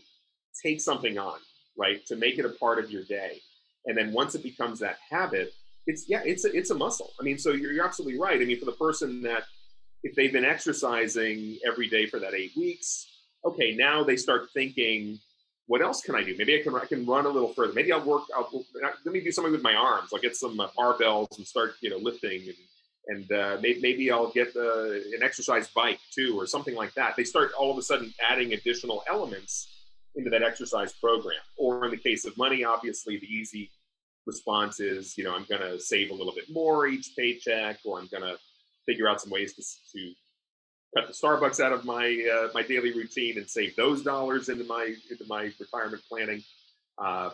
take 0.63 0.81
something 0.81 1.19
on, 1.19 1.39
right? 1.79 2.05
To 2.07 2.17
make 2.17 2.39
it 2.39 2.45
a 2.45 2.51
part 2.51 2.79
of 2.79 2.91
your 2.91 3.05
day. 3.05 3.41
And 3.87 3.97
then 3.97 4.13
once 4.13 4.35
it 4.35 4.43
becomes 4.43 4.79
that 4.81 4.99
habit, 5.11 5.53
it's 5.87 6.09
yeah, 6.09 6.23
it's 6.25 6.45
a, 6.45 6.57
it's 6.57 6.71
a 6.71 6.75
muscle. 6.75 7.13
I 7.19 7.23
mean, 7.25 7.39
so 7.39 7.53
you're, 7.53 7.73
you're 7.73 7.85
absolutely 7.85 8.21
right. 8.21 8.41
I 8.41 8.45
mean, 8.45 8.59
for 8.59 8.67
the 8.67 8.73
person 8.73 9.23
that 9.23 9.45
if 10.03 10.15
they've 10.15 10.33
been 10.33 10.45
exercising 10.45 11.59
every 11.67 11.89
day 11.89 12.07
for 12.07 12.19
that 12.21 12.35
eight 12.35 12.53
weeks, 12.57 13.07
okay, 13.45 13.75
now 13.75 14.05
they 14.05 14.17
start 14.17 14.49
thinking, 14.53 15.19
what 15.67 15.83
else 15.83 16.03
can 16.03 16.15
I 16.15 16.23
do? 16.23 16.35
Maybe 16.37 16.59
I 16.59 16.63
can 16.63 16.75
I 16.75 16.85
can 16.85 17.07
run 17.07 17.27
a 17.27 17.29
little 17.29 17.53
further. 17.55 17.73
Maybe 17.73 17.93
I'll 17.93 18.05
work. 18.05 18.23
I'll, 18.37 18.65
let 19.05 19.13
me 19.13 19.21
do 19.21 19.33
something 19.33 19.53
with 19.53 19.63
my 19.63 19.75
arms. 19.75 20.11
I'll 20.13 20.21
get 20.21 20.37
some 20.37 20.59
uh, 20.59 20.69
barbells 20.77 21.37
and 21.39 21.47
start 21.47 21.75
you 21.81 21.91
know 21.91 21.99
lifting 21.99 22.43
and 22.43 22.57
and 23.09 23.33
uh, 23.33 23.59
maybe, 23.61 23.81
maybe 23.81 24.13
I'll 24.13 24.31
get 24.31 24.55
uh, 24.57 24.93
an 24.93 25.23
exercise 25.23 25.69
bike 25.69 25.99
too 26.15 26.39
or 26.39 26.47
something 26.47 26.75
like 26.75 26.95
that. 26.95 27.17
They 27.17 27.25
start 27.25 27.51
all 27.59 27.71
of 27.73 27.79
a 27.79 27.83
sudden 27.83 28.15
adding 28.23 28.53
additional 28.53 29.03
elements 29.09 29.69
into 30.15 30.31
that 30.31 30.43
exercise 30.43 30.93
program. 30.93 31.41
Or 31.57 31.85
in 31.85 31.91
the 31.91 31.97
case 31.97 32.25
of 32.25 32.37
money, 32.37 32.65
obviously 32.65 33.19
the 33.19 33.27
easy 33.27 33.71
response 34.27 34.79
is 34.79 35.19
you 35.19 35.25
know 35.25 35.35
I'm 35.35 35.47
going 35.49 35.63
to 35.63 35.81
save 35.81 36.11
a 36.11 36.15
little 36.15 36.35
bit 36.35 36.45
more 36.51 36.87
each 36.87 37.11
paycheck, 37.17 37.79
or 37.85 37.99
I'm 37.99 38.09
going 38.09 38.23
to 38.23 38.37
figure 38.87 39.09
out 39.09 39.21
some 39.21 39.31
ways 39.31 39.55
to, 39.55 39.63
to 39.63 40.13
cut 40.95 41.07
the 41.07 41.13
Starbucks 41.13 41.61
out 41.61 41.73
of 41.73 41.85
my 41.85 42.25
uh, 42.33 42.49
my 42.55 42.63
daily 42.63 42.93
routine 42.93 43.39
and 43.39 43.49
save 43.49 43.75
those 43.77 44.03
dollars 44.03 44.49
into 44.49 44.65
my 44.65 44.95
into 45.11 45.25
my 45.29 45.51
retirement 45.59 46.03
planning. 46.09 46.43
Um, 46.99 47.33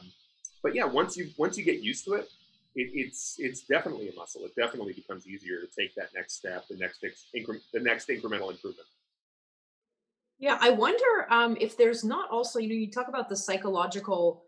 but 0.62 0.74
yeah, 0.74 0.84
once 0.84 1.16
you 1.16 1.30
once 1.36 1.58
you 1.58 1.64
get 1.64 1.80
used 1.80 2.04
to 2.04 2.14
it, 2.14 2.28
it, 2.74 2.90
it's 2.94 3.36
it's 3.38 3.62
definitely 3.62 4.08
a 4.08 4.14
muscle. 4.14 4.44
It 4.44 4.54
definitely 4.54 4.92
becomes 4.92 5.26
easier 5.26 5.60
to 5.60 5.66
take 5.66 5.94
that 5.96 6.08
next 6.14 6.34
step, 6.34 6.66
the 6.68 6.76
next 6.76 7.04
incre- 7.36 7.60
the 7.72 7.80
next 7.80 8.08
incremental 8.08 8.50
improvement. 8.50 8.88
Yeah, 10.38 10.56
I 10.60 10.70
wonder 10.70 11.26
um, 11.30 11.56
if 11.60 11.76
there's 11.76 12.04
not 12.04 12.30
also 12.30 12.58
you 12.58 12.68
know 12.68 12.74
you 12.74 12.90
talk 12.90 13.08
about 13.08 13.28
the 13.28 13.36
psychological 13.36 14.44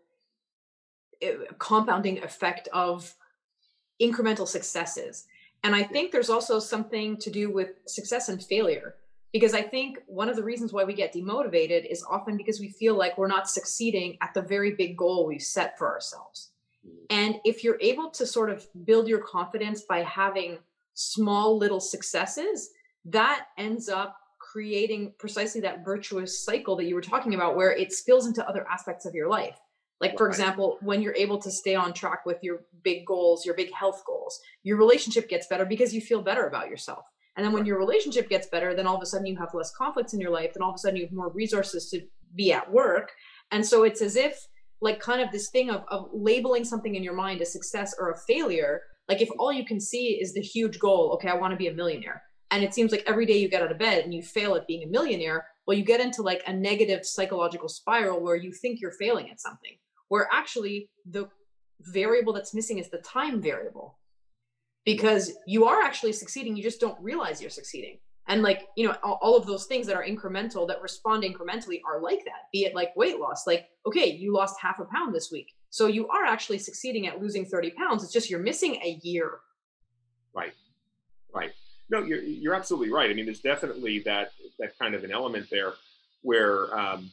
eh, 1.21 1.33
compounding 1.59 2.23
effect 2.23 2.69
of 2.71 3.13
incremental 4.01 4.47
successes. 4.47 5.25
And 5.63 5.75
I 5.75 5.83
think 5.83 6.11
there's 6.11 6.31
also 6.31 6.57
something 6.57 7.17
to 7.17 7.29
do 7.29 7.51
with 7.51 7.69
success 7.85 8.29
and 8.29 8.41
failure 8.41 8.95
because 9.33 9.53
I 9.53 9.61
think 9.61 9.99
one 10.07 10.29
of 10.29 10.35
the 10.35 10.43
reasons 10.43 10.73
why 10.73 10.83
we 10.83 10.93
get 10.93 11.13
demotivated 11.13 11.89
is 11.89 12.03
often 12.09 12.35
because 12.35 12.59
we 12.59 12.69
feel 12.69 12.95
like 12.95 13.17
we're 13.17 13.27
not 13.27 13.49
succeeding 13.49 14.17
at 14.21 14.33
the 14.33 14.41
very 14.41 14.71
big 14.71 14.97
goal 14.97 15.25
we've 15.25 15.41
set 15.41 15.77
for 15.77 15.89
ourselves. 15.89 16.51
Mm. 16.85 17.05
And 17.09 17.35
if 17.45 17.63
you're 17.63 17.79
able 17.79 18.09
to 18.11 18.25
sort 18.25 18.49
of 18.49 18.67
build 18.85 19.07
your 19.07 19.19
confidence 19.19 19.83
by 19.83 19.99
having 19.99 20.57
small 20.93 21.57
little 21.57 21.79
successes, 21.79 22.71
that 23.05 23.47
ends 23.57 23.87
up 23.87 24.17
creating 24.39 25.13
precisely 25.17 25.61
that 25.61 25.85
virtuous 25.85 26.43
cycle 26.43 26.75
that 26.75 26.85
you 26.85 26.95
were 26.95 27.01
talking 27.01 27.33
about 27.33 27.55
where 27.55 27.71
it 27.71 27.93
spills 27.93 28.27
into 28.27 28.47
other 28.47 28.67
aspects 28.69 29.05
of 29.05 29.13
your 29.13 29.29
life. 29.29 29.57
Like, 30.01 30.17
for 30.17 30.27
example, 30.27 30.79
when 30.81 30.99
you're 30.99 31.15
able 31.15 31.37
to 31.37 31.51
stay 31.51 31.75
on 31.75 31.93
track 31.93 32.25
with 32.25 32.43
your 32.43 32.63
big 32.81 33.05
goals, 33.05 33.45
your 33.45 33.53
big 33.53 33.71
health 33.71 34.01
goals, 34.05 34.41
your 34.63 34.77
relationship 34.77 35.29
gets 35.29 35.45
better 35.45 35.63
because 35.63 35.93
you 35.93 36.01
feel 36.01 36.23
better 36.23 36.47
about 36.47 36.69
yourself 36.69 37.05
And 37.35 37.45
then 37.45 37.53
when 37.53 37.65
your 37.65 37.77
relationship 37.77 38.29
gets 38.29 38.47
better, 38.47 38.75
then 38.75 38.87
all 38.87 38.97
of 38.97 39.01
a 39.01 39.05
sudden 39.05 39.25
you 39.25 39.37
have 39.37 39.53
less 39.53 39.73
conflicts 39.75 40.13
in 40.13 40.19
your 40.19 40.31
life. 40.31 40.53
Then 40.53 40.63
all 40.63 40.69
of 40.69 40.75
a 40.75 40.79
sudden 40.79 40.97
you 40.97 41.05
have 41.05 41.13
more 41.13 41.31
resources 41.31 41.89
to 41.89 42.01
be 42.35 42.51
at 42.51 42.71
work. 42.71 43.11
And 43.51 43.65
so 43.65 43.83
it's 43.83 44.01
as 44.01 44.15
if 44.15 44.47
like 44.81 44.99
kind 44.99 45.21
of 45.21 45.31
this 45.31 45.49
thing 45.49 45.69
of, 45.69 45.83
of 45.89 46.09
labeling 46.13 46.65
something 46.65 46.95
in 46.95 47.03
your 47.03 47.13
mind 47.13 47.41
a 47.41 47.45
success 47.45 47.95
or 47.97 48.11
a 48.11 48.17
failure. 48.27 48.81
Like 49.07 49.21
if 49.21 49.29
all 49.39 49.53
you 49.53 49.65
can 49.65 49.79
see 49.79 50.19
is 50.21 50.33
the 50.33 50.41
huge 50.41 50.79
goal, 50.79 51.11
okay, 51.13 51.29
I 51.29 51.35
want 51.35 51.51
to 51.51 51.57
be 51.57 51.67
a 51.67 51.73
millionaire. 51.73 52.21
And 52.49 52.63
it 52.63 52.73
seems 52.73 52.91
like 52.91 53.03
every 53.07 53.25
day 53.25 53.37
you 53.37 53.47
get 53.47 53.61
out 53.61 53.71
of 53.71 53.79
bed 53.79 54.03
and 54.03 54.13
you 54.13 54.21
fail 54.21 54.55
at 54.55 54.67
being 54.67 54.83
a 54.83 54.87
millionaire, 54.87 55.45
well, 55.65 55.77
you 55.77 55.85
get 55.85 56.01
into 56.01 56.21
like 56.21 56.43
a 56.47 56.53
negative 56.53 57.05
psychological 57.05 57.69
spiral 57.69 58.21
where 58.21 58.35
you 58.35 58.51
think 58.51 58.81
you're 58.81 58.91
failing 58.91 59.29
at 59.29 59.39
something, 59.39 59.77
where 60.09 60.27
actually 60.33 60.89
the 61.09 61.29
variable 61.79 62.33
that's 62.33 62.53
missing 62.53 62.77
is 62.77 62.89
the 62.89 62.97
time 62.99 63.41
variable 63.41 63.97
because 64.85 65.31
you 65.45 65.65
are 65.65 65.81
actually 65.81 66.13
succeeding 66.13 66.55
you 66.55 66.63
just 66.63 66.79
don't 66.79 66.99
realize 67.01 67.41
you're 67.41 67.49
succeeding. 67.49 67.99
And 68.27 68.43
like 68.43 68.67
you 68.77 68.87
know 68.87 68.95
all, 69.03 69.35
of 69.35 69.45
those 69.45 69.65
things 69.65 69.87
that 69.87 69.95
are 69.95 70.05
incremental 70.05 70.67
that 70.67 70.81
respond 70.81 71.23
incrementally 71.23 71.81
are 71.85 72.01
like 72.01 72.23
that 72.25 72.49
be 72.53 72.63
it 72.63 72.75
like 72.75 72.95
weight 72.95 73.19
loss 73.19 73.47
like 73.47 73.67
okay 73.85 74.11
you 74.11 74.33
lost 74.33 74.55
half 74.61 74.79
a 74.79 74.85
pound 74.85 75.13
this 75.13 75.31
week. 75.31 75.53
So 75.69 75.87
you 75.87 76.07
are 76.07 76.25
actually 76.25 76.59
succeeding 76.59 77.07
at 77.07 77.21
losing 77.21 77.45
30 77.45 77.71
pounds 77.71 78.03
it's 78.03 78.13
just 78.13 78.29
you're 78.29 78.39
missing 78.39 78.75
a 78.75 78.99
year. 79.03 79.39
Right. 80.33 80.53
Right. 81.33 81.51
No 81.89 82.03
you're, 82.03 82.21
you're 82.21 82.55
absolutely 82.55 82.91
right. 82.91 83.09
I 83.09 83.13
mean 83.13 83.25
there's 83.25 83.41
definitely 83.41 83.99
that 84.05 84.31
that 84.59 84.77
kind 84.77 84.95
of 84.95 85.03
an 85.03 85.11
element 85.11 85.47
there 85.49 85.73
where 86.21 86.77
um, 86.79 87.11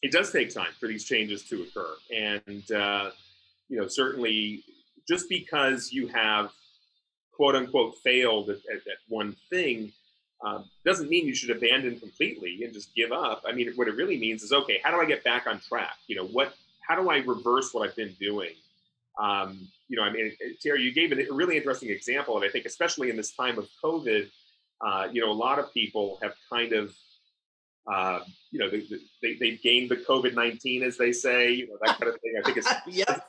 it 0.00 0.12
does 0.12 0.30
take 0.30 0.54
time 0.54 0.72
for 0.78 0.86
these 0.86 1.04
changes 1.04 1.42
to 1.48 1.62
occur. 1.64 1.92
And 2.16 2.70
uh, 2.72 3.10
you 3.68 3.78
know 3.78 3.88
certainly 3.88 4.64
just 5.06 5.28
because 5.28 5.92
you 5.92 6.06
have 6.06 6.50
quote 7.36 7.54
unquote 7.54 7.96
failed 7.98 8.50
at, 8.50 8.58
at, 8.72 8.78
at 8.78 8.98
one 9.08 9.36
thing 9.50 9.92
um, 10.44 10.64
doesn't 10.84 11.08
mean 11.08 11.26
you 11.26 11.34
should 11.34 11.50
abandon 11.50 11.98
completely 11.98 12.64
and 12.64 12.72
just 12.72 12.94
give 12.94 13.12
up. 13.12 13.42
I 13.46 13.52
mean, 13.52 13.72
what 13.76 13.88
it 13.88 13.96
really 13.96 14.18
means 14.18 14.42
is, 14.42 14.52
okay, 14.52 14.80
how 14.82 14.90
do 14.90 14.98
I 14.98 15.06
get 15.06 15.24
back 15.24 15.46
on 15.46 15.58
track? 15.60 15.96
You 16.06 16.16
know, 16.16 16.26
what, 16.26 16.54
how 16.86 17.00
do 17.00 17.08
I 17.08 17.18
reverse 17.18 17.72
what 17.72 17.88
I've 17.88 17.96
been 17.96 18.14
doing? 18.20 18.50
Um, 19.18 19.68
you 19.88 19.96
know, 19.96 20.02
I 20.02 20.12
mean, 20.12 20.32
Terrie, 20.64 20.80
you 20.80 20.92
gave 20.92 21.12
a 21.12 21.32
really 21.32 21.56
interesting 21.56 21.88
example, 21.90 22.36
and 22.36 22.44
I 22.44 22.48
think 22.48 22.66
especially 22.66 23.10
in 23.10 23.16
this 23.16 23.32
time 23.32 23.58
of 23.58 23.68
COVID, 23.82 24.28
uh, 24.84 25.08
you 25.10 25.20
know, 25.20 25.30
a 25.30 25.32
lot 25.32 25.58
of 25.58 25.72
people 25.72 26.18
have 26.20 26.34
kind 26.50 26.72
of, 26.72 26.94
uh, 27.90 28.20
you 28.50 28.58
know, 28.58 28.68
they, 28.68 28.82
they, 29.22 29.34
they've 29.34 29.62
gained 29.62 29.90
the 29.90 29.96
COVID 29.96 30.34
nineteen, 30.34 30.82
as 30.82 30.96
they 30.96 31.12
say, 31.12 31.52
you 31.52 31.68
know, 31.68 31.78
that 31.84 31.98
kind 32.00 32.12
of 32.12 32.20
thing. 32.20 32.34
I 32.38 32.42
think 32.42 32.56
it's, 32.56 32.72
yeah. 32.88 33.20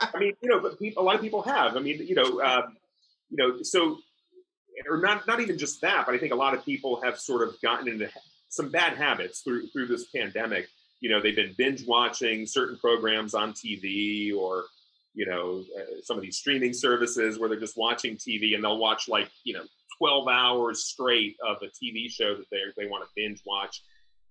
I 0.00 0.18
mean, 0.18 0.32
you 0.40 0.48
know, 0.48 0.60
but 0.60 0.78
people, 0.78 1.02
a 1.02 1.04
lot 1.04 1.16
of 1.16 1.20
people 1.20 1.42
have. 1.42 1.76
I 1.76 1.80
mean, 1.80 2.04
you 2.06 2.14
know, 2.14 2.40
um, 2.40 2.76
you 3.30 3.36
know, 3.36 3.62
so 3.62 3.98
or 4.88 4.98
not 4.98 5.26
not 5.26 5.40
even 5.40 5.58
just 5.58 5.80
that, 5.80 6.06
but 6.06 6.14
I 6.14 6.18
think 6.18 6.32
a 6.32 6.36
lot 6.36 6.54
of 6.54 6.64
people 6.64 7.00
have 7.02 7.18
sort 7.18 7.46
of 7.46 7.60
gotten 7.60 7.88
into 7.88 8.08
some 8.48 8.70
bad 8.70 8.96
habits 8.96 9.40
through 9.40 9.68
through 9.68 9.86
this 9.86 10.06
pandemic. 10.14 10.68
You 11.00 11.10
know, 11.10 11.20
they've 11.20 11.36
been 11.36 11.54
binge 11.56 11.86
watching 11.86 12.46
certain 12.46 12.76
programs 12.78 13.34
on 13.34 13.52
TV 13.52 14.34
or 14.34 14.64
you 15.14 15.26
know 15.26 15.64
uh, 15.76 16.00
some 16.02 16.16
of 16.16 16.22
these 16.22 16.38
streaming 16.38 16.72
services 16.72 17.38
where 17.38 17.48
they're 17.48 17.60
just 17.60 17.76
watching 17.76 18.16
TV 18.16 18.54
and 18.54 18.62
they'll 18.62 18.78
watch 18.78 19.08
like 19.08 19.30
you 19.44 19.54
know 19.54 19.64
12 19.98 20.28
hours 20.28 20.84
straight 20.84 21.36
of 21.46 21.56
a 21.62 21.66
TV 21.66 22.10
show 22.10 22.36
that 22.36 22.46
they 22.50 22.58
they 22.76 22.88
want 22.88 23.04
to 23.04 23.10
binge 23.16 23.42
watch. 23.46 23.82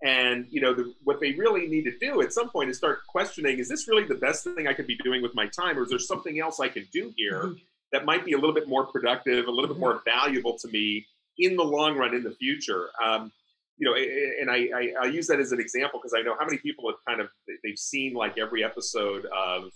And 0.02 0.46
you 0.48 0.60
know 0.60 0.74
the, 0.74 0.94
what 1.02 1.20
they 1.20 1.32
really 1.32 1.66
need 1.66 1.84
to 1.84 1.98
do 1.98 2.22
at 2.22 2.32
some 2.32 2.50
point 2.50 2.70
is 2.70 2.78
start 2.78 3.00
questioning: 3.08 3.58
Is 3.58 3.68
this 3.68 3.88
really 3.88 4.04
the 4.04 4.14
best 4.14 4.44
thing 4.44 4.68
I 4.68 4.72
could 4.72 4.86
be 4.86 4.96
doing 5.02 5.22
with 5.22 5.34
my 5.34 5.48
time, 5.48 5.76
or 5.76 5.82
is 5.82 5.90
there 5.90 5.98
something 5.98 6.38
else 6.38 6.60
I 6.60 6.68
can 6.68 6.86
do 6.92 7.12
here? 7.16 7.42
Mm-hmm 7.42 7.67
that 7.92 8.04
might 8.04 8.24
be 8.24 8.32
a 8.32 8.36
little 8.36 8.54
bit 8.54 8.68
more 8.68 8.86
productive, 8.86 9.46
a 9.46 9.50
little 9.50 9.68
bit 9.68 9.78
more 9.78 10.02
valuable 10.04 10.58
to 10.58 10.68
me 10.68 11.06
in 11.38 11.56
the 11.56 11.62
long 11.62 11.96
run 11.96 12.14
in 12.14 12.22
the 12.22 12.32
future. 12.32 12.88
Um, 13.02 13.32
you 13.76 13.86
know, 13.86 13.94
and 13.94 14.50
I, 14.50 14.68
I, 14.76 15.04
I, 15.04 15.06
use 15.06 15.28
that 15.28 15.38
as 15.38 15.52
an 15.52 15.60
example 15.60 16.00
because 16.00 16.12
I 16.12 16.22
know 16.22 16.34
how 16.36 16.44
many 16.44 16.58
people 16.58 16.90
have 16.90 16.98
kind 17.06 17.20
of 17.20 17.28
they've 17.62 17.78
seen 17.78 18.12
like 18.12 18.36
every 18.36 18.64
episode 18.64 19.26
of 19.26 19.70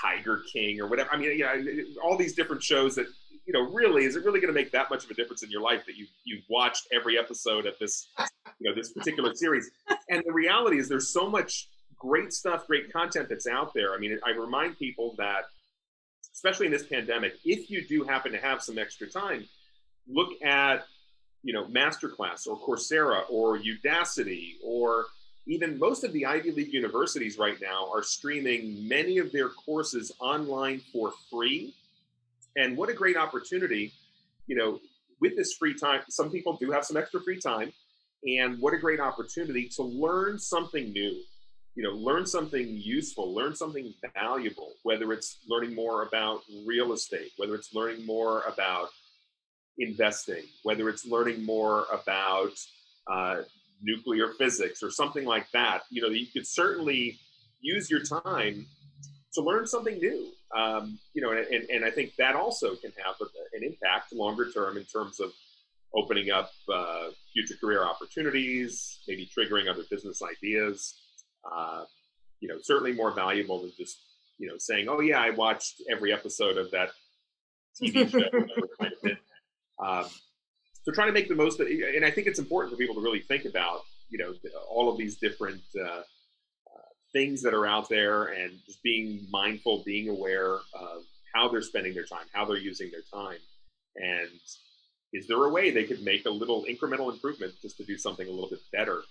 Tiger 0.00 0.42
King 0.52 0.80
or 0.80 0.88
whatever. 0.88 1.10
I 1.12 1.16
mean, 1.16 1.38
yeah, 1.38 1.54
all 2.02 2.16
these 2.16 2.34
different 2.34 2.64
shows 2.64 2.96
that 2.96 3.06
you 3.46 3.52
know, 3.52 3.72
really, 3.72 4.04
is 4.04 4.16
it 4.16 4.24
really 4.24 4.40
going 4.40 4.52
to 4.52 4.60
make 4.60 4.72
that 4.72 4.90
much 4.90 5.04
of 5.04 5.10
a 5.10 5.14
difference 5.14 5.44
in 5.44 5.50
your 5.50 5.60
life 5.60 5.86
that 5.86 5.96
you 5.96 6.06
you've 6.24 6.44
watched 6.50 6.88
every 6.92 7.16
episode 7.16 7.64
of 7.64 7.74
this, 7.80 8.08
you 8.58 8.68
know, 8.68 8.74
this 8.74 8.92
particular 8.92 9.34
series? 9.34 9.70
And 10.10 10.22
the 10.26 10.32
reality 10.32 10.78
is, 10.78 10.88
there's 10.88 11.12
so 11.12 11.30
much 11.30 11.68
great 11.96 12.32
stuff, 12.32 12.66
great 12.66 12.92
content 12.92 13.28
that's 13.28 13.46
out 13.46 13.72
there. 13.72 13.94
I 13.94 13.98
mean, 13.98 14.18
I 14.26 14.30
remind 14.30 14.78
people 14.78 15.14
that 15.18 15.44
especially 16.36 16.66
in 16.66 16.72
this 16.72 16.86
pandemic, 16.86 17.32
if 17.46 17.70
you 17.70 17.82
do 17.86 18.04
happen 18.04 18.30
to 18.30 18.38
have 18.38 18.62
some 18.62 18.76
extra 18.78 19.08
time, 19.08 19.48
look 20.06 20.30
at 20.42 20.86
you 21.42 21.52
know 21.52 21.64
masterclass 21.64 22.46
or 22.46 22.58
coursera 22.58 23.22
or 23.30 23.58
udacity 23.58 24.54
or 24.62 25.06
even 25.46 25.78
most 25.78 26.04
of 26.04 26.12
the 26.12 26.26
ivy 26.26 26.50
league 26.50 26.72
universities 26.72 27.38
right 27.38 27.56
now 27.62 27.88
are 27.92 28.02
streaming 28.02 28.86
many 28.86 29.18
of 29.18 29.32
their 29.32 29.48
courses 29.48 30.12
online 30.18 30.80
for 30.92 31.12
free. 31.30 31.74
And 32.56 32.76
what 32.76 32.88
a 32.88 32.94
great 32.94 33.16
opportunity 33.16 33.92
you 34.46 34.56
know 34.56 34.78
with 35.20 35.36
this 35.36 35.54
free 35.54 35.74
time 35.74 36.02
some 36.08 36.30
people 36.30 36.56
do 36.56 36.70
have 36.70 36.84
some 36.84 36.96
extra 36.96 37.20
free 37.20 37.40
time 37.40 37.72
and 38.26 38.60
what 38.60 38.74
a 38.74 38.78
great 38.78 39.00
opportunity 39.00 39.68
to 39.68 39.82
learn 39.82 40.38
something 40.38 40.92
new 40.92 41.22
you 41.76 41.82
know 41.82 41.90
learn 41.90 42.26
something 42.26 42.66
useful 42.68 43.34
learn 43.34 43.54
something 43.54 43.92
valuable 44.14 44.72
whether 44.82 45.12
it's 45.12 45.38
learning 45.48 45.74
more 45.74 46.02
about 46.02 46.40
real 46.66 46.92
estate 46.92 47.30
whether 47.36 47.54
it's 47.54 47.74
learning 47.74 48.04
more 48.04 48.42
about 48.42 48.88
investing 49.78 50.42
whether 50.62 50.88
it's 50.88 51.06
learning 51.06 51.44
more 51.44 51.84
about 51.92 52.52
uh, 53.08 53.42
nuclear 53.82 54.28
physics 54.38 54.82
or 54.82 54.90
something 54.90 55.24
like 55.24 55.50
that. 55.52 55.82
You 55.90 56.02
know 56.02 56.08
you 56.08 56.26
could 56.26 56.46
certainly 56.46 57.18
use 57.60 57.90
your 57.90 58.02
time 58.02 58.66
to 59.34 59.42
learn 59.42 59.66
something 59.66 59.98
new 59.98 60.28
um, 60.56 60.98
you 61.14 61.22
know 61.22 61.32
and, 61.32 61.68
and 61.70 61.84
i 61.84 61.90
think 61.90 62.14
that 62.16 62.34
also 62.34 62.74
can 62.76 62.92
have 63.02 63.14
an 63.20 63.62
impact 63.62 64.12
longer 64.12 64.50
term 64.50 64.76
in 64.76 64.84
terms 64.84 65.20
of 65.20 65.32
opening 65.94 66.30
up 66.30 66.50
uh, 66.72 67.08
future 67.32 67.54
career 67.60 67.84
opportunities 67.84 69.00
maybe 69.08 69.28
triggering 69.36 69.68
other 69.68 69.82
business 69.90 70.22
ideas 70.22 70.94
uh, 71.50 71.84
you 72.40 72.48
know, 72.48 72.56
certainly 72.62 72.92
more 72.92 73.12
valuable 73.12 73.60
than 73.60 73.72
just, 73.76 73.98
you 74.38 74.46
know, 74.46 74.54
saying, 74.58 74.88
oh, 74.88 75.00
yeah, 75.00 75.20
I 75.20 75.30
watched 75.30 75.82
every 75.90 76.12
episode 76.12 76.56
of 76.58 76.70
that 76.72 76.90
TV 77.80 78.10
show. 78.10 78.20
kind 78.80 78.92
of 79.04 80.04
um, 80.04 80.10
so 80.82 80.92
trying 80.92 81.08
to 81.08 81.12
make 81.12 81.28
the 81.28 81.34
most 81.34 81.58
of 81.60 81.66
and 81.66 82.04
I 82.04 82.10
think 82.10 82.26
it's 82.26 82.38
important 82.38 82.72
for 82.72 82.78
people 82.78 82.94
to 82.94 83.00
really 83.00 83.20
think 83.20 83.44
about, 83.44 83.80
you 84.08 84.18
know, 84.18 84.34
all 84.70 84.88
of 84.90 84.96
these 84.96 85.16
different 85.16 85.62
uh, 85.76 85.98
uh, 85.98 86.88
things 87.12 87.42
that 87.42 87.54
are 87.54 87.66
out 87.66 87.88
there 87.88 88.24
and 88.24 88.52
just 88.66 88.82
being 88.82 89.26
mindful, 89.30 89.82
being 89.84 90.08
aware 90.08 90.54
of 90.54 91.02
how 91.34 91.48
they're 91.48 91.62
spending 91.62 91.92
their 91.92 92.04
time, 92.04 92.26
how 92.32 92.44
they're 92.44 92.56
using 92.56 92.90
their 92.92 93.02
time. 93.12 93.38
And 93.96 94.30
is 95.12 95.26
there 95.26 95.42
a 95.42 95.48
way 95.48 95.70
they 95.70 95.84
could 95.84 96.02
make 96.02 96.24
a 96.24 96.30
little 96.30 96.64
incremental 96.70 97.12
improvement 97.12 97.54
just 97.60 97.76
to 97.78 97.84
do 97.84 97.98
something 97.98 98.26
a 98.26 98.30
little 98.30 98.50
bit 98.50 98.60
better 98.72 99.02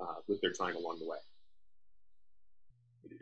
uh, 0.00 0.14
with 0.28 0.40
their 0.40 0.52
time 0.52 0.76
along 0.76 0.98
the 0.98 1.06
way? 1.06 1.18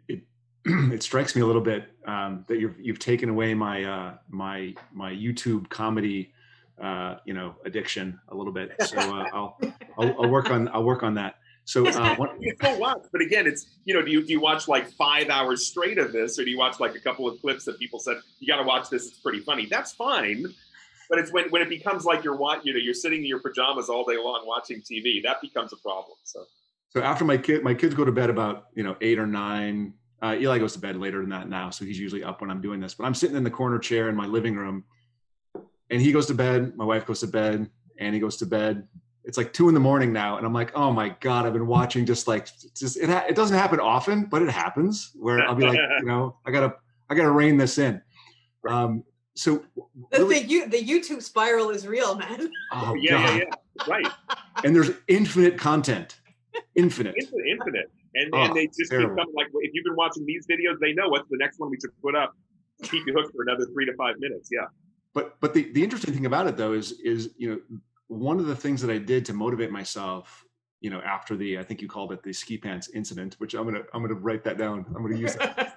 It 0.09 0.21
it 0.65 1.03
strikes 1.03 1.35
me 1.37 1.43
a 1.43 1.47
little 1.47 1.63
bit 1.63 1.89
um, 2.07 2.45
that 2.49 2.59
you've 2.59 2.79
you've 2.81 2.99
taken 2.99 3.29
away 3.29 3.55
my 3.55 3.85
uh, 3.85 4.15
my 4.29 4.75
my 4.93 5.13
YouTube 5.13 5.69
comedy 5.69 6.33
uh, 6.81 7.17
you 7.25 7.35
know 7.35 7.55
addiction 7.65 8.19
a 8.29 8.35
little 8.35 8.53
bit. 8.53 8.73
So 8.85 8.99
uh, 8.99 9.25
I'll, 9.33 9.59
I'll, 9.99 10.23
I'll 10.23 10.31
work 10.31 10.51
on 10.51 10.69
I'll 10.69 10.85
work 10.85 11.03
on 11.03 11.15
that. 11.15 11.37
So 11.65 11.85
uh, 11.89 12.15
one, 12.15 12.41
you 12.41 12.55
still 12.61 12.79
watch, 12.79 13.03
but 13.11 13.21
again, 13.21 13.45
it's 13.45 13.67
you 13.85 13.95
know, 13.95 14.01
do 14.01 14.11
you 14.11 14.25
do 14.25 14.33
you 14.33 14.41
watch 14.41 14.69
like 14.69 14.89
five 14.93 15.29
hours 15.31 15.67
straight 15.67 15.99
of 15.99 16.13
this, 16.13 16.39
or 16.39 16.45
do 16.45 16.51
you 16.51 16.59
watch 16.59 16.79
like 16.79 16.95
a 16.95 17.01
couple 17.01 17.27
of 17.27 17.41
clips 17.41 17.65
that 17.65 17.77
people 17.79 17.99
said 17.99 18.19
you 18.39 18.47
got 18.47 18.59
to 18.59 18.67
watch 18.67 18.89
this? 18.89 19.09
It's 19.09 19.19
pretty 19.19 19.41
funny. 19.41 19.67
That's 19.69 19.93
fine, 19.93 20.47
but 21.11 21.19
it's 21.19 21.33
when 21.33 21.51
when 21.51 21.63
it 21.63 21.69
becomes 21.69 22.05
like 22.05 22.23
you're 22.23 22.39
you 22.63 22.73
know, 22.73 22.79
you're 22.79 22.95
sitting 22.95 23.23
in 23.23 23.27
your 23.27 23.41
pajamas 23.41 23.89
all 23.89 24.05
day 24.05 24.17
long 24.17 24.45
watching 24.47 24.81
TV. 24.81 25.21
That 25.25 25.41
becomes 25.41 25.73
a 25.73 25.77
problem. 25.77 26.17
So. 26.23 26.45
So 26.97 27.03
after 27.03 27.27
my 27.27 27.37
kid, 27.37 27.63
my 27.63 27.75
kids 27.75 27.95
go 27.95 28.07
to 28.07 28.11
bed 28.11 28.31
about 28.31 28.69
you 28.75 28.83
know 28.83 28.97
eight 29.03 29.19
or 29.19 29.27
nine. 29.27 29.93
Uh, 30.23 30.35
Eli 30.41 30.57
goes 30.57 30.73
to 30.73 30.79
bed 30.79 30.97
later 30.97 31.21
than 31.21 31.29
that 31.29 31.47
now, 31.47 31.69
so 31.69 31.85
he's 31.85 31.99
usually 31.99 32.25
up 32.25 32.41
when 32.41 32.51
I'm 32.51 32.63
doing 32.63 32.81
this. 32.81 32.95
But 32.95 33.05
I'm 33.05 33.13
sitting 33.13 33.37
in 33.37 33.45
the 33.45 33.51
corner 33.51 33.79
chair 33.79 34.09
in 34.09 34.17
my 34.17 34.25
living 34.25 34.57
room, 34.57 34.83
and 35.91 36.01
he 36.01 36.11
goes 36.11 36.25
to 36.29 36.35
bed. 36.35 36.75
My 36.75 36.87
wife 36.87 37.05
goes 37.05 37.21
to 37.21 37.27
bed, 37.27 37.69
and 37.99 38.15
he 38.15 38.19
goes 38.19 38.39
to 38.39 38.47
bed. 38.47 38.89
It's 39.25 39.37
like 39.37 39.53
two 39.53 39.69
in 39.69 39.75
the 39.75 39.81
morning 39.81 40.11
now, 40.11 40.39
and 40.39 40.47
I'm 40.47 40.55
like, 40.55 40.73
oh 40.75 40.91
my 40.91 41.11
god, 41.21 41.45
I've 41.45 41.53
been 41.53 41.67
watching 41.67 42.07
just 42.07 42.27
like 42.27 42.49
just 42.75 42.97
it. 42.97 43.11
Ha- 43.11 43.27
it 43.29 43.37
doesn't 43.37 43.59
happen 43.59 43.79
often, 43.79 44.25
but 44.25 44.41
it 44.41 44.49
happens 44.49 45.11
where 45.17 45.47
I'll 45.47 45.55
be 45.55 45.67
like, 45.67 45.79
you 46.01 46.07
know, 46.07 46.39
I 46.47 46.51
gotta 46.51 46.77
I 47.11 47.15
gotta 47.15 47.31
rein 47.31 47.59
this 47.59 47.77
in. 47.77 48.01
Um, 48.67 49.05
so 49.35 49.63
really, 50.17 50.45
the, 50.45 50.61
the, 50.61 50.79
the 50.79 50.83
YouTube 50.83 51.23
spiral 51.23 51.69
is 51.69 51.87
real, 51.87 52.15
man. 52.15 52.51
Oh 52.73 52.95
yeah, 52.95 53.37
yeah, 53.37 53.45
yeah, 53.45 53.87
right. 53.87 54.07
and 54.65 54.75
there's 54.75 54.93
infinite 55.09 55.59
content 55.59 56.21
infinite. 56.75 57.15
Infinite, 57.19 57.47
infinite. 57.51 57.91
And, 58.15 58.31
oh, 58.33 58.45
and 58.45 58.57
they 58.57 58.67
just 58.67 58.91
terrible. 58.91 59.15
become 59.15 59.33
like, 59.35 59.49
if 59.61 59.71
you've 59.75 59.85
been 59.85 59.97
watching 59.97 60.25
these 60.25 60.47
videos, 60.47 60.79
they 60.81 60.93
know 60.93 61.09
what's 61.09 61.29
the 61.31 61.37
next 61.39 61.59
one 61.59 61.71
we 61.71 61.79
should 61.81 61.91
put 62.03 62.15
up. 62.15 62.33
Keep 62.83 63.07
you 63.07 63.15
hooked 63.15 63.35
for 63.35 63.43
another 63.43 63.67
three 63.73 63.87
to 63.87 63.95
five 63.97 64.17
minutes. 64.19 64.49
Yeah. 64.53 64.67
but 65.15 65.41
but 65.41 65.55
the, 65.55 65.73
the 65.73 65.83
interesting 65.83 66.13
thing 66.13 66.27
about 66.27 66.47
it 66.47 66.57
though 66.57 66.75
is 66.75 67.01
is 67.01 67.31
you 67.39 67.49
know 67.49 67.79
one 68.09 68.39
of 68.39 68.47
the 68.47 68.57
things 68.57 68.81
that 68.83 68.91
I 68.91 68.99
did 68.99 69.25
to 69.27 69.33
motivate 69.33 69.71
myself, 69.71 70.45
you 70.81 70.91
know, 70.91 71.01
after 71.01 71.37
the 71.37 71.59
I 71.59 71.63
think 71.63 71.83
you 71.83 71.89
called 71.89 72.13
it 72.13 72.23
the 72.23 72.33
ski 72.33 72.59
pants 72.59 72.91
incident, 72.95 73.35
which 73.39 73.55
I'm 73.55 73.65
gonna 73.65 73.83
I'm 73.93 74.03
gonna 74.03 74.15
write 74.15 74.45
that 74.45 74.59
down. 74.59 74.85
I'm 74.95 75.03
gonna 75.03 75.17
use 75.17 75.35
that. 75.37 75.75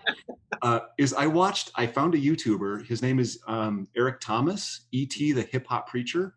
uh, 0.62 0.80
is 0.96 1.12
I 1.12 1.26
watched 1.26 1.70
I 1.74 1.86
found 1.86 2.14
a 2.14 2.18
YouTuber. 2.18 2.86
His 2.86 3.02
name 3.02 3.18
is 3.18 3.40
um, 3.46 3.88
Eric 3.96 4.20
Thomas, 4.20 4.86
ET 4.94 5.10
the 5.10 5.46
hip 5.50 5.66
hop 5.66 5.88
preacher, 5.88 6.34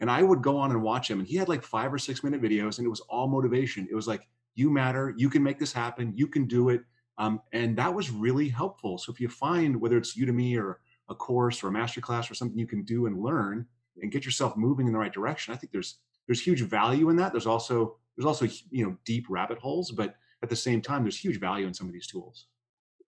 and 0.00 0.10
I 0.10 0.22
would 0.22 0.42
go 0.42 0.56
on 0.56 0.70
and 0.70 0.82
watch 0.82 1.10
him, 1.10 1.20
and 1.20 1.28
he 1.28 1.36
had 1.36 1.48
like 1.48 1.62
five 1.62 1.92
or 1.92 1.98
six 1.98 2.22
minute 2.22 2.42
videos, 2.42 2.78
and 2.78 2.86
it 2.86 2.90
was 2.90 3.00
all 3.00 3.28
motivation. 3.28 3.86
It 3.90 3.94
was 3.94 4.08
like 4.08 4.28
you 4.54 4.70
matter, 4.70 5.14
you 5.16 5.28
can 5.28 5.42
make 5.42 5.58
this 5.58 5.72
happen, 5.72 6.12
you 6.14 6.26
can 6.26 6.46
do 6.46 6.68
it, 6.68 6.82
um, 7.18 7.40
and 7.52 7.76
that 7.76 7.92
was 7.92 8.10
really 8.10 8.48
helpful. 8.48 8.98
So 8.98 9.12
if 9.12 9.20
you 9.20 9.28
find 9.28 9.80
whether 9.80 9.96
it's 9.96 10.16
Udemy 10.16 10.58
or 10.58 10.80
a 11.08 11.14
course 11.14 11.62
or 11.62 11.68
a 11.68 11.72
master 11.72 12.00
class 12.00 12.30
or 12.30 12.34
something 12.34 12.58
you 12.58 12.66
can 12.66 12.82
do 12.82 13.06
and 13.06 13.20
learn 13.20 13.66
and 14.00 14.10
get 14.10 14.24
yourself 14.24 14.56
moving 14.56 14.86
in 14.86 14.92
the 14.94 14.98
right 14.98 15.12
direction 15.12 15.52
i 15.52 15.56
think 15.56 15.70
there's 15.70 15.98
there's 16.26 16.40
huge 16.40 16.62
value 16.62 17.10
in 17.10 17.16
that. 17.16 17.32
There's 17.32 17.46
also 17.46 17.96
there's 18.16 18.26
also 18.26 18.46
you 18.70 18.84
know 18.84 18.96
deep 19.04 19.26
rabbit 19.28 19.58
holes 19.58 19.90
but 19.90 20.14
at 20.42 20.48
the 20.48 20.56
same 20.56 20.80
time 20.80 21.02
there's 21.02 21.18
huge 21.18 21.40
value 21.40 21.66
in 21.66 21.74
some 21.74 21.86
of 21.86 21.92
these 21.92 22.06
tools. 22.06 22.46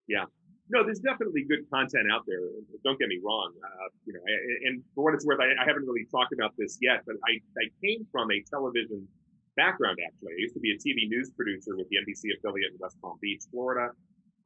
Yeah 0.07 0.25
no 0.69 0.83
there's 0.83 0.99
definitely 0.99 1.43
good 1.47 1.63
content 1.69 2.05
out 2.11 2.23
there 2.27 2.39
don't 2.83 2.99
get 2.99 3.07
me 3.07 3.19
wrong 3.23 3.51
uh, 3.63 3.87
you 4.05 4.13
know 4.13 4.21
and 4.65 4.83
for 4.95 5.03
what 5.03 5.13
it's 5.13 5.25
worth 5.25 5.39
I, 5.39 5.53
I, 5.55 5.65
haven't 5.65 5.85
really 5.85 6.05
talked 6.11 6.33
about 6.33 6.53
this 6.57 6.77
yet 6.81 7.03
but 7.05 7.15
i 7.27 7.39
i 7.59 7.65
came 7.83 8.05
from 8.11 8.31
a 8.31 8.43
television 8.49 9.07
background 9.55 9.97
actually 10.05 10.33
i 10.33 10.39
used 10.39 10.53
to 10.55 10.59
be 10.59 10.71
a 10.71 10.79
tv 10.79 11.07
news 11.07 11.31
producer 11.31 11.75
with 11.75 11.87
the 11.89 11.97
nbc 12.03 12.27
affiliate 12.37 12.73
in 12.73 12.77
west 12.79 12.97
palm 13.01 13.17
beach 13.21 13.43
florida 13.51 13.89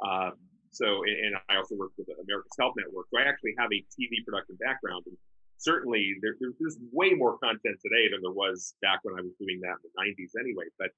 uh, 0.01 0.32
so, 0.72 1.03
and 1.03 1.36
I 1.51 1.59
also 1.59 1.76
worked 1.76 1.99
with 1.99 2.07
America's 2.07 2.55
Health 2.57 2.76
Network. 2.80 3.11
So 3.11 3.19
I 3.19 3.28
actually 3.28 3.53
have 3.59 3.69
a 3.76 3.84
TV 3.91 4.24
production 4.24 4.55
background. 4.63 5.03
And 5.05 5.17
certainly 5.59 6.15
there, 6.24 6.36
there's 6.39 6.80
way 6.91 7.11
more 7.11 7.38
content 7.43 7.76
today 7.84 8.07
than 8.07 8.24
there 8.24 8.32
was 8.32 8.74
back 8.82 9.03
when 9.03 9.19
I 9.19 9.22
was 9.22 9.36
doing 9.36 9.59
that 9.67 9.76
in 9.84 9.91
the 9.91 9.93
90s 9.99 10.32
anyway. 10.39 10.72
But, 10.80 10.91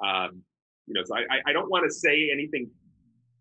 um, 0.00 0.40
you 0.88 0.96
know, 0.96 1.04
so 1.04 1.14
I, 1.14 1.44
I 1.44 1.52
don't 1.52 1.68
want 1.68 1.84
to 1.84 1.92
say 1.92 2.32
anything 2.32 2.72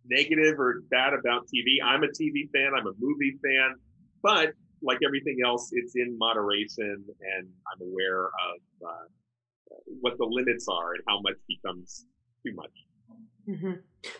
negative 0.10 0.60
or 0.60 0.82
bad 0.90 1.14
about 1.14 1.48
TV. 1.48 1.84
I'm 1.84 2.04
a 2.04 2.08
TV 2.08 2.50
fan. 2.54 2.72
I'm 2.78 2.88
a 2.88 2.94
movie 3.00 3.38
fan. 3.44 3.76
But 4.22 4.54
like 4.82 5.00
everything 5.06 5.38
else, 5.46 5.70
it's 5.72 5.94
in 5.96 6.18
moderation 6.18 7.04
and 7.22 7.48
I'm 7.72 7.88
aware 7.88 8.26
of 8.26 8.88
uh, 8.88 9.76
what 10.02 10.18
the 10.18 10.26
limits 10.26 10.68
are 10.70 10.94
and 10.94 11.04
how 11.08 11.20
much 11.22 11.36
becomes 11.48 12.06
too 12.46 12.54
much. 12.56 12.72
Mm-hmm. 13.48 13.74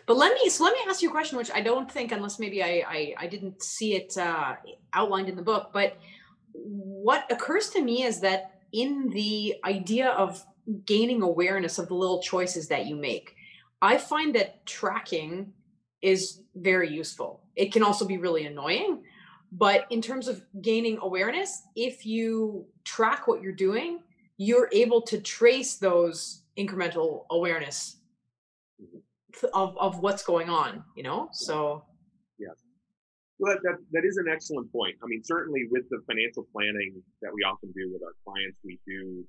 But 0.06 0.16
let 0.16 0.32
me 0.34 0.48
so 0.48 0.64
let 0.64 0.72
me 0.72 0.80
ask 0.88 1.02
you 1.02 1.10
a 1.10 1.12
question, 1.12 1.36
which 1.36 1.50
I 1.50 1.60
don't 1.60 1.90
think, 1.90 2.12
unless 2.12 2.38
maybe 2.38 2.62
I 2.62 2.82
I, 2.88 3.14
I 3.18 3.26
didn't 3.26 3.62
see 3.62 3.94
it 3.94 4.16
uh, 4.16 4.54
outlined 4.94 5.28
in 5.28 5.36
the 5.36 5.42
book. 5.42 5.70
But 5.72 5.98
what 6.52 7.30
occurs 7.30 7.68
to 7.70 7.82
me 7.82 8.04
is 8.04 8.20
that 8.20 8.62
in 8.72 9.10
the 9.10 9.56
idea 9.64 10.10
of 10.10 10.44
gaining 10.84 11.22
awareness 11.22 11.78
of 11.78 11.88
the 11.88 11.94
little 11.94 12.22
choices 12.22 12.68
that 12.68 12.86
you 12.86 12.96
make, 12.96 13.34
I 13.82 13.98
find 13.98 14.34
that 14.34 14.64
tracking 14.66 15.52
is 16.02 16.42
very 16.54 16.90
useful. 16.90 17.40
It 17.56 17.72
can 17.72 17.82
also 17.82 18.06
be 18.06 18.18
really 18.18 18.46
annoying, 18.46 19.02
but 19.50 19.86
in 19.90 20.00
terms 20.00 20.28
of 20.28 20.42
gaining 20.60 20.98
awareness, 21.02 21.62
if 21.74 22.06
you 22.06 22.66
track 22.84 23.26
what 23.26 23.42
you're 23.42 23.52
doing, 23.52 24.00
you're 24.36 24.68
able 24.72 25.02
to 25.02 25.20
trace 25.20 25.76
those 25.76 26.42
incremental 26.56 27.24
awareness 27.30 27.96
of 29.54 29.76
of 29.78 30.00
what's 30.00 30.22
going 30.22 30.48
on 30.48 30.84
you 30.96 31.02
know? 31.02 31.28
So 31.32 31.84
yes 32.38 32.56
well 33.38 33.54
that, 33.54 33.62
that 33.62 33.78
that 33.92 34.04
is 34.04 34.16
an 34.16 34.26
excellent 34.32 34.72
point. 34.72 34.96
I 35.02 35.06
mean 35.06 35.22
certainly 35.24 35.66
with 35.70 35.88
the 35.90 36.00
financial 36.06 36.46
planning 36.52 37.00
that 37.22 37.30
we 37.32 37.42
often 37.42 37.72
do 37.72 37.90
with 37.92 38.02
our 38.02 38.14
clients 38.24 38.58
we 38.64 38.80
do 38.86 39.24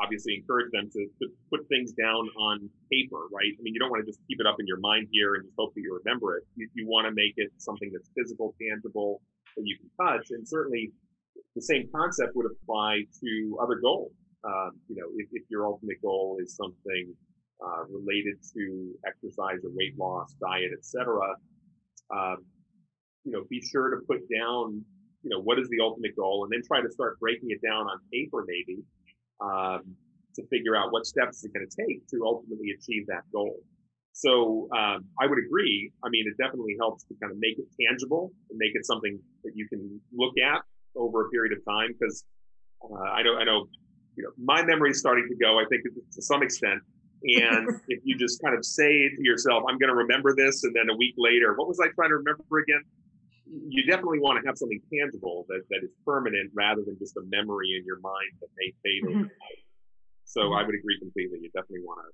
obviously 0.00 0.34
encourage 0.34 0.70
them 0.72 0.88
to, 0.92 1.06
to 1.20 1.28
put 1.50 1.66
things 1.68 1.92
down 1.92 2.28
on 2.38 2.68
paper 2.90 3.28
right? 3.32 3.52
I 3.52 3.60
mean 3.62 3.74
you 3.74 3.80
don't 3.80 3.90
want 3.90 4.04
to 4.04 4.08
just 4.10 4.20
keep 4.28 4.40
it 4.40 4.46
up 4.46 4.56
in 4.58 4.66
your 4.66 4.80
mind 4.80 5.08
here 5.10 5.34
and 5.34 5.44
just 5.44 5.54
hope 5.58 5.74
that 5.74 5.80
you 5.80 5.98
remember 6.04 6.36
it. 6.36 6.44
You, 6.56 6.68
you 6.74 6.86
want 6.86 7.06
to 7.06 7.12
make 7.12 7.34
it 7.36 7.50
something 7.58 7.90
that's 7.92 8.08
physical 8.16 8.54
tangible 8.60 9.20
that 9.56 9.64
you 9.64 9.76
can 9.76 9.90
touch. 10.00 10.30
And 10.30 10.46
certainly 10.46 10.92
the 11.54 11.62
same 11.62 11.88
concept 11.94 12.32
would 12.34 12.46
apply 12.46 13.04
to 13.20 13.58
other 13.62 13.76
goals. 13.76 14.12
Um, 14.44 14.72
you 14.88 14.96
know 14.96 15.08
if, 15.16 15.28
if 15.32 15.44
your 15.50 15.66
ultimate 15.66 16.02
goal 16.02 16.38
is 16.42 16.56
something 16.56 17.14
uh, 17.62 17.84
related 17.86 18.42
to 18.54 18.92
exercise 19.06 19.62
or 19.62 19.70
weight 19.70 19.96
loss, 19.98 20.34
diet, 20.40 20.72
etc. 20.76 21.14
Um, 22.10 22.44
you 23.24 23.32
know, 23.32 23.44
be 23.48 23.62
sure 23.62 23.90
to 23.90 23.98
put 24.06 24.18
down, 24.28 24.82
you 25.22 25.30
know, 25.30 25.40
what 25.40 25.58
is 25.58 25.68
the 25.68 25.78
ultimate 25.80 26.16
goal, 26.16 26.44
and 26.44 26.52
then 26.52 26.66
try 26.66 26.82
to 26.82 26.90
start 26.90 27.18
breaking 27.20 27.50
it 27.50 27.62
down 27.62 27.86
on 27.86 27.98
paper, 28.12 28.44
maybe, 28.46 28.82
um, 29.42 29.82
to 30.34 30.46
figure 30.46 30.76
out 30.76 30.92
what 30.92 31.06
steps 31.06 31.44
it's 31.44 31.52
going 31.52 31.66
to 31.68 31.76
take 31.76 32.06
to 32.08 32.24
ultimately 32.24 32.70
achieve 32.70 33.06
that 33.08 33.22
goal. 33.32 33.60
So 34.12 34.68
um, 34.76 35.04
I 35.20 35.26
would 35.26 35.38
agree. 35.38 35.90
I 36.04 36.08
mean, 36.10 36.24
it 36.26 36.36
definitely 36.42 36.76
helps 36.78 37.04
to 37.04 37.14
kind 37.20 37.32
of 37.32 37.38
make 37.38 37.58
it 37.58 37.64
tangible 37.80 38.30
and 38.50 38.58
make 38.58 38.72
it 38.74 38.84
something 38.84 39.18
that 39.44 39.52
you 39.54 39.66
can 39.68 40.00
look 40.12 40.34
at 40.38 40.62
over 40.96 41.26
a 41.26 41.30
period 41.30 41.56
of 41.56 41.64
time. 41.64 41.94
Because 41.98 42.24
uh, 42.84 42.94
I 42.94 43.22
know, 43.22 43.36
I 43.36 43.44
know, 43.44 43.68
you 44.16 44.24
know, 44.24 44.30
my 44.36 44.62
memory 44.64 44.90
is 44.90 44.98
starting 44.98 45.26
to 45.28 45.36
go. 45.36 45.58
I 45.58 45.64
think 45.68 45.84
to 45.84 46.22
some 46.22 46.42
extent, 46.42 46.80
and 47.24 47.80
if 47.88 48.00
you 48.04 48.16
just 48.16 48.42
kind 48.42 48.56
of 48.56 48.64
say 48.64 49.08
to 49.08 49.20
yourself, 49.20 49.64
I'm 49.68 49.78
going 49.78 49.88
to 49.88 49.96
remember 49.96 50.34
this, 50.36 50.64
and 50.64 50.74
then 50.76 50.90
a 50.90 50.96
week 50.96 51.14
later, 51.16 51.54
what 51.56 51.68
was 51.68 51.80
I 51.80 51.88
trying 51.94 52.10
to 52.10 52.16
remember 52.16 52.58
again? 52.58 52.82
You 53.52 53.84
definitely 53.84 54.20
want 54.20 54.40
to 54.40 54.46
have 54.48 54.56
something 54.56 54.80
tangible 54.88 55.44
that, 55.48 55.62
that 55.68 55.84
is 55.84 55.90
permanent 56.06 56.50
rather 56.54 56.82
than 56.86 56.96
just 56.98 57.16
a 57.16 57.22
memory 57.28 57.76
in 57.76 57.84
your 57.84 58.00
mind 58.00 58.32
that 58.40 58.48
may 58.56 58.72
fade 58.82 59.02
mm-hmm. 59.04 59.28
overnight. 59.28 59.62
So 60.24 60.40
mm-hmm. 60.40 60.54
I 60.54 60.62
would 60.64 60.74
agree 60.74 60.98
completely. 60.98 61.38
You 61.42 61.50
definitely 61.52 61.84
want 61.84 62.00
to 62.00 62.08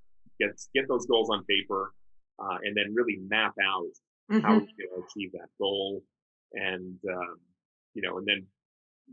get 0.44 0.58
get 0.74 0.88
those 0.88 1.06
goals 1.06 1.30
on 1.30 1.44
paper, 1.44 1.92
uh, 2.38 2.58
and 2.64 2.76
then 2.76 2.94
really 2.94 3.20
map 3.28 3.54
out 3.62 3.94
mm-hmm. 4.30 4.40
how 4.40 4.54
you're 4.54 4.88
going 4.90 4.98
to 4.98 5.06
achieve 5.06 5.32
that 5.32 5.48
goal, 5.60 6.02
and 6.54 6.98
um, 7.08 7.38
you 7.94 8.02
know, 8.02 8.18
and 8.18 8.26
then 8.26 8.46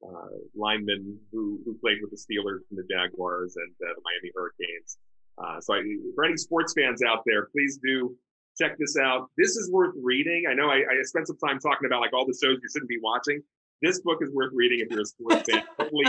uh, 0.02 0.36
lineman 0.54 1.18
who, 1.30 1.60
who 1.64 1.76
played 1.78 1.98
with 2.00 2.10
the 2.10 2.16
Steelers 2.16 2.60
and 2.70 2.78
the 2.78 2.84
Jaguars 2.88 3.56
and 3.56 3.70
uh, 3.84 3.92
the 3.94 4.02
Miami 4.02 4.32
Hurricanes. 4.34 4.98
Uh, 5.38 5.60
so 5.60 5.74
I, 5.74 5.82
for 6.14 6.24
any 6.24 6.36
sports 6.36 6.74
fans 6.76 7.02
out 7.02 7.22
there, 7.26 7.48
please 7.52 7.78
do 7.84 8.16
check 8.58 8.76
this 8.78 8.96
out. 8.96 9.30
This 9.36 9.56
is 9.56 9.70
worth 9.70 9.94
reading. 10.02 10.44
I 10.50 10.54
know 10.54 10.68
I, 10.68 10.76
I 10.78 11.02
spent 11.02 11.26
some 11.26 11.38
time 11.38 11.58
talking 11.58 11.86
about 11.86 12.00
like 12.00 12.12
all 12.12 12.26
the 12.26 12.34
shows 12.34 12.58
you 12.62 12.68
shouldn't 12.72 12.88
be 12.88 12.98
watching. 13.02 13.42
This 13.80 14.00
book 14.00 14.18
is 14.22 14.30
worth 14.32 14.52
reading 14.54 14.80
if 14.80 14.90
you're 14.90 15.02
a 15.02 15.06
sports 15.06 15.50
fan. 15.50 15.64
Totally 15.78 16.06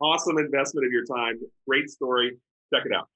awesome 0.00 0.38
investment 0.38 0.86
of 0.86 0.92
your 0.92 1.04
time. 1.04 1.40
Great 1.66 1.88
story. 1.88 2.38
Check 2.72 2.84
it 2.86 2.92
out. 2.92 3.08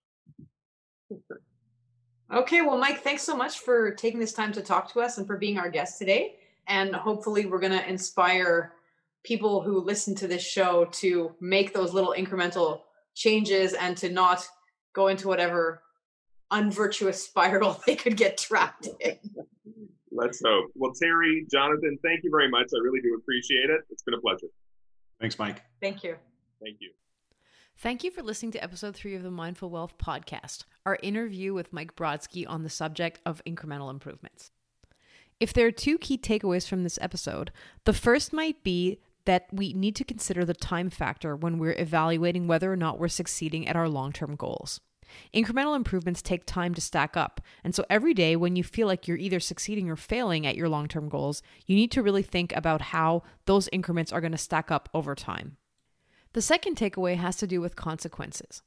Okay, 2.32 2.62
well, 2.62 2.78
Mike, 2.78 3.02
thanks 3.02 3.22
so 3.22 3.36
much 3.36 3.58
for 3.58 3.90
taking 3.92 4.20
this 4.20 4.32
time 4.32 4.52
to 4.52 4.62
talk 4.62 4.92
to 4.92 5.00
us 5.00 5.18
and 5.18 5.26
for 5.26 5.36
being 5.36 5.58
our 5.58 5.68
guest 5.68 5.98
today. 5.98 6.36
And 6.68 6.94
hopefully, 6.94 7.46
we're 7.46 7.58
going 7.58 7.76
to 7.76 7.88
inspire 7.88 8.74
people 9.24 9.60
who 9.60 9.80
listen 9.80 10.14
to 10.16 10.28
this 10.28 10.42
show 10.42 10.84
to 10.92 11.34
make 11.40 11.74
those 11.74 11.92
little 11.92 12.14
incremental 12.16 12.82
changes 13.14 13.72
and 13.72 13.96
to 13.96 14.08
not 14.08 14.46
go 14.92 15.08
into 15.08 15.26
whatever 15.26 15.82
unvirtuous 16.52 17.24
spiral 17.26 17.80
they 17.86 17.96
could 17.96 18.16
get 18.16 18.38
trapped 18.38 18.88
in. 19.00 19.18
Let's 20.12 20.40
hope. 20.44 20.70
Well, 20.74 20.92
Terrie, 20.92 21.50
Jonathan, 21.50 21.98
thank 22.04 22.22
you 22.22 22.30
very 22.30 22.48
much. 22.48 22.68
I 22.74 22.78
really 22.82 23.00
do 23.00 23.16
appreciate 23.20 23.70
it. 23.70 23.80
It's 23.90 24.02
been 24.02 24.14
a 24.14 24.20
pleasure. 24.20 24.48
Thanks, 25.20 25.38
Mike. 25.38 25.62
Thank 25.80 26.04
you. 26.04 26.16
Thank 26.62 26.76
you. 26.80 26.90
Thank 27.82 28.04
you 28.04 28.10
for 28.10 28.22
listening 28.22 28.52
to 28.52 28.62
episode 28.62 28.94
three 28.94 29.14
of 29.14 29.22
the 29.22 29.30
Mindful 29.30 29.70
Wealth 29.70 29.96
podcast, 29.96 30.64
our 30.84 30.98
interview 31.02 31.54
with 31.54 31.72
Mike 31.72 31.96
Brodsky 31.96 32.44
on 32.46 32.62
the 32.62 32.68
subject 32.68 33.20
of 33.24 33.40
incremental 33.46 33.88
improvements. 33.88 34.50
If 35.40 35.54
there 35.54 35.66
are 35.66 35.72
two 35.72 35.96
key 35.96 36.18
takeaways 36.18 36.68
from 36.68 36.82
this 36.82 36.98
episode, 37.00 37.50
the 37.86 37.94
first 37.94 38.34
might 38.34 38.62
be 38.62 39.00
that 39.24 39.46
we 39.50 39.72
need 39.72 39.96
to 39.96 40.04
consider 40.04 40.44
the 40.44 40.52
time 40.52 40.90
factor 40.90 41.34
when 41.34 41.56
we're 41.56 41.72
evaluating 41.72 42.46
whether 42.46 42.70
or 42.70 42.76
not 42.76 42.98
we're 42.98 43.08
succeeding 43.08 43.66
at 43.66 43.76
our 43.76 43.88
long 43.88 44.12
term 44.12 44.36
goals. 44.36 44.82
Incremental 45.34 45.74
improvements 45.74 46.20
take 46.20 46.44
time 46.44 46.74
to 46.74 46.82
stack 46.82 47.16
up. 47.16 47.40
And 47.64 47.74
so 47.74 47.86
every 47.88 48.12
day 48.12 48.36
when 48.36 48.56
you 48.56 48.62
feel 48.62 48.88
like 48.88 49.08
you're 49.08 49.16
either 49.16 49.40
succeeding 49.40 49.88
or 49.88 49.96
failing 49.96 50.46
at 50.46 50.54
your 50.54 50.68
long 50.68 50.86
term 50.86 51.08
goals, 51.08 51.42
you 51.64 51.76
need 51.76 51.92
to 51.92 52.02
really 52.02 52.22
think 52.22 52.54
about 52.54 52.82
how 52.82 53.22
those 53.46 53.70
increments 53.72 54.12
are 54.12 54.20
going 54.20 54.32
to 54.32 54.38
stack 54.38 54.70
up 54.70 54.90
over 54.92 55.14
time. 55.14 55.56
The 56.32 56.42
second 56.42 56.76
takeaway 56.76 57.16
has 57.16 57.36
to 57.38 57.46
do 57.46 57.60
with 57.60 57.74
consequences. 57.74 58.62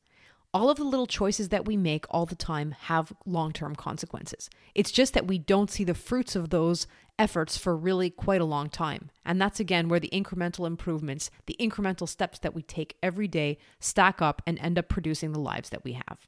All 0.53 0.69
of 0.69 0.77
the 0.77 0.83
little 0.83 1.07
choices 1.07 1.49
that 1.49 1.65
we 1.65 1.77
make 1.77 2.05
all 2.09 2.25
the 2.25 2.35
time 2.35 2.71
have 2.81 3.13
long 3.25 3.53
term 3.53 3.75
consequences. 3.75 4.49
It's 4.75 4.91
just 4.91 5.13
that 5.13 5.27
we 5.27 5.39
don't 5.39 5.71
see 5.71 5.83
the 5.83 5.95
fruits 5.95 6.35
of 6.35 6.49
those 6.49 6.87
efforts 7.17 7.57
for 7.57 7.75
really 7.75 8.09
quite 8.09 8.41
a 8.41 8.45
long 8.45 8.69
time. 8.69 9.09
And 9.25 9.41
that's 9.41 9.59
again 9.59 9.87
where 9.87 9.99
the 9.99 10.11
incremental 10.13 10.67
improvements, 10.67 11.31
the 11.45 11.55
incremental 11.59 12.07
steps 12.07 12.37
that 12.39 12.53
we 12.53 12.61
take 12.61 12.97
every 13.01 13.27
day 13.27 13.57
stack 13.79 14.21
up 14.21 14.41
and 14.45 14.59
end 14.59 14.77
up 14.77 14.89
producing 14.89 15.31
the 15.31 15.39
lives 15.39 15.69
that 15.69 15.83
we 15.83 15.93
have. 15.93 16.27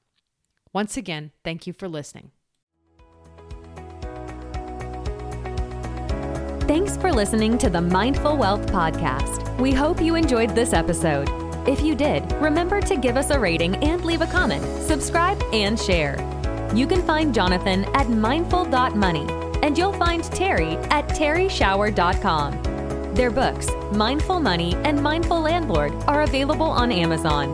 Once 0.74 0.98
again, 0.98 1.32
thank 1.44 1.68
you 1.68 1.74
for 1.74 1.88
listening. 1.88 2.32
Thanks 6.68 6.98
for 6.98 7.14
listening 7.14 7.60
to 7.60 7.70
the 7.70 7.80
Mindful 7.80 8.38
Wealth 8.38 8.66
Podcast. 8.66 9.56
We 9.60 9.72
hope 9.72 10.02
you 10.02 10.16
enjoyed 10.16 10.56
this 10.56 10.74
episode. 10.74 11.30
If 11.68 11.82
you 11.82 11.94
did, 11.94 12.32
remember 12.42 12.82
to 12.82 12.98
give 12.98 13.18
us 13.18 13.30
a 13.30 13.40
rating 13.40 13.76
and 13.84 14.04
leave 14.04 14.22
a 14.22 14.26
comment, 14.26 14.66
subscribe, 14.82 15.40
and 15.54 15.80
share. 15.80 16.18
You 16.74 16.88
can 16.88 17.04
find 17.04 17.36
Jonathan 17.36 17.86
at 17.94 18.10
mindful.money, 18.10 19.28
and 19.62 19.78
you'll 19.78 19.94
find 19.94 20.24
Terrie 20.24 20.84
at 20.92 21.08
terryshower.com. 21.10 23.14
Their 23.14 23.30
books, 23.30 23.68
Mindful 23.92 24.40
Money 24.40 24.74
and 24.78 25.00
Mindful 25.00 25.42
Landlord, 25.42 25.94
are 26.08 26.24
available 26.24 26.66
on 26.66 26.92
Amazon. 26.92 27.54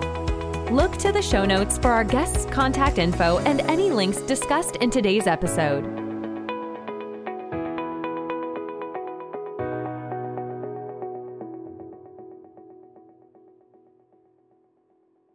Look 0.74 0.95
to 0.99 1.12
the 1.12 1.22
show 1.22 1.43
notes 1.43 1.78
for 1.78 1.89
our 1.89 2.05
guests' 2.05 2.45
contact 2.45 2.97
info 2.97 3.39
and 3.39 3.59
any 3.70 3.89
links 3.89 4.22
discussed 4.22 4.78
in 4.78 4.89
today's 4.89 5.28
episode. 5.28 6.01